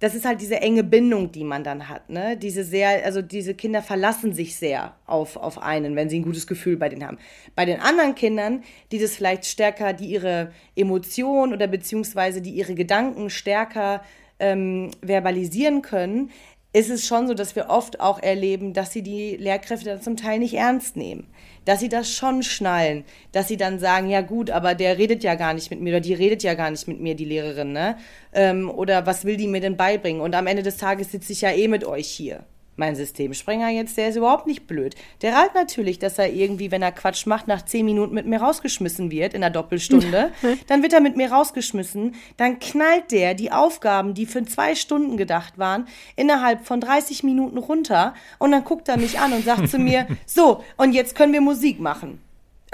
das 0.00 0.14
ist 0.14 0.24
halt 0.24 0.40
diese 0.40 0.58
enge 0.62 0.84
Bindung, 0.84 1.30
die 1.32 1.44
man 1.44 1.62
dann 1.64 1.90
hat, 1.90 2.08
ne? 2.08 2.38
Diese 2.38 2.64
sehr, 2.64 3.04
also 3.04 3.20
diese 3.20 3.52
Kinder 3.52 3.82
verlassen 3.82 4.32
sich 4.32 4.56
sehr 4.56 4.94
auf, 5.04 5.36
auf 5.36 5.58
einen, 5.58 5.96
wenn 5.96 6.08
sie 6.08 6.20
ein 6.20 6.24
gutes 6.24 6.46
Gefühl 6.46 6.78
bei 6.78 6.88
denen 6.88 7.06
haben. 7.06 7.18
Bei 7.54 7.66
den 7.66 7.80
anderen 7.80 8.14
Kindern, 8.14 8.62
die 8.90 8.98
das 8.98 9.14
vielleicht 9.14 9.44
stärker, 9.44 9.92
die 9.92 10.06
ihre 10.06 10.50
Emotionen 10.76 11.52
oder 11.52 11.66
beziehungsweise 11.66 12.40
die 12.40 12.52
ihre 12.52 12.74
Gedanken 12.74 13.28
stärker 13.28 14.02
ähm, 14.38 14.90
verbalisieren 15.02 15.82
können, 15.82 16.30
ist 16.74 16.90
es 16.90 17.06
schon 17.06 17.28
so, 17.28 17.34
dass 17.34 17.54
wir 17.54 17.70
oft 17.70 18.00
auch 18.00 18.20
erleben, 18.20 18.72
dass 18.72 18.92
sie 18.92 19.02
die 19.02 19.36
Lehrkräfte 19.36 19.90
dann 19.90 20.02
zum 20.02 20.16
Teil 20.16 20.40
nicht 20.40 20.54
ernst 20.54 20.96
nehmen. 20.96 21.28
Dass 21.64 21.78
sie 21.78 21.88
das 21.88 22.12
schon 22.12 22.42
schnallen, 22.42 23.04
dass 23.30 23.46
sie 23.46 23.56
dann 23.56 23.78
sagen, 23.78 24.10
ja 24.10 24.20
gut, 24.22 24.50
aber 24.50 24.74
der 24.74 24.98
redet 24.98 25.22
ja 25.22 25.36
gar 25.36 25.54
nicht 25.54 25.70
mit 25.70 25.80
mir 25.80 25.90
oder 25.90 26.00
die 26.00 26.14
redet 26.14 26.42
ja 26.42 26.54
gar 26.54 26.70
nicht 26.70 26.88
mit 26.88 27.00
mir, 27.00 27.14
die 27.14 27.24
Lehrerin, 27.24 27.72
ne? 27.72 27.96
Ähm, 28.32 28.68
oder 28.68 29.06
was 29.06 29.24
will 29.24 29.36
die 29.36 29.46
mir 29.46 29.60
denn 29.60 29.76
beibringen? 29.76 30.20
Und 30.20 30.34
am 30.34 30.48
Ende 30.48 30.64
des 30.64 30.76
Tages 30.76 31.12
sitze 31.12 31.32
ich 31.32 31.42
ja 31.42 31.52
eh 31.52 31.68
mit 31.68 31.84
euch 31.84 32.08
hier 32.08 32.44
mein 32.76 32.96
Systemsprenger 32.96 33.68
jetzt, 33.70 33.96
der 33.96 34.08
ist 34.08 34.16
überhaupt 34.16 34.46
nicht 34.46 34.66
blöd. 34.66 34.94
Der 35.22 35.34
rallt 35.34 35.54
natürlich, 35.54 35.98
dass 35.98 36.18
er 36.18 36.32
irgendwie, 36.32 36.70
wenn 36.70 36.82
er 36.82 36.92
Quatsch 36.92 37.26
macht, 37.26 37.46
nach 37.46 37.64
zehn 37.64 37.84
Minuten 37.84 38.14
mit 38.14 38.26
mir 38.26 38.40
rausgeschmissen 38.40 39.10
wird 39.10 39.34
in 39.34 39.40
der 39.40 39.50
Doppelstunde. 39.50 40.32
dann 40.66 40.82
wird 40.82 40.92
er 40.92 41.00
mit 41.00 41.16
mir 41.16 41.30
rausgeschmissen. 41.30 42.14
Dann 42.36 42.58
knallt 42.58 43.12
der 43.12 43.34
die 43.34 43.52
Aufgaben, 43.52 44.14
die 44.14 44.26
für 44.26 44.44
zwei 44.44 44.74
Stunden 44.74 45.16
gedacht 45.16 45.58
waren, 45.58 45.86
innerhalb 46.16 46.66
von 46.66 46.80
30 46.80 47.22
Minuten 47.22 47.58
runter. 47.58 48.14
Und 48.38 48.52
dann 48.52 48.64
guckt 48.64 48.88
er 48.88 48.96
mich 48.96 49.18
an 49.18 49.32
und 49.32 49.44
sagt 49.44 49.68
zu 49.68 49.78
mir, 49.78 50.06
so, 50.26 50.62
und 50.76 50.92
jetzt 50.92 51.14
können 51.14 51.32
wir 51.32 51.40
Musik 51.40 51.80
machen. 51.80 52.20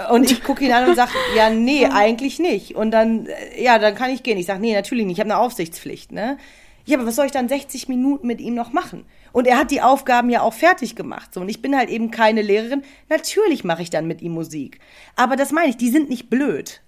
Und 0.08 0.30
ich 0.30 0.42
gucke 0.42 0.64
ihn 0.64 0.72
an 0.72 0.88
und 0.88 0.96
sage, 0.96 1.12
ja, 1.36 1.50
nee, 1.50 1.86
eigentlich 1.92 2.38
nicht. 2.38 2.74
Und 2.74 2.90
dann, 2.90 3.26
äh, 3.26 3.62
ja, 3.62 3.78
dann 3.78 3.94
kann 3.94 4.10
ich 4.10 4.22
gehen. 4.22 4.38
Ich 4.38 4.46
sage, 4.46 4.60
nee, 4.60 4.74
natürlich 4.74 5.04
nicht, 5.04 5.18
ich 5.18 5.20
habe 5.20 5.30
eine 5.30 5.40
Aufsichtspflicht, 5.40 6.12
ne? 6.12 6.38
Ja, 6.86 6.96
aber 6.96 7.06
was 7.06 7.16
soll 7.16 7.26
ich 7.26 7.32
dann 7.32 7.48
60 7.48 7.88
Minuten 7.88 8.26
mit 8.26 8.40
ihm 8.40 8.54
noch 8.54 8.72
machen? 8.72 9.04
Und 9.32 9.46
er 9.46 9.58
hat 9.58 9.70
die 9.70 9.82
Aufgaben 9.82 10.30
ja 10.30 10.42
auch 10.42 10.54
fertig 10.54 10.96
gemacht. 10.96 11.34
So, 11.34 11.40
und 11.40 11.48
ich 11.48 11.62
bin 11.62 11.76
halt 11.76 11.88
eben 11.88 12.10
keine 12.10 12.42
Lehrerin. 12.42 12.82
Natürlich 13.08 13.64
mache 13.64 13.82
ich 13.82 13.90
dann 13.90 14.06
mit 14.06 14.22
ihm 14.22 14.32
Musik. 14.32 14.80
Aber 15.16 15.36
das 15.36 15.52
meine 15.52 15.70
ich, 15.70 15.76
die 15.76 15.90
sind 15.90 16.08
nicht 16.08 16.30
blöd. 16.30 16.80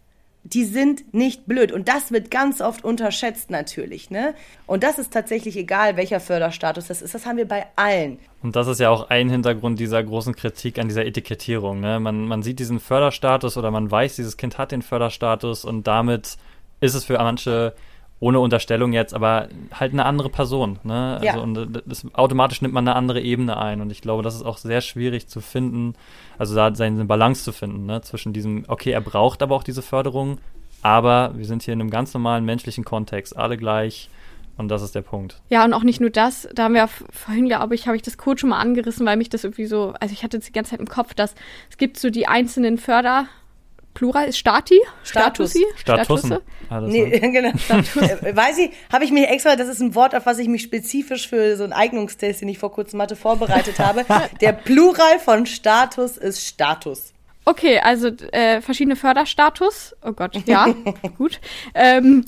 Die 0.44 0.64
sind 0.64 1.14
nicht 1.14 1.46
blöd. 1.46 1.70
Und 1.70 1.88
das 1.88 2.11
wird 2.11 2.33
ganz 2.33 2.61
oft 2.61 2.85
unterschätzt 2.85 3.50
natürlich. 3.50 4.11
Ne? 4.11 4.35
Und 4.66 4.83
das 4.83 4.98
ist 4.98 5.12
tatsächlich 5.12 5.57
egal, 5.57 5.96
welcher 5.96 6.18
Förderstatus 6.18 6.88
das 6.88 7.00
ist. 7.00 7.14
Das 7.14 7.26
haben 7.26 7.37
wir 7.37 7.46
bei 7.46 7.66
allen. 7.76 8.18
Und 8.42 8.57
das 8.57 8.66
ist 8.66 8.81
ja 8.81 8.90
auch 8.90 9.09
ein 9.09 9.31
Hintergrund 9.31 9.78
dieser 9.78 10.02
großen 10.02 10.35
Kritik 10.35 10.81
an 10.81 10.88
dieser 10.88 11.07
Etikettierung. 11.07 11.78
Ne? 11.78 12.00
Man, 12.00 12.26
man 12.26 12.42
sieht 12.42 12.59
diesen 12.59 12.81
Förderstatus 12.81 13.57
oder 13.57 13.70
man 13.70 13.88
weiß, 13.88 14.16
dieses 14.16 14.37
Kind 14.37 14.59
hat 14.59 14.72
den 14.72 14.83
Förderstatus 14.83 15.64
und 15.64 15.87
damit 15.87 16.37
ist 16.81 16.94
es 16.94 17.05
für 17.05 17.18
manche 17.18 17.74
ohne 18.22 18.38
Unterstellung 18.38 18.92
jetzt, 18.92 19.14
aber 19.14 19.48
halt 19.74 19.92
eine 19.92 20.06
andere 20.06 20.28
Person. 20.28 20.78
Ne? 20.85 21.14
Also, 21.14 21.26
ja. 21.26 21.38
Und 21.38 21.82
das, 21.85 22.06
automatisch 22.12 22.62
nimmt 22.62 22.72
man 22.72 22.87
eine 22.87 22.94
andere 22.94 23.20
Ebene 23.20 23.56
ein. 23.56 23.80
Und 23.80 23.90
ich 23.90 24.00
glaube, 24.00 24.22
das 24.22 24.37
ist 24.37 24.44
auch 24.44 24.58
sehr 24.58 24.80
schwierig 24.80 25.26
zu 25.26 25.40
finden, 25.40 25.94
also 26.38 26.54
da 26.54 26.72
seine 26.72 27.04
Balance 27.04 27.42
zu 27.42 27.50
finden, 27.50 27.85
ne? 27.85 28.00
zwischen 28.02 28.32
diesem, 28.32 28.64
okay, 28.68 28.92
er 28.92 29.00
braucht 29.00 29.42
aber 29.42 29.56
auch 29.56 29.64
diese 29.64 29.82
Förderung, 29.82 30.38
aber 30.82 31.32
wir 31.35 31.44
sind 31.46 31.64
hier 31.64 31.74
in 31.74 31.80
einem 31.80 31.90
ganz 31.90 32.14
normalen 32.14 32.44
menschlichen 32.44 32.85
Kontext, 32.85 33.37
alle 33.37 33.56
gleich. 33.56 34.08
Und 34.56 34.68
das 34.68 34.82
ist 34.82 34.94
der 34.94 35.02
Punkt. 35.02 35.40
Ja, 35.48 35.64
und 35.64 35.72
auch 35.72 35.82
nicht 35.82 36.00
nur 36.00 36.11
das, 36.11 36.48
da 36.54 36.64
haben 36.64 36.74
wir 36.74 36.87
vorhin, 37.11 37.48
glaube 37.48 37.74
ich, 37.74 37.88
habe 37.88 37.96
ich 37.96 38.02
das 38.02 38.18
Code 38.18 38.38
schon 38.38 38.50
mal 38.50 38.61
angerissen, 38.61 39.04
weil 39.04 39.16
mich 39.16 39.30
das 39.30 39.42
irgendwie 39.42 39.66
so, 39.66 39.94
also 39.98 40.12
ich 40.12 40.22
hatte 40.22 40.37
jetzt 40.37 40.46
die 40.48 40.52
ganze 40.52 40.70
Zeit 40.70 40.80
im 40.80 40.87
Kopf, 40.87 41.14
dass 41.14 41.35
es 41.70 41.76
gibt 41.76 41.98
so 41.98 42.08
die 42.08 42.28
einzelnen 42.28 42.78
Förder, 42.78 43.26
Plural 43.94 44.28
ist 44.28 44.38
Stati? 44.38 44.81
Status. 45.05 45.52
Statusi? 45.52 45.64
Statussen. 45.76 46.38
Statusse? 46.66 46.90
Nee, 46.90 47.18
genau. 47.20 47.50
Weiß 48.37 48.59
ich, 48.59 48.70
habe 48.92 49.05
ich 49.05 49.12
mir 49.12 49.28
extra, 49.28 49.57
das 49.57 49.68
ist 49.68 49.81
ein 49.81 49.94
Wort, 49.94 50.14
auf 50.14 50.26
was 50.26 50.38
ich 50.38 50.48
mich 50.48 50.62
spezifisch 50.62 51.28
für 51.28 51.57
so 51.57 51.64
einen 51.64 51.72
Eignungstest, 51.72 52.40
den 52.40 52.48
ich 52.48 52.59
vor 52.59 52.72
kurzem 52.72 52.98
Mathe 52.98 53.16
vorbereitet 53.16 53.78
habe. 53.78 54.05
Der 54.40 54.52
Plural 54.52 55.18
von 55.18 55.46
Status 55.46 56.16
ist 56.16 56.46
Status. 56.46 57.12
Okay, 57.44 57.81
also 57.81 58.09
äh, 58.31 58.61
verschiedene 58.61 58.96
Förderstatus. 58.96 59.96
Oh 60.02 60.12
Gott, 60.12 60.37
ja, 60.46 60.72
gut. 61.18 61.40
Ähm, 61.74 62.24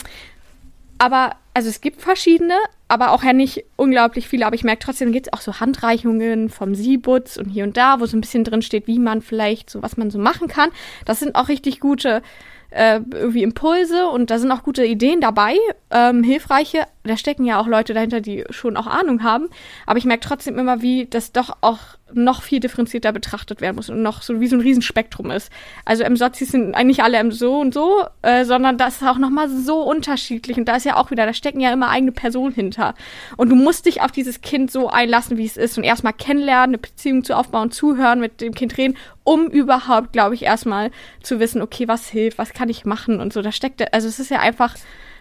aber, 0.99 1.33
also 1.55 1.69
es 1.69 1.81
gibt 1.81 2.01
verschiedene, 2.01 2.55
aber 2.89 3.13
auch 3.13 3.25
ja 3.25 3.33
nicht 3.33 3.65
unglaublich 3.77 4.29
viele. 4.29 4.47
Aber 4.47 4.55
ich 4.55 4.65
merke 4.65 4.85
trotzdem, 4.85 5.13
gibt 5.13 5.27
es 5.27 5.33
auch 5.33 5.41
so 5.41 5.61
Handreichungen 5.61 6.49
vom 6.49 6.75
Siebutz 6.75 7.37
und 7.37 7.49
hier 7.49 7.65
und 7.65 7.77
da, 7.77 8.01
wo 8.01 8.07
so 8.07 8.17
ein 8.17 8.21
bisschen 8.21 8.45
drin 8.45 8.63
steht, 8.63 8.87
wie 8.87 8.99
man 8.99 9.23
vielleicht 9.23 9.71
so, 9.71 9.83
was 9.83 9.97
man 9.97 10.11
so 10.11 10.19
machen 10.19 10.49
kann. 10.49 10.71
Das 11.05 11.21
sind 11.21 11.35
auch 11.35 11.49
richtig 11.49 11.81
gute 11.81 12.23
äh, 12.71 13.01
irgendwie 13.13 13.43
Impulse 13.43 14.09
und 14.09 14.31
da 14.31 14.39
sind 14.39 14.51
auch 14.51 14.65
gute 14.65 14.85
Ideen 14.85 15.21
dabei, 15.21 15.57
ähm, 15.91 16.23
hilfreiche. 16.23 16.87
Da 17.05 17.17
stecken 17.17 17.45
ja 17.45 17.61
auch 17.61 17.67
Leute 17.67 17.95
dahinter, 17.95 18.21
die 18.21 18.45
schon 18.51 18.77
auch 18.77 18.87
Ahnung 18.87 19.23
haben. 19.23 19.49
Aber 19.87 19.99
ich 19.99 20.05
merke 20.05 20.27
trotzdem 20.27 20.59
immer, 20.59 20.83
wie 20.83 21.07
das 21.07 21.33
doch 21.33 21.57
auch 21.61 21.79
noch 22.17 22.43
viel 22.43 22.61
differenzierter 22.61 23.13
betrachtet 23.13 23.61
werden 23.61 23.77
muss 23.77 23.91
und 23.91 24.03
noch 24.03 24.23
so 24.23 24.41
wie 24.41 24.47
so 24.47 24.57
ein 24.57 24.61
Riesenspektrum 24.61 25.31
ist. 25.31 25.51
Also 25.85 26.03
M-Sozis 26.05 26.51
sind 26.51 26.75
eigentlich 26.75 27.03
alle 27.03 27.31
so 27.33 27.59
und 27.59 27.75
so, 27.75 28.05
äh, 28.23 28.45
sondern 28.45 28.79
das 28.79 28.97
ist 28.97 29.09
auch 29.09 29.19
nochmal 29.19 29.49
so 29.49 29.83
unterschiedlich. 29.83 30.57
Und 30.57 30.67
da 30.67 30.77
ist 30.77 30.85
ja 30.85 30.97
auch 30.97 31.11
wieder, 31.11 31.27
da 31.27 31.33
stecken 31.33 31.61
ja 31.61 31.73
immer 31.73 31.91
eigene 31.91 32.13
Personen 32.13 32.55
hinter. 32.55 32.95
Und 33.37 33.49
du 33.51 33.57
musst 33.57 33.87
dich 33.87 34.03
auf 34.03 34.13
dieses 34.13 34.41
Kind 34.41 34.71
so 34.71 34.89
einlassen, 34.89 35.37
wie 35.37 35.47
es 35.47 35.57
ist 35.57 35.79
und 35.79 35.85
erstmal 35.85 36.13
kennenlernen, 36.13 36.71
eine 36.71 36.79
Beziehung 36.79 37.25
zu 37.25 37.37
aufbauen, 37.37 37.71
zuhören, 37.71 38.21
mit 38.21 38.41
dem 38.41 38.55
Kind 38.55 38.77
reden, 38.77 38.97
um 39.23 39.47
überhaupt, 39.47 40.13
glaube 40.13 40.35
ich, 40.35 40.43
erstmal 40.43 40.91
zu 41.23 41.41
wissen, 41.41 41.63
okay, 41.63 41.89
was 41.89 42.09
hilft, 42.09 42.39
was 42.39 42.53
kann 42.53 42.69
ich 42.69 42.85
machen 42.85 43.21
und 43.21 43.33
so. 43.33 43.43
Da 43.43 43.53
steckt, 43.53 43.93
also 43.95 44.09
es 44.09 44.19
ist 44.19 44.31
ja 44.31 44.41
einfach 44.41 44.77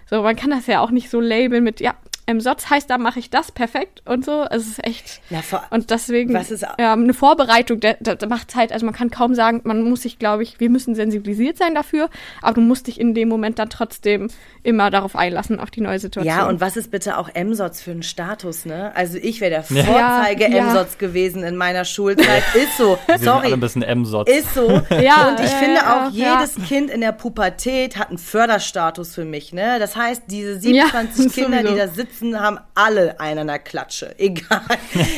so, 0.09 0.21
man 0.21 0.35
kann 0.35 0.49
das 0.49 0.67
ja 0.67 0.81
auch 0.81 0.91
nicht 0.91 1.09
so 1.09 1.19
labeln 1.19 1.63
mit, 1.63 1.79
ja, 1.79 1.95
im 2.25 2.39
Satz 2.39 2.69
heißt, 2.69 2.89
da 2.89 2.97
mache 2.97 3.19
ich 3.19 3.29
das 3.29 3.51
perfekt 3.51 4.01
und 4.05 4.23
so. 4.23 4.45
Es 4.49 4.67
ist 4.67 4.83
echt. 4.85 5.21
Ja, 5.29 5.41
vor, 5.41 5.63
und 5.71 5.89
deswegen 5.89 6.33
was 6.33 6.51
ist, 6.51 6.65
ja, 6.79 6.93
eine 6.93 7.13
Vorbereitung, 7.13 7.79
da, 7.79 7.93
da 7.93 8.27
macht 8.27 8.51
Zeit. 8.51 8.71
Also 8.71 8.85
man 8.85 8.95
kann 8.95 9.11
kaum 9.11 9.35
sagen, 9.35 9.61
man 9.63 9.83
muss 9.83 10.03
sich, 10.03 10.19
glaube 10.19 10.43
ich, 10.43 10.59
wir 10.59 10.69
müssen 10.69 10.95
sensibilisiert 10.95 11.57
sein 11.57 11.75
dafür, 11.75 12.09
aber 12.41 12.55
du 12.55 12.61
musst 12.61 12.87
dich 12.87 12.99
in 12.99 13.13
dem 13.13 13.27
Moment 13.29 13.59
dann 13.59 13.69
trotzdem 13.69 14.29
immer 14.63 14.89
darauf 14.89 15.15
einlassen, 15.15 15.59
auf 15.59 15.71
die 15.71 15.81
neue 15.81 15.99
Situation. 15.99 16.35
Ja, 16.35 16.47
und 16.47 16.61
was 16.61 16.77
ist 16.77 16.91
bitte 16.91 17.17
auch 17.17 17.29
MSOTS 17.33 17.81
für 17.81 17.91
ein 17.91 18.03
Status, 18.03 18.65
ne? 18.65 18.95
Also 18.95 19.17
ich 19.17 19.41
wäre 19.41 19.51
der 19.51 19.63
Vorzeige 19.63 20.49
ja, 20.49 20.63
MSOTS 20.63 20.93
ja. 20.93 21.07
gewesen 21.07 21.43
in 21.43 21.57
meiner 21.57 21.85
Schulzeit. 21.85 22.43
Ist 22.55 22.77
so. 22.77 22.97
Wir 23.07 23.17
Sorry. 23.17 23.47
Sind 23.47 23.53
ein 23.53 23.59
bisschen 23.59 24.01
MSOTS. 24.01 24.31
Ist 24.31 24.53
so. 24.53 24.69
ja, 25.01 25.29
und 25.29 25.39
ich 25.39 25.51
äh, 25.51 25.59
finde 25.59 25.81
auch, 25.81 26.11
jedes 26.11 26.55
Kind 26.67 26.89
in 26.89 27.01
der 27.01 27.11
Pubertät 27.11 27.97
hat 27.97 28.09
einen 28.09 28.17
Förderstatus 28.17 29.13
für 29.13 29.25
mich, 29.25 29.51
ne? 29.51 29.79
Das 29.79 29.95
heißt, 29.95 30.23
diese 30.27 30.59
27 30.59 31.33
Kinder, 31.33 31.57
sowieso. 31.57 31.73
die 31.73 31.79
da 31.79 31.87
sitzen, 31.87 32.12
sitzen, 32.13 32.39
haben 32.39 32.59
alle 32.75 33.19
einen 33.19 33.39
an 33.39 33.47
der 33.47 33.59
Klatsche. 33.59 34.15
Egal, 34.23 34.61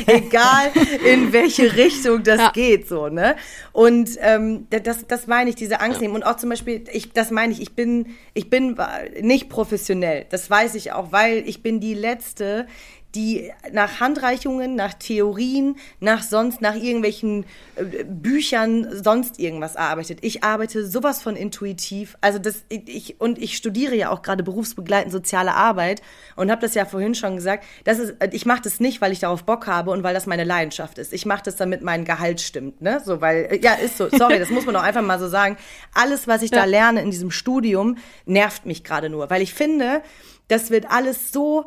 egal 0.08 0.72
in 1.06 1.32
welche 1.32 1.76
Richtung 1.76 2.24
das 2.24 2.40
ja. 2.40 2.52
geht, 2.52 2.88
so, 2.88 3.08
ne? 3.08 3.36
Und 3.72 4.10
ähm, 4.20 4.68
das, 4.70 5.06
das 5.08 5.28
meine 5.28 5.50
ich, 5.50 5.56
diese 5.56 5.80
Angst 5.80 6.02
nehmen. 6.02 6.16
Und 6.16 6.24
auch 6.24 6.38
zum 6.38 6.50
Beispiel, 6.50 6.84
ich, 6.92 7.12
das 7.12 7.32
meine 7.32 7.54
ich, 7.54 7.62
ich 7.62 7.76
bin, 7.76 8.08
ich 8.34 8.50
bin 8.50 8.78
nicht 9.22 9.50
professionell. 9.50 10.26
Das 10.30 10.50
weiß 10.50 10.76
ich 10.76 10.92
auch, 10.94 11.12
weil 11.12 11.48
ich 11.48 11.62
bin 11.62 11.80
die 11.80 11.94
Letzte, 11.94 12.68
die 13.16 13.52
nach 13.72 14.00
Handreichungen, 14.00 14.76
nach 14.76 14.94
Theorien, 14.94 15.78
nach 16.00 16.22
sonst, 16.22 16.62
nach 16.62 16.76
irgendwelchen 16.76 17.46
äh, 17.76 18.04
Büchern, 18.04 18.88
sonst 19.04 19.40
irgendwas 19.40 19.76
arbeitet. 19.76 20.20
Ich 20.22 20.44
arbeite 20.44 20.86
sowas 20.86 21.22
von 21.22 21.36
intuitiv. 21.36 22.18
Also 22.22 22.40
das, 22.40 22.64
ich, 22.70 23.20
und 23.20 23.40
ich 23.42 23.56
studiere 23.56 23.96
ja 23.96 24.10
auch 24.10 24.22
gerade 24.22 24.44
berufsbegleitend 24.44 25.12
soziale 25.12 25.54
Arbeit 25.54 26.02
und 26.36 26.52
habe 26.52 26.62
das 26.62 26.76
ja 26.76 26.86
vorhin 26.86 27.16
schon 27.16 27.36
gesagt. 27.38 27.64
Das 27.86 28.00
ist, 28.00 28.16
ich 28.32 28.46
mache 28.46 28.62
das 28.62 28.80
nicht, 28.80 29.02
weil 29.02 29.12
ich 29.12 29.20
darauf 29.20 29.44
Bock 29.44 29.68
habe 29.68 29.92
und 29.92 30.04
weil 30.04 30.14
das 30.14 30.26
meine 30.26 30.44
Leidenschaft 30.44 30.98
ist. 30.98 31.14
Ich 31.14 31.26
mache 31.26 31.44
das, 31.44 31.56
damit 31.56 31.82
mein 31.82 32.06
Gehalt 32.06 32.42
stimmt, 32.42 32.82
ne? 32.82 33.02
So, 33.04 33.22
weil, 33.22 33.60
ja, 33.62 33.74
ist 33.74 33.98
so. 33.98 34.10
Sorry, 34.10 34.40
das 34.40 34.50
muss 34.50 34.66
man 34.66 34.76
auch 34.76 34.84
einfach 34.84 35.02
mal 35.02 35.20
so 35.20 35.28
sagen. 35.28 35.58
Alles, 35.94 36.28
was 36.28 36.42
ich 36.42 36.52
ja. 36.52 36.60
da 36.60 36.66
lerne 36.66 37.02
in 37.02 37.12
diesem 37.12 37.32
Studium, 37.32 37.98
nervt 38.26 38.66
mich 38.66 38.84
gerade 38.84 39.10
nur, 39.10 39.30
weil 39.30 39.42
ich 39.42 39.54
finde, 39.54 40.02
das 40.48 40.70
wird 40.70 40.92
alles 40.92 41.32
so 41.32 41.66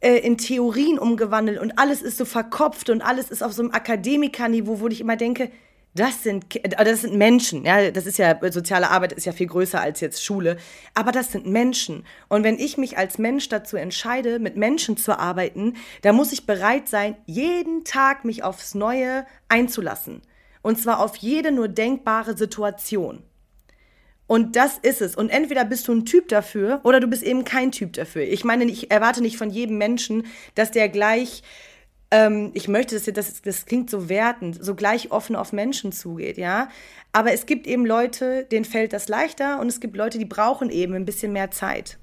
äh, 0.00 0.16
in 0.18 0.38
Theorien 0.38 0.98
umgewandelt 0.98 1.60
und 1.60 1.78
alles 1.78 2.02
ist 2.02 2.16
so 2.16 2.24
verkopft 2.24 2.90
und 2.90 3.02
alles 3.02 3.30
ist 3.30 3.42
auf 3.42 3.52
so 3.52 3.62
einem 3.62 3.72
Akademikerniveau, 3.72 4.80
wo 4.80 4.88
ich 4.88 5.00
immer 5.00 5.16
denke, 5.16 5.50
das 5.94 6.22
sind, 6.22 6.56
äh, 6.56 6.68
das 6.84 7.02
sind 7.02 7.16
Menschen, 7.16 7.64
ja, 7.64 7.90
das 7.90 8.06
ist 8.06 8.18
ja, 8.18 8.38
soziale 8.50 8.90
Arbeit 8.90 9.12
ist 9.12 9.26
ja 9.26 9.32
viel 9.32 9.48
größer 9.48 9.80
als 9.80 10.00
jetzt 10.00 10.24
Schule, 10.24 10.56
aber 10.94 11.12
das 11.12 11.32
sind 11.32 11.46
Menschen. 11.46 12.04
Und 12.28 12.44
wenn 12.44 12.58
ich 12.58 12.78
mich 12.78 12.96
als 12.96 13.18
Mensch 13.18 13.48
dazu 13.48 13.76
entscheide, 13.76 14.38
mit 14.38 14.56
Menschen 14.56 14.96
zu 14.96 15.18
arbeiten, 15.18 15.74
dann 16.02 16.16
muss 16.16 16.32
ich 16.32 16.46
bereit 16.46 16.88
sein, 16.88 17.16
jeden 17.26 17.84
Tag 17.84 18.24
mich 18.24 18.42
aufs 18.42 18.74
Neue 18.74 19.26
einzulassen. 19.48 20.22
Und 20.62 20.78
zwar 20.78 21.00
auf 21.00 21.16
jede 21.16 21.52
nur 21.52 21.68
denkbare 21.68 22.36
Situation. 22.36 23.22
Und 24.30 24.54
das 24.54 24.78
ist 24.78 25.00
es. 25.00 25.16
Und 25.16 25.28
entweder 25.28 25.64
bist 25.64 25.88
du 25.88 25.92
ein 25.92 26.04
Typ 26.04 26.28
dafür 26.28 26.78
oder 26.84 27.00
du 27.00 27.08
bist 27.08 27.24
eben 27.24 27.44
kein 27.44 27.72
Typ 27.72 27.94
dafür. 27.94 28.22
Ich 28.22 28.44
meine, 28.44 28.62
ich 28.62 28.88
erwarte 28.88 29.22
nicht 29.22 29.36
von 29.36 29.50
jedem 29.50 29.76
Menschen, 29.76 30.24
dass 30.54 30.70
der 30.70 30.88
gleich, 30.88 31.42
ähm, 32.12 32.52
ich 32.54 32.68
möchte, 32.68 32.94
dass 32.94 33.12
das, 33.12 33.42
das 33.42 33.66
klingt 33.66 33.90
so 33.90 34.08
wertend, 34.08 34.64
so 34.64 34.76
gleich 34.76 35.10
offen 35.10 35.34
auf 35.34 35.52
Menschen 35.52 35.90
zugeht, 35.90 36.38
ja. 36.38 36.68
Aber 37.10 37.32
es 37.32 37.44
gibt 37.44 37.66
eben 37.66 37.84
Leute, 37.84 38.44
denen 38.44 38.64
fällt 38.64 38.92
das 38.92 39.08
leichter 39.08 39.58
und 39.58 39.66
es 39.66 39.80
gibt 39.80 39.96
Leute, 39.96 40.20
die 40.20 40.26
brauchen 40.26 40.70
eben 40.70 40.94
ein 40.94 41.04
bisschen 41.04 41.32
mehr 41.32 41.50
Zeit. 41.50 41.98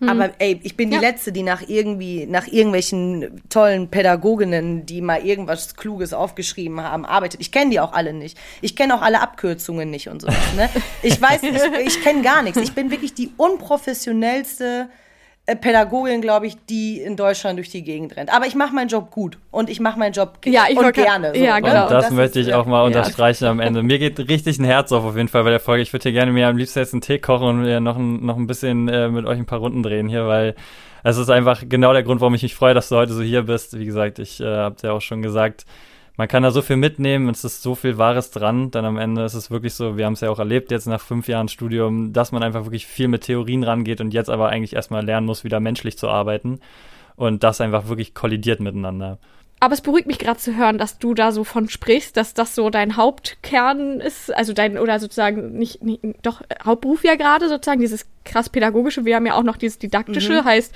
Mhm. 0.00 0.08
Aber 0.08 0.30
ey, 0.38 0.60
ich 0.62 0.76
bin 0.76 0.90
die 0.90 0.96
Letzte, 0.96 1.32
die 1.32 1.42
nach 1.42 1.62
irgendwie, 1.66 2.26
nach 2.26 2.46
irgendwelchen 2.46 3.42
tollen 3.48 3.88
Pädagoginnen, 3.88 4.86
die 4.86 5.00
mal 5.00 5.24
irgendwas 5.24 5.76
Kluges 5.76 6.12
aufgeschrieben 6.12 6.80
haben, 6.80 7.04
arbeitet. 7.04 7.40
Ich 7.40 7.52
kenne 7.52 7.70
die 7.70 7.80
auch 7.80 7.92
alle 7.92 8.12
nicht. 8.12 8.38
Ich 8.60 8.76
kenne 8.76 8.94
auch 8.94 9.02
alle 9.02 9.20
Abkürzungen 9.20 9.90
nicht 9.90 10.08
und 10.08 10.20
sowas. 10.20 10.36
Ne? 10.56 10.68
Ich 11.02 11.20
weiß, 11.20 11.42
ich, 11.42 11.86
ich 11.86 12.02
kenne 12.02 12.22
gar 12.22 12.42
nichts. 12.42 12.58
Ich 12.58 12.72
bin 12.72 12.90
wirklich 12.90 13.14
die 13.14 13.30
unprofessionellste 13.36 14.88
Pädagogin, 15.54 16.20
glaube 16.20 16.46
ich, 16.46 16.56
die 16.68 17.00
in 17.00 17.16
Deutschland 17.16 17.58
durch 17.58 17.70
die 17.70 17.82
Gegend 17.82 18.16
rennt. 18.16 18.34
Aber 18.34 18.46
ich 18.46 18.54
mache 18.54 18.74
meinen 18.74 18.88
Job 18.88 19.10
gut 19.10 19.38
und 19.50 19.70
ich 19.70 19.80
mache 19.80 19.98
meinen 19.98 20.12
Job 20.12 20.38
ja, 20.44 20.64
ich 20.68 20.78
und 20.78 20.92
gerne. 20.92 21.32
So. 21.34 21.42
Ja, 21.42 21.58
genau. 21.60 21.84
Und 21.84 21.92
das, 21.92 22.04
das 22.06 22.12
möchte 22.12 22.40
ich 22.40 22.52
auch 22.54 22.66
mal 22.66 22.82
unterstreichen 22.84 23.44
ja. 23.44 23.50
am 23.50 23.60
Ende. 23.60 23.82
Mir 23.82 23.98
geht 23.98 24.18
richtig 24.28 24.58
ein 24.58 24.64
Herz 24.64 24.92
auf 24.92 25.04
auf 25.04 25.16
jeden 25.16 25.28
Fall 25.28 25.44
bei 25.44 25.50
der 25.50 25.60
Folge. 25.60 25.82
Ich 25.82 25.92
würde 25.92 26.02
hier 26.04 26.12
gerne 26.12 26.32
mir 26.32 26.48
am 26.48 26.56
liebsten 26.56 26.78
jetzt 26.80 26.92
einen 26.92 27.00
Tee 27.00 27.18
kochen 27.18 27.46
und 27.46 27.62
mir 27.62 27.80
noch 27.80 27.96
ein, 27.96 28.24
noch 28.24 28.36
ein 28.36 28.46
bisschen 28.46 28.88
äh, 28.88 29.08
mit 29.08 29.26
euch 29.26 29.38
ein 29.38 29.46
paar 29.46 29.60
Runden 29.60 29.82
drehen 29.82 30.08
hier, 30.08 30.26
weil 30.26 30.54
es 31.02 31.16
ist 31.16 31.30
einfach 31.30 31.62
genau 31.66 31.92
der 31.92 32.02
Grund, 32.02 32.20
warum 32.20 32.34
ich 32.34 32.42
mich 32.42 32.54
freue, 32.54 32.74
dass 32.74 32.88
du 32.88 32.96
heute 32.96 33.12
so 33.12 33.22
hier 33.22 33.42
bist. 33.42 33.78
Wie 33.78 33.86
gesagt, 33.86 34.18
ich 34.18 34.40
äh, 34.40 34.44
habe 34.44 34.76
ja 34.82 34.92
auch 34.92 35.00
schon 35.00 35.22
gesagt, 35.22 35.64
man 36.18 36.26
kann 36.26 36.42
da 36.42 36.50
so 36.50 36.62
viel 36.62 36.76
mitnehmen, 36.76 37.28
es 37.28 37.44
ist 37.44 37.62
so 37.62 37.76
viel 37.76 37.96
Wahres 37.96 38.32
dran. 38.32 38.72
Dann 38.72 38.84
am 38.84 38.98
Ende 38.98 39.24
ist 39.24 39.34
es 39.34 39.52
wirklich 39.52 39.74
so, 39.74 39.96
wir 39.96 40.04
haben 40.04 40.14
es 40.14 40.20
ja 40.20 40.30
auch 40.30 40.40
erlebt 40.40 40.72
jetzt 40.72 40.86
nach 40.86 41.00
fünf 41.00 41.28
Jahren 41.28 41.46
Studium, 41.46 42.12
dass 42.12 42.32
man 42.32 42.42
einfach 42.42 42.64
wirklich 42.64 42.88
viel 42.88 43.06
mit 43.06 43.22
Theorien 43.22 43.62
rangeht 43.62 44.00
und 44.00 44.12
jetzt 44.12 44.28
aber 44.28 44.48
eigentlich 44.48 44.74
erstmal 44.74 45.04
lernen 45.04 45.26
muss, 45.28 45.44
wieder 45.44 45.60
menschlich 45.60 45.96
zu 45.96 46.08
arbeiten. 46.08 46.58
Und 47.14 47.44
das 47.44 47.60
einfach 47.60 47.86
wirklich 47.86 48.14
kollidiert 48.14 48.58
miteinander. 48.58 49.18
Aber 49.60 49.74
es 49.74 49.80
beruhigt 49.80 50.08
mich 50.08 50.18
gerade 50.18 50.40
zu 50.40 50.56
hören, 50.56 50.76
dass 50.76 50.98
du 50.98 51.14
da 51.14 51.30
so 51.30 51.44
von 51.44 51.68
sprichst, 51.68 52.16
dass 52.16 52.34
das 52.34 52.56
so 52.56 52.68
dein 52.68 52.96
Hauptkern 52.96 54.00
ist, 54.00 54.34
also 54.34 54.52
dein, 54.52 54.76
oder 54.76 54.98
sozusagen 54.98 55.52
nicht, 55.52 55.84
nicht 55.84 56.00
doch 56.22 56.42
Hauptberuf 56.64 57.04
ja 57.04 57.14
gerade 57.14 57.48
sozusagen, 57.48 57.80
dieses 57.80 58.06
krass 58.24 58.48
pädagogische. 58.48 59.04
Wir 59.04 59.14
haben 59.14 59.26
ja 59.26 59.34
auch 59.34 59.44
noch 59.44 59.56
dieses 59.56 59.78
didaktische, 59.78 60.42
mhm. 60.42 60.44
heißt, 60.44 60.74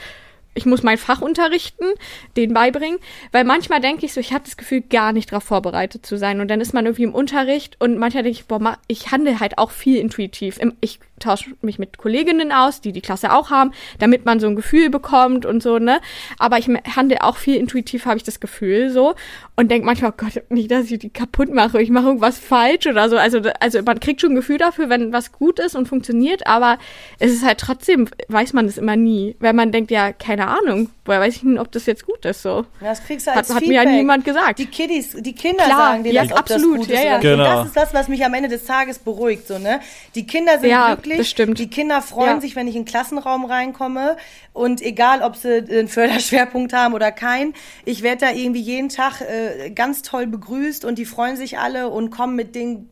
ich 0.55 0.67
muss 0.67 0.83
mein 0.83 0.99
Fach 0.99 1.21
unterrichten, 1.21 1.85
den 2.37 2.53
beibringen, 2.53 2.99
weil 3.31 3.45
manchmal 3.45 3.81
denke 3.81 4.07
ich 4.07 4.13
so, 4.13 4.21
ich 4.21 4.33
habe 4.33 4.45
das 4.45 4.57
Gefühl, 4.57 4.83
gar 4.83 5.13
nicht 5.13 5.33
darauf 5.33 5.45
vorbereitet 5.45 6.05
zu 6.05 6.19
sein 6.19 6.41
und 6.41 6.49
dann 6.49 6.61
ist 6.61 6.75
man 6.75 6.85
irgendwie 6.85 7.05
im 7.05 7.15
Unterricht 7.15 7.77
und 7.81 7.99
manchmal 7.99 8.23
denke 8.23 8.39
ich, 8.39 8.47
boah, 8.47 8.79
ich 8.87 9.11
handle 9.11 9.41
halt 9.41 9.59
auch 9.59 9.71
viel 9.71 9.97
intuitiv. 9.99 10.59
Ich 10.81 11.01
tausche 11.19 11.51
mich 11.63 11.79
mit 11.79 11.99
Kolleginnen 11.99 12.53
aus, 12.53 12.81
die 12.81 12.93
die 12.93 13.01
Klasse 13.01 13.33
auch 13.33 13.51
haben, 13.51 13.73
damit 13.99 14.27
man 14.27 14.41
so 14.41 14.49
ein 14.49 14.57
Gefühl 14.57 14.91
bekommt 14.91 15.47
und 15.47 15.63
so, 15.63 15.79
ne? 15.79 16.01
Aber 16.39 16.59
ich 16.59 16.69
handle 16.97 17.23
auch 17.23 17.37
viel 17.37 17.57
intuitiv, 17.57 18.07
habe 18.07 18.17
ich 18.17 18.25
das 18.25 18.41
Gefühl 18.41 18.91
so 18.91 19.15
und 19.57 19.71
denke 19.71 19.87
manchmal, 19.87 20.11
oh 20.11 20.15
Gott, 20.17 20.43
nicht, 20.51 20.71
dass 20.71 20.91
ich 20.91 20.99
die 20.99 21.11
kaputt 21.11 21.53
mache, 21.55 21.81
ich 21.81 21.91
mache 21.91 22.07
irgendwas 22.07 22.39
falsch 22.39 22.87
oder 22.87 23.09
so. 23.09 23.17
Also, 23.17 23.41
also 23.61 23.83
man 23.83 24.01
kriegt 24.01 24.21
schon 24.21 24.33
ein 24.33 24.37
Gefühl 24.37 24.59
dafür, 24.59 24.89
wenn 24.89 25.13
was 25.13 25.33
gut 25.33 25.61
ist 25.61 25.77
und 25.77 25.87
funktioniert, 25.89 26.47
aber 26.47 26.79
es 27.19 27.33
ist 27.33 27.45
halt 27.45 27.59
trotzdem, 27.59 28.09
weiß 28.29 28.53
man 28.53 28.67
es 28.67 28.77
immer 28.77 28.97
nie, 28.97 29.37
wenn 29.39 29.57
man 29.57 29.71
denkt, 29.71 29.91
ja, 29.91 30.13
keine 30.13 30.42
keine 30.43 30.59
Ahnung. 30.59 30.91
Woher 31.05 31.21
weiß 31.21 31.37
ich 31.37 31.41
denn, 31.43 31.59
ob 31.59 31.71
das 31.73 31.87
jetzt 31.87 32.07
gut 32.07 32.25
ist 32.25 32.43
so? 32.43 32.65
Das 32.81 33.03
kriegst 33.05 33.27
du 33.27 33.33
als 33.33 33.49
Hat, 33.49 33.57
hat 33.57 33.67
mir 33.67 33.75
ja 33.75 33.81
Feedback. 33.83 33.97
niemand 33.99 34.25
gesagt. 34.25 34.59
Die 34.59 34.67
Kiddies, 34.67 35.17
die 35.19 35.35
Kinder 35.35 35.65
Klar, 35.65 35.79
sagen 35.93 36.05
dir 36.05 36.13
ja, 36.13 36.23
das, 36.23 36.33
ob 36.33 36.39
absolut, 36.39 36.81
das 36.81 36.87
gut 36.87 36.95
ist 36.95 36.99
ja, 37.03 37.05
ja. 37.05 37.13
nicht. 37.15 37.23
Genau. 37.23 37.45
Und 37.45 37.57
das 37.59 37.67
ist 37.67 37.77
das, 37.77 37.95
was 37.95 38.09
mich 38.09 38.25
am 38.25 38.35
Ende 38.35 38.49
des 38.49 38.65
Tages 38.65 38.99
beruhigt, 38.99 39.47
so, 39.47 39.59
ne? 39.59 39.81
Die 40.15 40.27
Kinder 40.27 40.59
sind 40.59 40.71
Ja, 40.71 40.95
glücklich. 40.95 41.19
das 41.19 41.29
stimmt. 41.31 41.59
Die 41.59 41.69
Kinder 41.71 42.03
freuen 42.03 42.37
Ja. 42.37 42.41
sich, 42.41 42.57
wenn 42.57 42.67
ich 42.69 42.77
in 42.77 42.83
den 42.83 42.89
Klassenraum 42.89 43.45
reinkomme. 43.45 44.17
Und 44.53 44.83
egal, 44.83 45.23
ob 45.23 45.37
sie 45.37 45.59
einen 45.59 45.89
Förderschwerpunkt 45.89 46.73
haben 46.73 46.95
oder 46.95 47.13
keinen, 47.13 47.55
ich 47.85 48.03
werde 48.03 48.27
da 48.27 48.33
irgendwie 48.33 48.61
jeden 48.61 48.89
Tag 48.89 49.21
äh, 49.21 49.71
ganz 49.71 50.03
toll 50.03 50.27
begrüßt 50.27 50.85
und 50.85 50.99
die 50.99 51.07
freuen 51.07 51.37
sich 51.37 51.59
alle 51.59 51.89
und 51.89 52.11
kommen 52.11 52.37
mit 52.37 52.55
den 52.55 52.89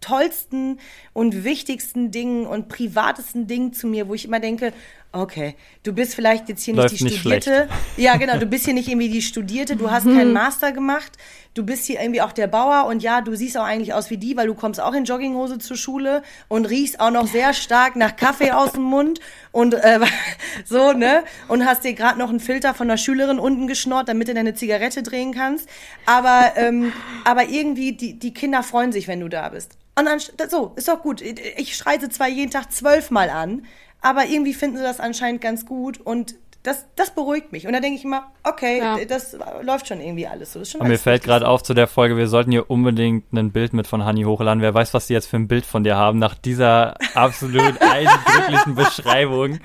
tollsten 0.00 0.78
und 1.12 1.42
wichtigsten 1.44 2.10
Dingen 2.12 2.46
und 2.46 2.68
privatesten 2.68 3.46
Dingen 3.48 3.72
zu 3.72 3.86
mir, 3.88 4.08
wo 4.08 4.14
ich 4.14 4.24
immer 4.24 4.38
denke, 4.38 4.72
okay, 5.20 5.54
du 5.82 5.92
bist 5.92 6.14
vielleicht 6.14 6.48
jetzt 6.48 6.64
hier 6.64 6.74
Läuft 6.74 6.92
nicht 6.92 7.00
die 7.00 7.04
nicht 7.04 7.20
Studierte. 7.20 7.68
Ja, 7.96 8.16
genau, 8.16 8.38
du 8.38 8.46
bist 8.46 8.64
hier 8.64 8.74
nicht 8.74 8.88
irgendwie 8.88 9.08
die 9.08 9.22
Studierte, 9.22 9.76
du 9.76 9.90
hast 9.90 10.04
keinen 10.04 10.32
Master 10.32 10.72
gemacht, 10.72 11.12
du 11.54 11.64
bist 11.64 11.86
hier 11.86 12.00
irgendwie 12.00 12.20
auch 12.20 12.32
der 12.32 12.46
Bauer 12.46 12.86
und 12.86 13.02
ja, 13.02 13.20
du 13.20 13.34
siehst 13.34 13.56
auch 13.56 13.64
eigentlich 13.64 13.94
aus 13.94 14.10
wie 14.10 14.18
die, 14.18 14.36
weil 14.36 14.46
du 14.46 14.54
kommst 14.54 14.80
auch 14.80 14.92
in 14.92 15.04
Jogginghose 15.04 15.58
zur 15.58 15.76
Schule 15.76 16.22
und 16.48 16.66
riechst 16.66 17.00
auch 17.00 17.10
noch 17.10 17.26
sehr 17.26 17.54
stark 17.54 17.96
nach 17.96 18.16
Kaffee 18.16 18.52
aus 18.52 18.72
dem 18.72 18.82
Mund 18.82 19.20
und 19.52 19.74
äh, 19.74 20.00
so, 20.64 20.92
ne? 20.92 21.24
Und 21.48 21.64
hast 21.64 21.84
dir 21.84 21.94
gerade 21.94 22.18
noch 22.18 22.28
einen 22.28 22.40
Filter 22.40 22.74
von 22.74 22.88
einer 22.88 22.98
Schülerin 22.98 23.38
unten 23.38 23.66
geschnort, 23.66 24.08
damit 24.08 24.28
du 24.28 24.34
deine 24.34 24.54
Zigarette 24.54 25.02
drehen 25.02 25.32
kannst. 25.32 25.68
Aber, 26.04 26.52
ähm, 26.56 26.92
aber 27.24 27.48
irgendwie, 27.48 27.92
die, 27.92 28.18
die 28.18 28.34
Kinder 28.34 28.62
freuen 28.62 28.92
sich, 28.92 29.08
wenn 29.08 29.20
du 29.20 29.28
da 29.28 29.48
bist. 29.48 29.78
Und 29.98 30.04
dann, 30.04 30.20
so, 30.50 30.74
ist 30.76 30.88
doch 30.88 31.00
gut. 31.00 31.22
Ich 31.22 31.74
schreie 31.74 31.98
sie 31.98 32.10
zwar 32.10 32.28
jeden 32.28 32.50
Tag 32.50 32.70
zwölfmal 32.70 33.30
an, 33.30 33.64
aber 34.06 34.26
irgendwie 34.26 34.54
finden 34.54 34.76
sie 34.76 34.84
das 34.84 35.00
anscheinend 35.00 35.40
ganz 35.40 35.66
gut 35.66 36.00
und 36.00 36.36
das, 36.66 36.84
das 36.96 37.14
beruhigt 37.14 37.52
mich. 37.52 37.66
Und 37.66 37.72
da 37.72 37.80
denke 37.80 37.96
ich 37.98 38.04
immer, 38.04 38.24
okay, 38.42 38.78
Ja. 38.78 38.96
das 39.08 39.36
läuft 39.62 39.88
schon 39.88 40.00
irgendwie 40.00 40.26
alles 40.26 40.52
so. 40.52 40.58
Das 40.58 40.68
ist 40.68 40.72
schon 40.72 40.80
Und 40.80 40.88
mir 40.88 40.94
alles 40.94 41.02
fällt 41.02 41.22
gerade 41.22 41.44
so. 41.44 41.50
auf 41.50 41.62
zu 41.62 41.74
der 41.74 41.86
Folge, 41.86 42.16
wir 42.16 42.26
sollten 42.28 42.50
hier 42.50 42.68
unbedingt 42.70 43.32
ein 43.32 43.52
Bild 43.52 43.72
mit 43.72 43.86
von 43.86 44.04
Hani 44.04 44.24
hochladen. 44.24 44.60
Wer 44.62 44.74
weiß, 44.74 44.92
was 44.94 45.06
die 45.06 45.12
jetzt 45.12 45.26
für 45.28 45.36
ein 45.36 45.48
Bild 45.48 45.64
von 45.64 45.84
dir 45.84 45.96
haben, 45.96 46.18
nach 46.18 46.34
dieser 46.34 46.94
absolut 47.14 47.80
eindrücklichen 47.80 48.74
Beschreibung. 48.74 49.58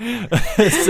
Es 0.56 0.88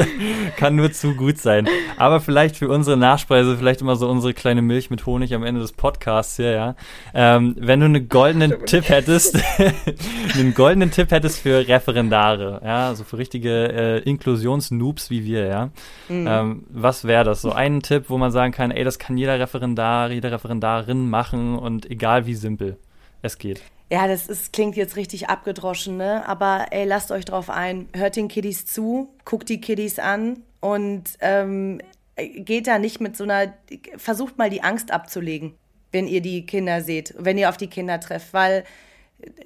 kann 0.57 0.77
nur 0.77 0.93
zu 0.93 1.15
gut 1.15 1.39
sein. 1.39 1.67
Aber 1.97 2.21
vielleicht 2.21 2.57
für 2.57 2.69
unsere 2.69 2.97
Nachspeise, 2.97 3.57
vielleicht 3.57 3.81
immer 3.81 3.97
so 3.97 4.09
unsere 4.09 4.35
kleine 4.35 4.63
Milch 4.63 4.91
mit 4.91 5.07
Honig 5.07 5.35
am 5.35 5.45
Ende 5.45 5.61
des 5.61 5.73
Podcasts 5.73 6.37
hier, 6.37 6.51
ja. 6.53 6.75
Ähm, 7.15 7.57
wenn 7.59 7.81
du 7.81 7.87
einen 7.87 8.09
goldenen 8.09 8.65
Tipp 8.67 8.89
hättest, 8.89 9.39
einen 10.35 10.55
goldenen 10.55 10.91
Tipp 10.91 11.11
hättest 11.11 11.39
für 11.41 11.67
Referendare, 11.67 12.61
ja, 12.65 12.89
also 12.89 13.05
für 13.05 13.19
richtige 13.19 13.73
äh, 13.73 13.99
Inklusionsnoobs 14.01 15.11
wie 15.11 15.25
wir, 15.25 15.47
ja. 15.47 15.71
Ähm, 16.11 16.65
was 16.69 17.05
wäre 17.05 17.25
das? 17.25 17.43
So 17.43 17.53
ein 17.53 17.81
Tipp, 17.81 18.05
wo 18.09 18.19
man 18.19 18.31
sagen 18.31 18.53
kann, 18.53 18.71
ey, 18.71 18.85
das 18.85 18.99
kann 18.99 19.17
jeder 19.17 19.39
Referendar, 19.39 20.11
jede 20.11 20.31
Referendarin 20.31 21.09
machen 21.09 21.59
und 21.59 21.91
egal 21.91 22.27
wie 22.27 22.35
simpel 22.35 22.77
es 23.23 23.39
geht. 23.39 23.63
Ja, 23.91 24.09
das 24.09 24.27
ist, 24.27 24.53
klingt 24.53 24.77
jetzt 24.77 24.97
richtig 24.97 25.29
abgedroschen, 25.29 25.99
ne? 25.99 26.27
Aber 26.27 26.67
ey, 26.71 26.85
lasst 26.87 27.13
euch 27.13 27.27
drauf 27.27 27.51
ein. 27.51 27.89
Hört 27.95 28.17
den 28.17 28.29
Kiddies 28.29 28.65
zu, 28.65 29.11
guckt 29.25 29.49
die 29.49 29.61
Kiddies 29.61 29.99
an 29.99 30.43
und 30.61 31.05
ähm, 31.21 31.81
geht 32.17 32.67
da 32.67 32.79
nicht 32.79 33.01
mit 33.01 33.17
so 33.17 33.25
einer. 33.25 33.53
Versucht 33.97 34.39
mal 34.39 34.49
die 34.49 34.63
Angst 34.63 34.91
abzulegen, 34.91 35.55
wenn 35.91 36.09
ihr 36.09 36.23
die 36.23 36.47
Kinder 36.47 36.81
seht, 36.81 37.15
wenn 37.19 37.37
ihr 37.37 37.51
auf 37.51 37.59
die 37.59 37.67
Kinder 37.67 38.01
trefft, 38.01 38.33
weil 38.33 38.65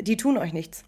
die 0.01 0.17
tun 0.17 0.39
euch 0.39 0.53
nichts. 0.53 0.85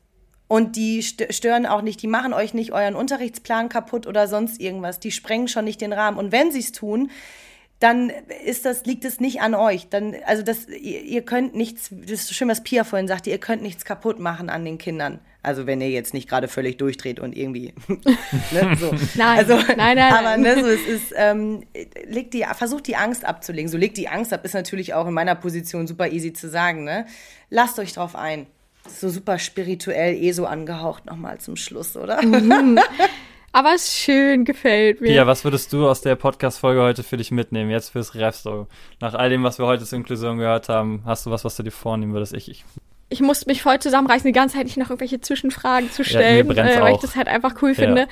Und 0.48 0.76
die 0.76 1.02
st- 1.02 1.32
stören 1.32 1.66
auch 1.66 1.82
nicht, 1.82 2.00
die 2.02 2.06
machen 2.06 2.32
euch 2.32 2.54
nicht 2.54 2.72
euren 2.72 2.94
Unterrichtsplan 2.96 3.68
kaputt 3.68 4.06
oder 4.06 4.26
sonst 4.26 4.60
irgendwas. 4.60 4.98
Die 4.98 5.10
sprengen 5.12 5.46
schon 5.48 5.64
nicht 5.66 5.80
den 5.80 5.92
Rahmen. 5.92 6.16
Und 6.18 6.32
wenn 6.32 6.50
sie 6.50 6.60
es 6.60 6.72
tun, 6.72 7.10
dann 7.80 8.10
ist 8.44 8.64
das, 8.64 8.86
liegt 8.86 9.04
es 9.04 9.20
nicht 9.20 9.40
an 9.40 9.54
euch. 9.54 9.88
Dann, 9.88 10.16
also 10.26 10.42
das, 10.42 10.66
ihr, 10.68 11.02
ihr 11.02 11.22
könnt 11.22 11.54
nichts, 11.54 11.90
das 11.92 12.10
ist 12.12 12.26
so 12.28 12.34
schön, 12.34 12.48
was 12.48 12.64
Pia 12.64 12.82
vorhin 12.82 13.06
sagte, 13.06 13.30
ihr 13.30 13.38
könnt 13.38 13.62
nichts 13.62 13.84
kaputt 13.84 14.18
machen 14.18 14.50
an 14.50 14.64
den 14.64 14.78
Kindern. 14.78 15.20
Also 15.42 15.66
wenn 15.66 15.80
ihr 15.80 15.90
jetzt 15.90 16.12
nicht 16.12 16.28
gerade 16.28 16.48
völlig 16.48 16.78
durchdreht 16.78 17.20
und 17.20 17.36
irgendwie. 17.36 17.74
ne, 17.88 18.76
so. 18.80 18.90
Nein, 19.14 19.38
also, 19.38 19.54
nein, 19.76 19.96
nein, 19.96 20.12
Aber 20.12 20.36
ne, 20.38 20.54
so, 20.60 20.66
es 20.66 20.86
ist, 20.86 21.12
ähm, 21.14 21.62
legt 22.08 22.34
die, 22.34 22.44
versucht 22.54 22.86
die 22.88 22.96
Angst 22.96 23.24
abzulegen. 23.24 23.70
So 23.70 23.76
legt 23.78 23.96
die 23.96 24.08
Angst 24.08 24.32
ab, 24.32 24.44
ist 24.44 24.54
natürlich 24.54 24.94
auch 24.94 25.06
in 25.06 25.14
meiner 25.14 25.36
Position 25.36 25.86
super 25.86 26.08
easy 26.10 26.32
zu 26.32 26.48
sagen. 26.48 26.82
Ne? 26.84 27.06
Lasst 27.50 27.78
euch 27.78 27.92
drauf 27.92 28.16
ein. 28.16 28.46
So 28.88 29.08
super 29.08 29.38
spirituell, 29.38 30.14
eh 30.14 30.32
so 30.32 30.46
angehaucht 30.46 31.06
nochmal 31.06 31.38
zum 31.38 31.56
Schluss, 31.56 31.96
oder? 31.96 32.18
Aber 33.52 33.74
es 33.74 33.84
ist 33.88 33.96
schön, 33.96 34.44
gefällt 34.44 35.00
mir. 35.00 35.08
Pia, 35.08 35.26
was 35.26 35.42
würdest 35.44 35.72
du 35.72 35.88
aus 35.88 36.00
der 36.02 36.16
Podcast-Folge 36.16 36.82
heute 36.82 37.02
für 37.02 37.16
dich 37.16 37.30
mitnehmen, 37.30 37.70
jetzt 37.70 37.90
fürs 37.90 38.14
Refsto? 38.14 38.66
Nach 39.00 39.14
all 39.14 39.30
dem, 39.30 39.42
was 39.42 39.58
wir 39.58 39.66
heute 39.66 39.84
zur 39.84 39.96
Inklusion 39.98 40.38
gehört 40.38 40.68
haben, 40.68 41.02
hast 41.06 41.26
du 41.26 41.30
was, 41.30 41.44
was 41.44 41.56
du 41.56 41.62
dir 41.62 41.70
vornehmen 41.70 42.12
würdest? 42.12 42.34
Ich, 42.34 42.50
ich 42.50 42.64
ich 43.10 43.20
musste 43.20 43.46
mich 43.48 43.62
voll 43.62 43.78
zusammenreißen, 43.78 44.26
die 44.26 44.32
ganze 44.32 44.56
Zeit 44.58 44.66
nicht 44.66 44.76
noch 44.76 44.90
irgendwelche 44.90 45.18
Zwischenfragen 45.20 45.90
zu 45.90 46.02
Ja, 46.02 46.08
stellen, 46.08 46.46
brennt's 46.46 46.76
äh, 46.76 46.80
weil 46.82 46.94
ich 46.94 47.00
das 47.00 47.16
halt 47.16 47.26
einfach 47.26 47.54
cool 47.62 47.70
Ja. 47.70 47.74
finde. 47.74 48.06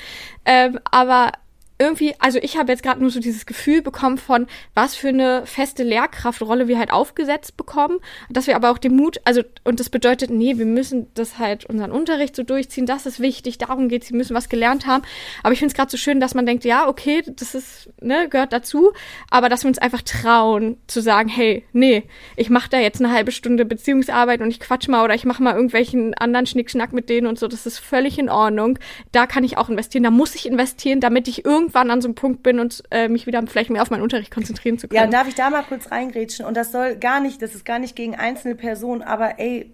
Ähm, 0.47 0.81
aber 0.91 1.33
irgendwie, 1.79 2.15
also 2.19 2.39
ich 2.41 2.57
habe 2.57 2.73
jetzt 2.73 2.83
gerade 2.83 3.01
nur 3.01 3.11
so 3.11 3.21
dieses 3.21 3.45
Gefühl 3.45 3.83
bekommen 3.83 4.17
von, 4.19 4.47
was 4.75 4.95
für 4.95 5.09
eine 5.09 5.45
feste 5.45 5.83
Lehrkraftrolle 5.83 6.69
wir 6.69 6.79
halt 6.79 6.91
aufgesetzt 6.91 7.57
bekommen, 7.57 7.99
dass 8.31 8.47
wir 8.47 8.57
aber 8.57 8.71
auch 8.71 8.79
den 8.79 8.97
Mut, 8.97 9.19
also 9.25 9.43
und 9.65 9.79
das 9.79 9.91
bedeutet, 9.91 10.31
nee, 10.31 10.57
wir 10.57 10.65
müssen 10.65 11.09
das 11.15 11.39
halt 11.39 11.67
unseren 11.67 11.93
Unterricht 11.93 12.35
so 12.35 12.43
durchziehen, 12.43 12.87
das 12.87 13.05
ist 13.05 13.21
wichtig, 13.21 13.59
darum 13.59 13.89
geht's, 13.89 14.11
wir 14.11 14.17
müssen 14.17 14.35
was 14.35 14.49
gelernt 14.49 14.87
haben. 14.87 15.03
Aber 15.43 15.53
ich 15.53 15.59
finde 15.59 15.73
es 15.73 15.77
gerade 15.77 15.91
so 15.91 15.99
schön, 15.99 16.19
dass 16.19 16.35
man 16.35 16.47
denkt, 16.47 16.65
ja, 16.65 16.89
okay, 16.89 17.23
das 17.27 17.55
ist, 17.55 17.91
ne, 18.01 18.29
gehört 18.29 18.53
dazu, 18.53 18.93
aber 19.31 19.49
dass 19.49 19.65
wir 19.65 19.69
uns 19.69 19.79
einfach 19.79 20.03
trauen 20.03 20.79
zu 20.87 21.01
sagen, 21.01 21.29
hey, 21.29 21.65
nee, 21.73 22.05
ich 22.37 22.49
mache 22.49 22.71
da 22.71 22.79
jetzt 22.79 23.03
eine 23.03 23.13
halbe 23.13 23.33
Stunde 23.33 23.67
Beziehungsarbeit 23.67 24.41
und 24.41 24.51
ich 24.51 24.61
quatsch 24.61 24.89
mal 24.89 25.05
oder 25.05 25.15
ich 25.15 25.25
mache 25.25 25.43
mal 25.43 25.55
irgendwelchen 25.55 26.15
anderen 26.15 26.47
Schnickschnack 26.47 26.95
mit 26.95 27.11
denen 27.11 27.27
und 27.27 27.39
so, 27.39 27.49
das 27.49 27.67
ist 27.67 27.79
völlig 27.79 28.19
in 28.19 28.31
Ordnung. 28.31 28.79
Da 29.13 29.27
kann 29.27 29.45
ich 29.45 29.59
auch 29.59 29.69
investieren, 29.69 30.05
da 30.05 30.11
muss 30.11 30.35
ich 30.35 30.47
investieren, 30.47 31.01
damit 31.01 31.29
ich 31.29 31.45
irgendwann 31.67 31.91
an 31.91 32.01
so 32.01 32.09
einem 32.09 32.15
Punkt 32.15 32.43
bin 32.43 32.61
und 32.61 32.83
äh, 32.91 33.09
mich 33.09 33.27
wieder 33.27 33.43
vielleicht 33.47 33.71
mehr 33.71 33.83
auf 33.83 33.91
meinen 33.91 34.03
Unterricht 34.03 34.33
konzentrieren 34.33 34.79
zu 34.79 34.89
können. 34.89 35.03
Ja, 35.03 35.07
darf 35.07 35.29
ich 35.29 35.35
da 35.35 35.51
mal 35.51 35.63
kurz 35.63 35.91
reingrätschen? 35.91 36.47
Und 36.47 36.57
das 36.57 36.73
soll 36.73 36.97
gar 36.97 37.21
nicht, 37.21 37.43
das 37.43 37.55
ist 37.55 37.65
gar 37.65 37.79
nicht 37.79 37.97
gegen 37.97 38.15
einzelne 38.15 38.55
Personen, 38.55 39.03
aber 39.03 39.39
ey, 39.39 39.71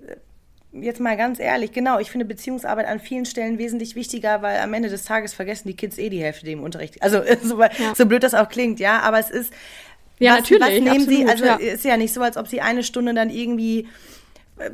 jetzt 0.73 1.01
mal 1.01 1.17
ganz 1.17 1.39
ehrlich, 1.39 1.73
genau, 1.73 1.99
ich 1.99 2.11
finde 2.11 2.25
Beziehungsarbeit 2.25 2.87
an 2.87 2.99
vielen 2.99 3.27
Stellen 3.27 3.59
wesentlich 3.59 3.95
wichtiger, 3.95 4.41
weil 4.43 4.61
am 4.61 4.73
Ende 4.73 4.89
des 4.89 5.05
Tages 5.05 5.35
vergessen 5.35 5.69
die 5.69 5.77
Kids 5.77 5.99
eh 5.99 6.09
die 6.09 6.23
Hälfte 6.23 6.47
die 6.47 6.53
im 6.53 6.63
Unterricht. 6.63 7.03
Also 7.03 7.23
so, 7.43 7.63
so 7.95 8.07
blöd 8.07 8.23
das 8.23 8.35
auch 8.35 8.49
klingt, 8.49 8.81
ja, 8.81 9.01
aber 9.01 9.19
es 9.19 9.31
ist. 9.31 9.53
Ja, 10.19 10.33
was, 10.33 10.51
natürlich, 10.51 10.85
Was 10.85 10.93
nehmen 10.93 11.09
sie? 11.09 11.27
absolut, 11.27 11.31
Also 11.31 11.45
ja. 11.45 11.73
ist 11.73 11.85
ja 11.85 11.97
nicht 11.97 12.15
so, 12.15 12.23
als 12.23 12.37
ob 12.37 12.47
sie 12.47 12.61
eine 12.61 12.85
Stunde 12.85 13.13
dann 13.13 13.29
irgendwie 13.29 13.89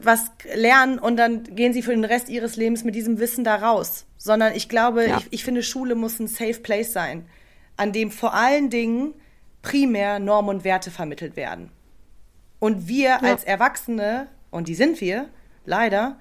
was 0.02 0.30
lernen 0.54 0.98
und 0.98 1.16
dann 1.16 1.42
gehen 1.44 1.72
sie 1.72 1.82
für 1.82 1.90
den 1.92 2.04
Rest 2.04 2.28
ihres 2.28 2.56
Lebens 2.56 2.84
mit 2.84 2.94
diesem 2.94 3.18
Wissen 3.18 3.44
da 3.44 3.56
raus. 3.56 4.04
Sondern 4.16 4.54
ich 4.54 4.68
glaube, 4.68 5.06
Ja. 5.06 5.18
ich, 5.18 5.26
ich 5.30 5.44
finde, 5.44 5.62
Schule 5.62 5.94
muss 5.94 6.18
ein 6.18 6.26
Safe 6.28 6.60
Place 6.60 6.92
sein, 6.92 7.26
an 7.76 7.92
dem 7.92 8.10
vor 8.10 8.34
allen 8.34 8.70
Dingen 8.70 9.14
primär 9.62 10.18
Normen 10.18 10.56
und 10.56 10.64
Werte 10.64 10.90
vermittelt 10.90 11.36
werden. 11.36 11.70
Und 12.58 12.88
wir 12.88 13.22
als 13.22 13.44
Erwachsene, 13.44 14.26
und 14.50 14.66
die 14.68 14.74
sind 14.74 15.00
wir, 15.00 15.28
leider, 15.64 16.16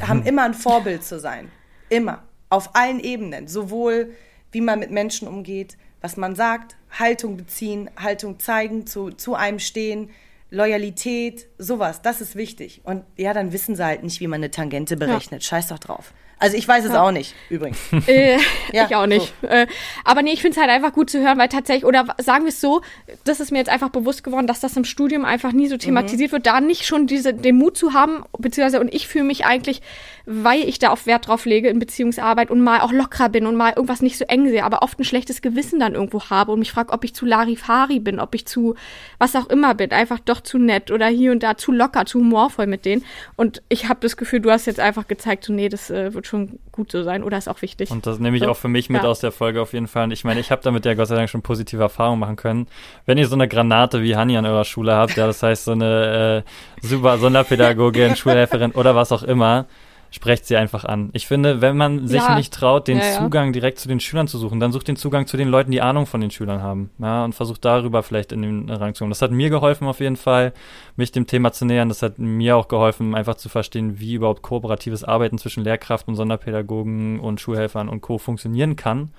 haben 0.00 0.24
immer 0.24 0.42
ein 0.42 0.54
Vorbild 0.54 1.04
zu 1.04 1.18
sein. 1.18 1.50
Immer. 1.88 2.22
Auf 2.50 2.74
allen 2.74 3.00
Ebenen. 3.00 3.48
Sowohl 3.48 4.14
wie 4.52 4.60
man 4.60 4.78
mit 4.78 4.90
Menschen 4.90 5.26
umgeht, 5.26 5.76
was 6.00 6.16
man 6.16 6.36
sagt, 6.36 6.76
Haltung 6.90 7.36
beziehen, 7.36 7.90
Haltung 7.96 8.38
zeigen, 8.38 8.86
zu, 8.86 9.10
zu 9.10 9.34
einem 9.34 9.58
stehen, 9.58 10.10
Loyalität, 10.54 11.46
sowas. 11.58 12.02
Das 12.02 12.20
ist 12.20 12.36
wichtig. 12.36 12.80
Und 12.84 13.04
ja, 13.16 13.34
dann 13.34 13.52
wissen 13.52 13.76
sie 13.76 13.84
halt 13.84 14.02
nicht, 14.02 14.20
wie 14.20 14.26
man 14.26 14.38
eine 14.40 14.50
Tangente 14.50 14.96
berechnet. 14.96 15.44
Scheiß 15.44 15.68
doch 15.68 15.78
drauf. 15.78 16.12
Also 16.38 16.56
ich 16.56 16.66
weiß 16.66 16.84
es 16.84 16.90
auch 16.90 17.12
nicht, 17.12 17.34
übrigens. 17.48 17.78
Äh, 18.06 18.38
Ja, 18.72 18.86
ich 18.86 18.96
auch 18.96 19.06
nicht. 19.06 19.32
Äh, 19.42 19.66
aber 20.04 20.22
nee, 20.22 20.32
ich 20.32 20.42
finde 20.42 20.56
es 20.56 20.60
halt 20.60 20.70
einfach 20.70 20.92
gut 20.92 21.08
zu 21.08 21.20
hören, 21.20 21.38
weil 21.38 21.48
tatsächlich, 21.48 21.84
oder 21.84 22.06
sagen 22.18 22.44
wir 22.44 22.50
es 22.50 22.60
so, 22.60 22.82
das 23.24 23.40
ist 23.40 23.50
mir 23.50 23.58
jetzt 23.58 23.70
einfach 23.70 23.90
bewusst 23.90 24.24
geworden, 24.24 24.46
dass 24.46 24.60
das 24.60 24.76
im 24.76 24.84
Studium 24.84 25.24
einfach 25.24 25.52
nie 25.52 25.68
so 25.68 25.76
thematisiert 25.76 26.32
wird, 26.32 26.46
da 26.46 26.60
nicht 26.60 26.84
schon 26.86 27.06
diese, 27.06 27.32
den 27.34 27.56
Mut 27.56 27.76
zu 27.76 27.92
haben, 27.94 28.24
beziehungsweise, 28.36 28.80
und 28.80 28.92
ich 28.92 29.06
fühle 29.08 29.24
mich 29.24 29.46
eigentlich, 29.46 29.80
weil 30.26 30.60
ich 30.60 30.78
da 30.78 30.88
auf 30.90 31.06
Wert 31.06 31.28
drauf 31.28 31.44
lege 31.44 31.68
in 31.68 31.78
Beziehungsarbeit 31.78 32.50
und 32.50 32.60
mal 32.62 32.80
auch 32.80 32.92
lockerer 32.92 33.28
bin 33.28 33.46
und 33.46 33.56
mal 33.56 33.74
irgendwas 33.76 34.00
nicht 34.00 34.16
so 34.16 34.24
eng 34.24 34.48
sehe, 34.48 34.64
aber 34.64 34.82
oft 34.82 34.98
ein 34.98 35.04
schlechtes 35.04 35.42
Gewissen 35.42 35.80
dann 35.80 35.94
irgendwo 35.94 36.30
habe 36.30 36.52
und 36.52 36.60
mich 36.60 36.72
frage, 36.72 36.92
ob 36.92 37.04
ich 37.04 37.14
zu 37.14 37.26
Larifari 37.26 38.00
bin, 38.00 38.18
ob 38.20 38.34
ich 38.34 38.46
zu 38.46 38.74
was 39.18 39.36
auch 39.36 39.48
immer 39.50 39.74
bin, 39.74 39.90
einfach 39.92 40.18
doch 40.20 40.40
zu 40.40 40.58
nett 40.58 40.90
oder 40.90 41.06
hier 41.08 41.30
und 41.32 41.42
da 41.42 41.56
zu 41.56 41.72
locker, 41.72 42.06
zu 42.06 42.20
humorvoll 42.20 42.66
mit 42.66 42.84
denen. 42.86 43.04
Und 43.36 43.62
ich 43.68 43.88
habe 43.88 44.00
das 44.00 44.16
Gefühl, 44.16 44.40
du 44.40 44.50
hast 44.50 44.66
jetzt 44.66 44.80
einfach 44.80 45.06
gezeigt, 45.08 45.44
so 45.44 45.52
nee, 45.52 45.68
das 45.68 45.90
äh, 45.90 46.14
wird 46.14 46.26
schon 46.26 46.58
gut 46.72 46.90
so 46.90 47.02
sein 47.02 47.22
oder 47.22 47.36
ist 47.38 47.48
auch 47.48 47.60
wichtig. 47.62 47.90
Und 47.90 48.06
das 48.06 48.18
nehme 48.18 48.36
ich 48.36 48.42
So. 48.44 48.48
auch 48.50 48.56
für 48.56 48.68
mich 48.68 48.88
mit 48.90 49.02
Ja. 49.02 49.08
aus 49.08 49.20
der 49.20 49.30
Folge 49.32 49.60
auf 49.60 49.72
jeden 49.74 49.88
Fall. 49.88 50.04
Und 50.04 50.10
ich 50.12 50.24
meine, 50.24 50.40
ich 50.40 50.50
habe 50.50 50.62
damit 50.62 50.84
ja 50.86 50.94
Gott 50.94 51.08
sei 51.08 51.16
Dank 51.16 51.28
schon 51.28 51.42
positive 51.42 51.82
Erfahrungen 51.82 52.20
machen 52.20 52.36
können. 52.36 52.66
Wenn 53.04 53.18
ihr 53.18 53.28
so 53.28 53.34
eine 53.36 53.46
Granate 53.46 54.02
wie 54.02 54.16
Hanni 54.16 54.36
an 54.38 54.46
eurer 54.46 54.64
Schule 54.64 54.94
habt, 54.94 55.16
ja, 55.16 55.26
das 55.26 55.42
heißt 55.42 55.64
so 55.64 55.72
eine 55.72 56.44
äh, 56.82 56.86
super 56.86 57.18
Sonderpädagogin, 57.18 58.16
Schulhelferin 58.16 58.72
oder 58.72 58.94
was 58.96 59.12
auch 59.12 59.22
immer, 59.22 59.66
sprecht 60.14 60.46
sie 60.46 60.56
einfach 60.56 60.84
an. 60.84 61.10
Ich 61.12 61.26
finde, 61.26 61.60
wenn 61.60 61.76
man 61.76 62.06
sich 62.06 62.22
Ja. 62.22 62.36
nicht 62.36 62.54
traut, 62.54 62.86
den 62.86 62.98
Ja, 62.98 63.04
ja. 63.04 63.18
Zugang 63.18 63.52
direkt 63.52 63.80
zu 63.80 63.88
den 63.88 63.98
Schülern 63.98 64.28
zu 64.28 64.38
suchen, 64.38 64.60
dann 64.60 64.70
sucht 64.70 64.86
den 64.86 64.94
Zugang 64.94 65.26
zu 65.26 65.36
den 65.36 65.48
Leuten, 65.48 65.72
die 65.72 65.80
Ahnung 65.82 66.06
von 66.06 66.20
den 66.20 66.30
Schülern 66.30 66.62
haben. 66.62 66.90
Ja, 67.00 67.24
und 67.24 67.34
versucht 67.34 67.64
darüber 67.64 68.04
vielleicht 68.04 68.30
in 68.30 68.42
den 68.42 68.70
Rang 68.70 68.94
zu 68.94 69.00
kommen. 69.00 69.10
Das 69.10 69.22
hat 69.22 69.32
mir 69.32 69.50
geholfen 69.50 69.88
auf 69.88 69.98
jeden 69.98 70.14
Fall, 70.14 70.52
mich 70.94 71.10
dem 71.10 71.26
Thema 71.26 71.50
zu 71.50 71.64
nähern. 71.64 71.88
Das 71.88 72.00
hat 72.00 72.20
mir 72.20 72.56
auch 72.56 72.68
geholfen, 72.68 73.16
einfach 73.16 73.34
zu 73.34 73.48
verstehen, 73.48 73.98
wie 73.98 74.14
überhaupt 74.14 74.42
kooperatives 74.42 75.02
Arbeiten 75.02 75.36
zwischen 75.36 75.64
Lehrkraft 75.64 76.06
und 76.06 76.14
Sonderpädagogen 76.14 77.18
und 77.18 77.40
Schulhelfern 77.40 77.88
und 77.88 78.00
Co. 78.00 78.18
funktionieren 78.18 78.76
kann 78.76 79.10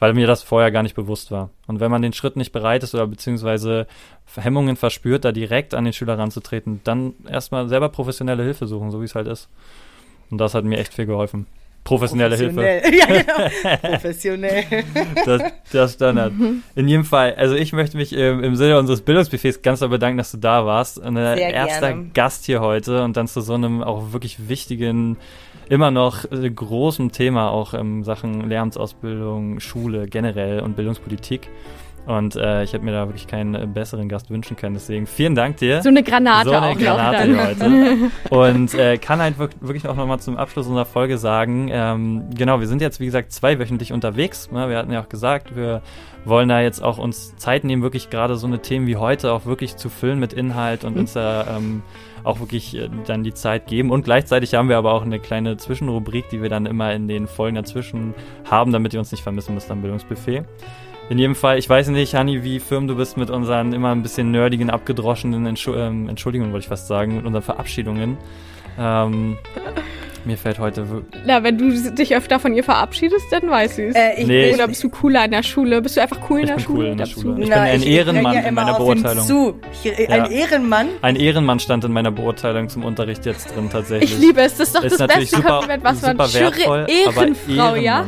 weil 0.00 0.14
mir 0.14 0.28
das 0.28 0.44
vorher 0.44 0.70
gar 0.70 0.84
nicht 0.84 0.94
bewusst 0.94 1.32
war. 1.32 1.50
Und 1.66 1.80
wenn 1.80 1.90
man 1.90 2.02
den 2.02 2.12
Schritt 2.12 2.36
nicht 2.36 2.52
bereit 2.52 2.84
ist 2.84 2.94
oder 2.94 3.08
beziehungsweise 3.08 3.88
Hemmungen 4.36 4.76
verspürt, 4.76 5.24
da 5.24 5.32
direkt 5.32 5.74
an 5.74 5.82
den 5.82 5.92
Schüler 5.92 6.16
ranzutreten, 6.16 6.80
dann 6.84 7.14
erstmal 7.28 7.68
selber 7.68 7.88
professionelle 7.88 8.44
Hilfe 8.44 8.68
suchen, 8.68 8.92
so 8.92 9.00
wie 9.00 9.06
es 9.06 9.16
halt 9.16 9.26
ist. 9.26 9.48
Und 10.30 10.38
das 10.38 10.54
hat 10.54 10.64
mir 10.64 10.78
echt 10.78 10.94
viel 10.94 11.06
geholfen. 11.06 11.46
Professionelle 11.84 12.36
Hilfe. 12.36 12.54
Professionell. 12.54 12.94
Ja, 12.98 13.06
genau. 13.06 13.76
Professionell. 13.92 14.64
Das, 15.24 15.42
das 15.72 15.92
Standard. 15.94 16.34
Mhm. 16.34 16.62
In 16.74 16.86
jedem 16.86 17.04
Fall, 17.04 17.34
also 17.36 17.54
ich 17.54 17.72
möchte 17.72 17.96
mich 17.96 18.12
ähm, 18.14 18.44
im 18.44 18.56
Sinne 18.56 18.78
unseres 18.78 19.00
Bildungsbuffets 19.00 19.62
ganz 19.62 19.80
doll 19.80 19.88
bedanken, 19.88 20.18
dass 20.18 20.30
du 20.30 20.36
da 20.36 20.66
warst. 20.66 21.02
Ein 21.02 21.16
erster 21.16 21.88
gerne. 21.88 22.10
Gast 22.12 22.44
hier 22.44 22.60
heute 22.60 23.04
und 23.04 23.16
dann 23.16 23.26
zu 23.26 23.40
so 23.40 23.54
einem 23.54 23.82
auch 23.82 24.12
wirklich 24.12 24.48
wichtigen, 24.48 25.16
immer 25.70 25.90
noch 25.90 26.30
äh, 26.30 26.50
großen 26.50 27.10
Thema 27.10 27.50
auch 27.50 27.72
in 27.72 28.04
Sachen 28.04 28.48
Lehramtsausbildung, 28.48 29.60
Schule 29.60 30.08
generell 30.08 30.60
und 30.60 30.76
Bildungspolitik. 30.76 31.48
Und 32.08 32.36
äh, 32.36 32.62
ich 32.62 32.72
hätte 32.72 32.86
mir 32.86 32.92
da 32.92 33.06
wirklich 33.06 33.26
keinen 33.26 33.54
äh, 33.54 33.66
besseren 33.66 34.08
Gast 34.08 34.30
wünschen 34.30 34.56
können. 34.56 34.72
Deswegen 34.72 35.06
vielen 35.06 35.34
Dank 35.34 35.58
dir. 35.58 35.82
So 35.82 35.90
eine 35.90 36.02
Granate 36.02 36.48
So 36.48 36.54
eine 36.54 36.66
auch 36.68 36.78
Granate 36.78 37.46
heute. 37.46 38.10
Und 38.30 38.72
äh, 38.72 38.96
kann 38.96 39.20
halt 39.20 39.38
wirk- 39.38 39.60
wirklich 39.60 39.86
auch 39.86 39.94
nochmal 39.94 40.18
zum 40.18 40.38
Abschluss 40.38 40.66
unserer 40.68 40.86
Folge 40.86 41.18
sagen, 41.18 41.68
ähm, 41.70 42.30
genau, 42.34 42.60
wir 42.60 42.66
sind 42.66 42.80
jetzt 42.80 42.98
wie 42.98 43.04
gesagt 43.04 43.32
zweiwöchentlich 43.32 43.92
unterwegs. 43.92 44.50
Ne? 44.50 44.70
Wir 44.70 44.78
hatten 44.78 44.90
ja 44.90 45.02
auch 45.02 45.10
gesagt, 45.10 45.54
wir 45.54 45.82
wollen 46.24 46.48
da 46.48 46.62
jetzt 46.62 46.82
auch 46.82 46.96
uns 46.96 47.36
Zeit 47.36 47.64
nehmen, 47.64 47.82
wirklich 47.82 48.08
gerade 48.08 48.36
so 48.36 48.46
eine 48.46 48.60
Themen 48.62 48.86
wie 48.86 48.96
heute 48.96 49.30
auch 49.32 49.44
wirklich 49.44 49.76
zu 49.76 49.90
füllen 49.90 50.18
mit 50.18 50.32
Inhalt 50.32 50.84
und 50.84 50.96
uns 50.96 51.12
da 51.12 51.58
ähm, 51.58 51.82
auch 52.24 52.40
wirklich 52.40 52.74
äh, 52.74 52.88
dann 53.06 53.22
die 53.22 53.34
Zeit 53.34 53.66
geben. 53.66 53.90
Und 53.90 54.04
gleichzeitig 54.04 54.54
haben 54.54 54.70
wir 54.70 54.78
aber 54.78 54.94
auch 54.94 55.02
eine 55.02 55.18
kleine 55.20 55.58
Zwischenrubrik, 55.58 56.30
die 56.30 56.40
wir 56.40 56.48
dann 56.48 56.64
immer 56.64 56.94
in 56.94 57.06
den 57.06 57.26
Folgen 57.26 57.56
dazwischen 57.56 58.14
haben, 58.50 58.72
damit 58.72 58.94
ihr 58.94 58.98
uns 58.98 59.12
nicht 59.12 59.22
vermissen 59.22 59.54
müsst 59.54 59.70
am 59.70 59.82
Bildungsbuffet. 59.82 60.44
In 61.10 61.18
jedem 61.18 61.34
Fall, 61.34 61.58
ich 61.58 61.68
weiß 61.68 61.88
nicht, 61.88 62.14
Hanni, 62.14 62.42
wie 62.44 62.60
firm 62.60 62.86
du 62.86 62.94
bist 62.94 63.16
mit 63.16 63.30
unseren 63.30 63.72
immer 63.72 63.92
ein 63.92 64.02
bisschen 64.02 64.30
nerdigen, 64.30 64.68
abgedroschenen 64.68 65.46
Entschu 65.46 65.74
ähm, 65.74 66.06
Entschuldigungen, 66.08 66.52
wollte 66.52 66.64
ich 66.64 66.68
fast 66.68 66.86
sagen, 66.86 67.16
mit 67.16 67.24
unseren 67.24 67.42
Verabschiedungen. 67.42 68.18
Ähm, 68.78 69.38
mir 70.28 70.36
fällt 70.38 70.58
heute 70.60 70.86
Na, 71.26 71.42
wenn 71.42 71.58
du 71.58 71.72
dich 71.92 72.14
öfter 72.14 72.38
von 72.38 72.54
ihr 72.54 72.62
verabschiedest, 72.62 73.24
dann 73.32 73.50
weiß 73.50 73.76
sie 73.76 73.84
es. 73.86 73.96
Äh, 73.96 74.20
ich, 74.20 74.26
Nee. 74.26 74.54
Oder 74.54 74.68
bist 74.68 74.84
du 74.84 74.90
cooler 74.90 75.24
in 75.24 75.30
der 75.32 75.42
Schule? 75.42 75.82
Bist 75.82 75.96
du 75.96 76.02
einfach 76.02 76.18
cool 76.30 76.40
in 76.40 76.46
der 76.46 76.54
bin 76.56 76.64
Schule? 76.64 76.78
cool 76.78 76.86
in 76.92 76.98
der? 76.98 77.06
Schule. 77.06 77.42
Ich 77.42 77.48
Na, 77.48 77.54
bin 77.56 77.64
ein 77.64 77.80
ich- 77.82 77.88
Ehrenmann 77.88 78.34
ja 78.34 78.40
in 78.42 78.54
meiner 78.54 78.74
Beurteilung. 78.74 79.24
Zu. 79.26 79.58
Ich, 79.82 79.84
Ja. 80.08 80.08
Ein 80.24 80.30
Ehrenmann. 80.30 80.88
ein 81.02 81.16
Ehrenmann 81.16 81.58
stand 81.58 81.84
in 81.84 81.92
meiner 81.92 82.10
Beurteilung 82.12 82.68
zum 82.68 82.84
Unterricht 82.84 83.24
jetzt 83.26 83.54
drin 83.56 83.68
tatsächlich. 83.72 84.12
Ich 84.12 84.18
liebe 84.20 84.40
es. 84.42 84.56
Das 84.56 84.68
ist 84.68 84.76
doch 84.76 84.84
ist 84.84 85.00
das 85.00 85.08
beste 85.08 85.36
super, 85.36 85.48
Kompliment, 85.48 85.82
was 85.84 86.02
man 86.02 86.10
super 86.18 86.34
wertvoll, 86.34 86.86
Schüre 86.88 87.08
aber 87.08 87.22
Ehrenfrau, 87.22 87.74
ja? 87.76 88.04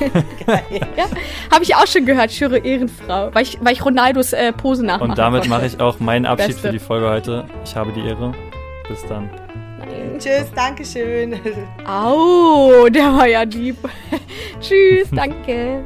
Ehrenmann. 0.00 0.24
Habe 1.52 1.64
ich 1.64 1.74
auch 1.74 1.86
schon 1.86 2.06
gehört, 2.06 2.32
Schüre 2.32 2.58
Ehrenfrau. 2.58 3.30
Weil 3.32 3.42
ich, 3.42 3.58
weil 3.60 3.72
ich 3.72 3.84
Ronaldos 3.84 4.32
äh, 4.32 4.52
Pose 4.52 4.84
nachmachen 4.86 5.10
Und 5.10 5.18
damit 5.18 5.48
mache 5.48 5.66
ich 5.66 5.80
auch 5.80 5.98
meinen 6.00 6.26
Abschied 6.26 6.48
Beste. 6.52 6.68
für 6.68 6.72
die 6.72 6.78
Folge 6.78 7.08
heute. 7.08 7.44
Ich 7.64 7.74
habe 7.74 7.92
die 7.92 8.00
Ehre. 8.06 8.32
Bis 8.88 9.04
dann. 9.08 9.28
Tschüss, 10.18 10.52
Dankeschön. 10.54 11.38
Au, 11.86 12.88
der 12.88 13.12
war 13.12 13.26
ja 13.26 13.42
lieb. 13.42 13.76
Tschüss, 14.60 15.08
danke. 15.10 15.84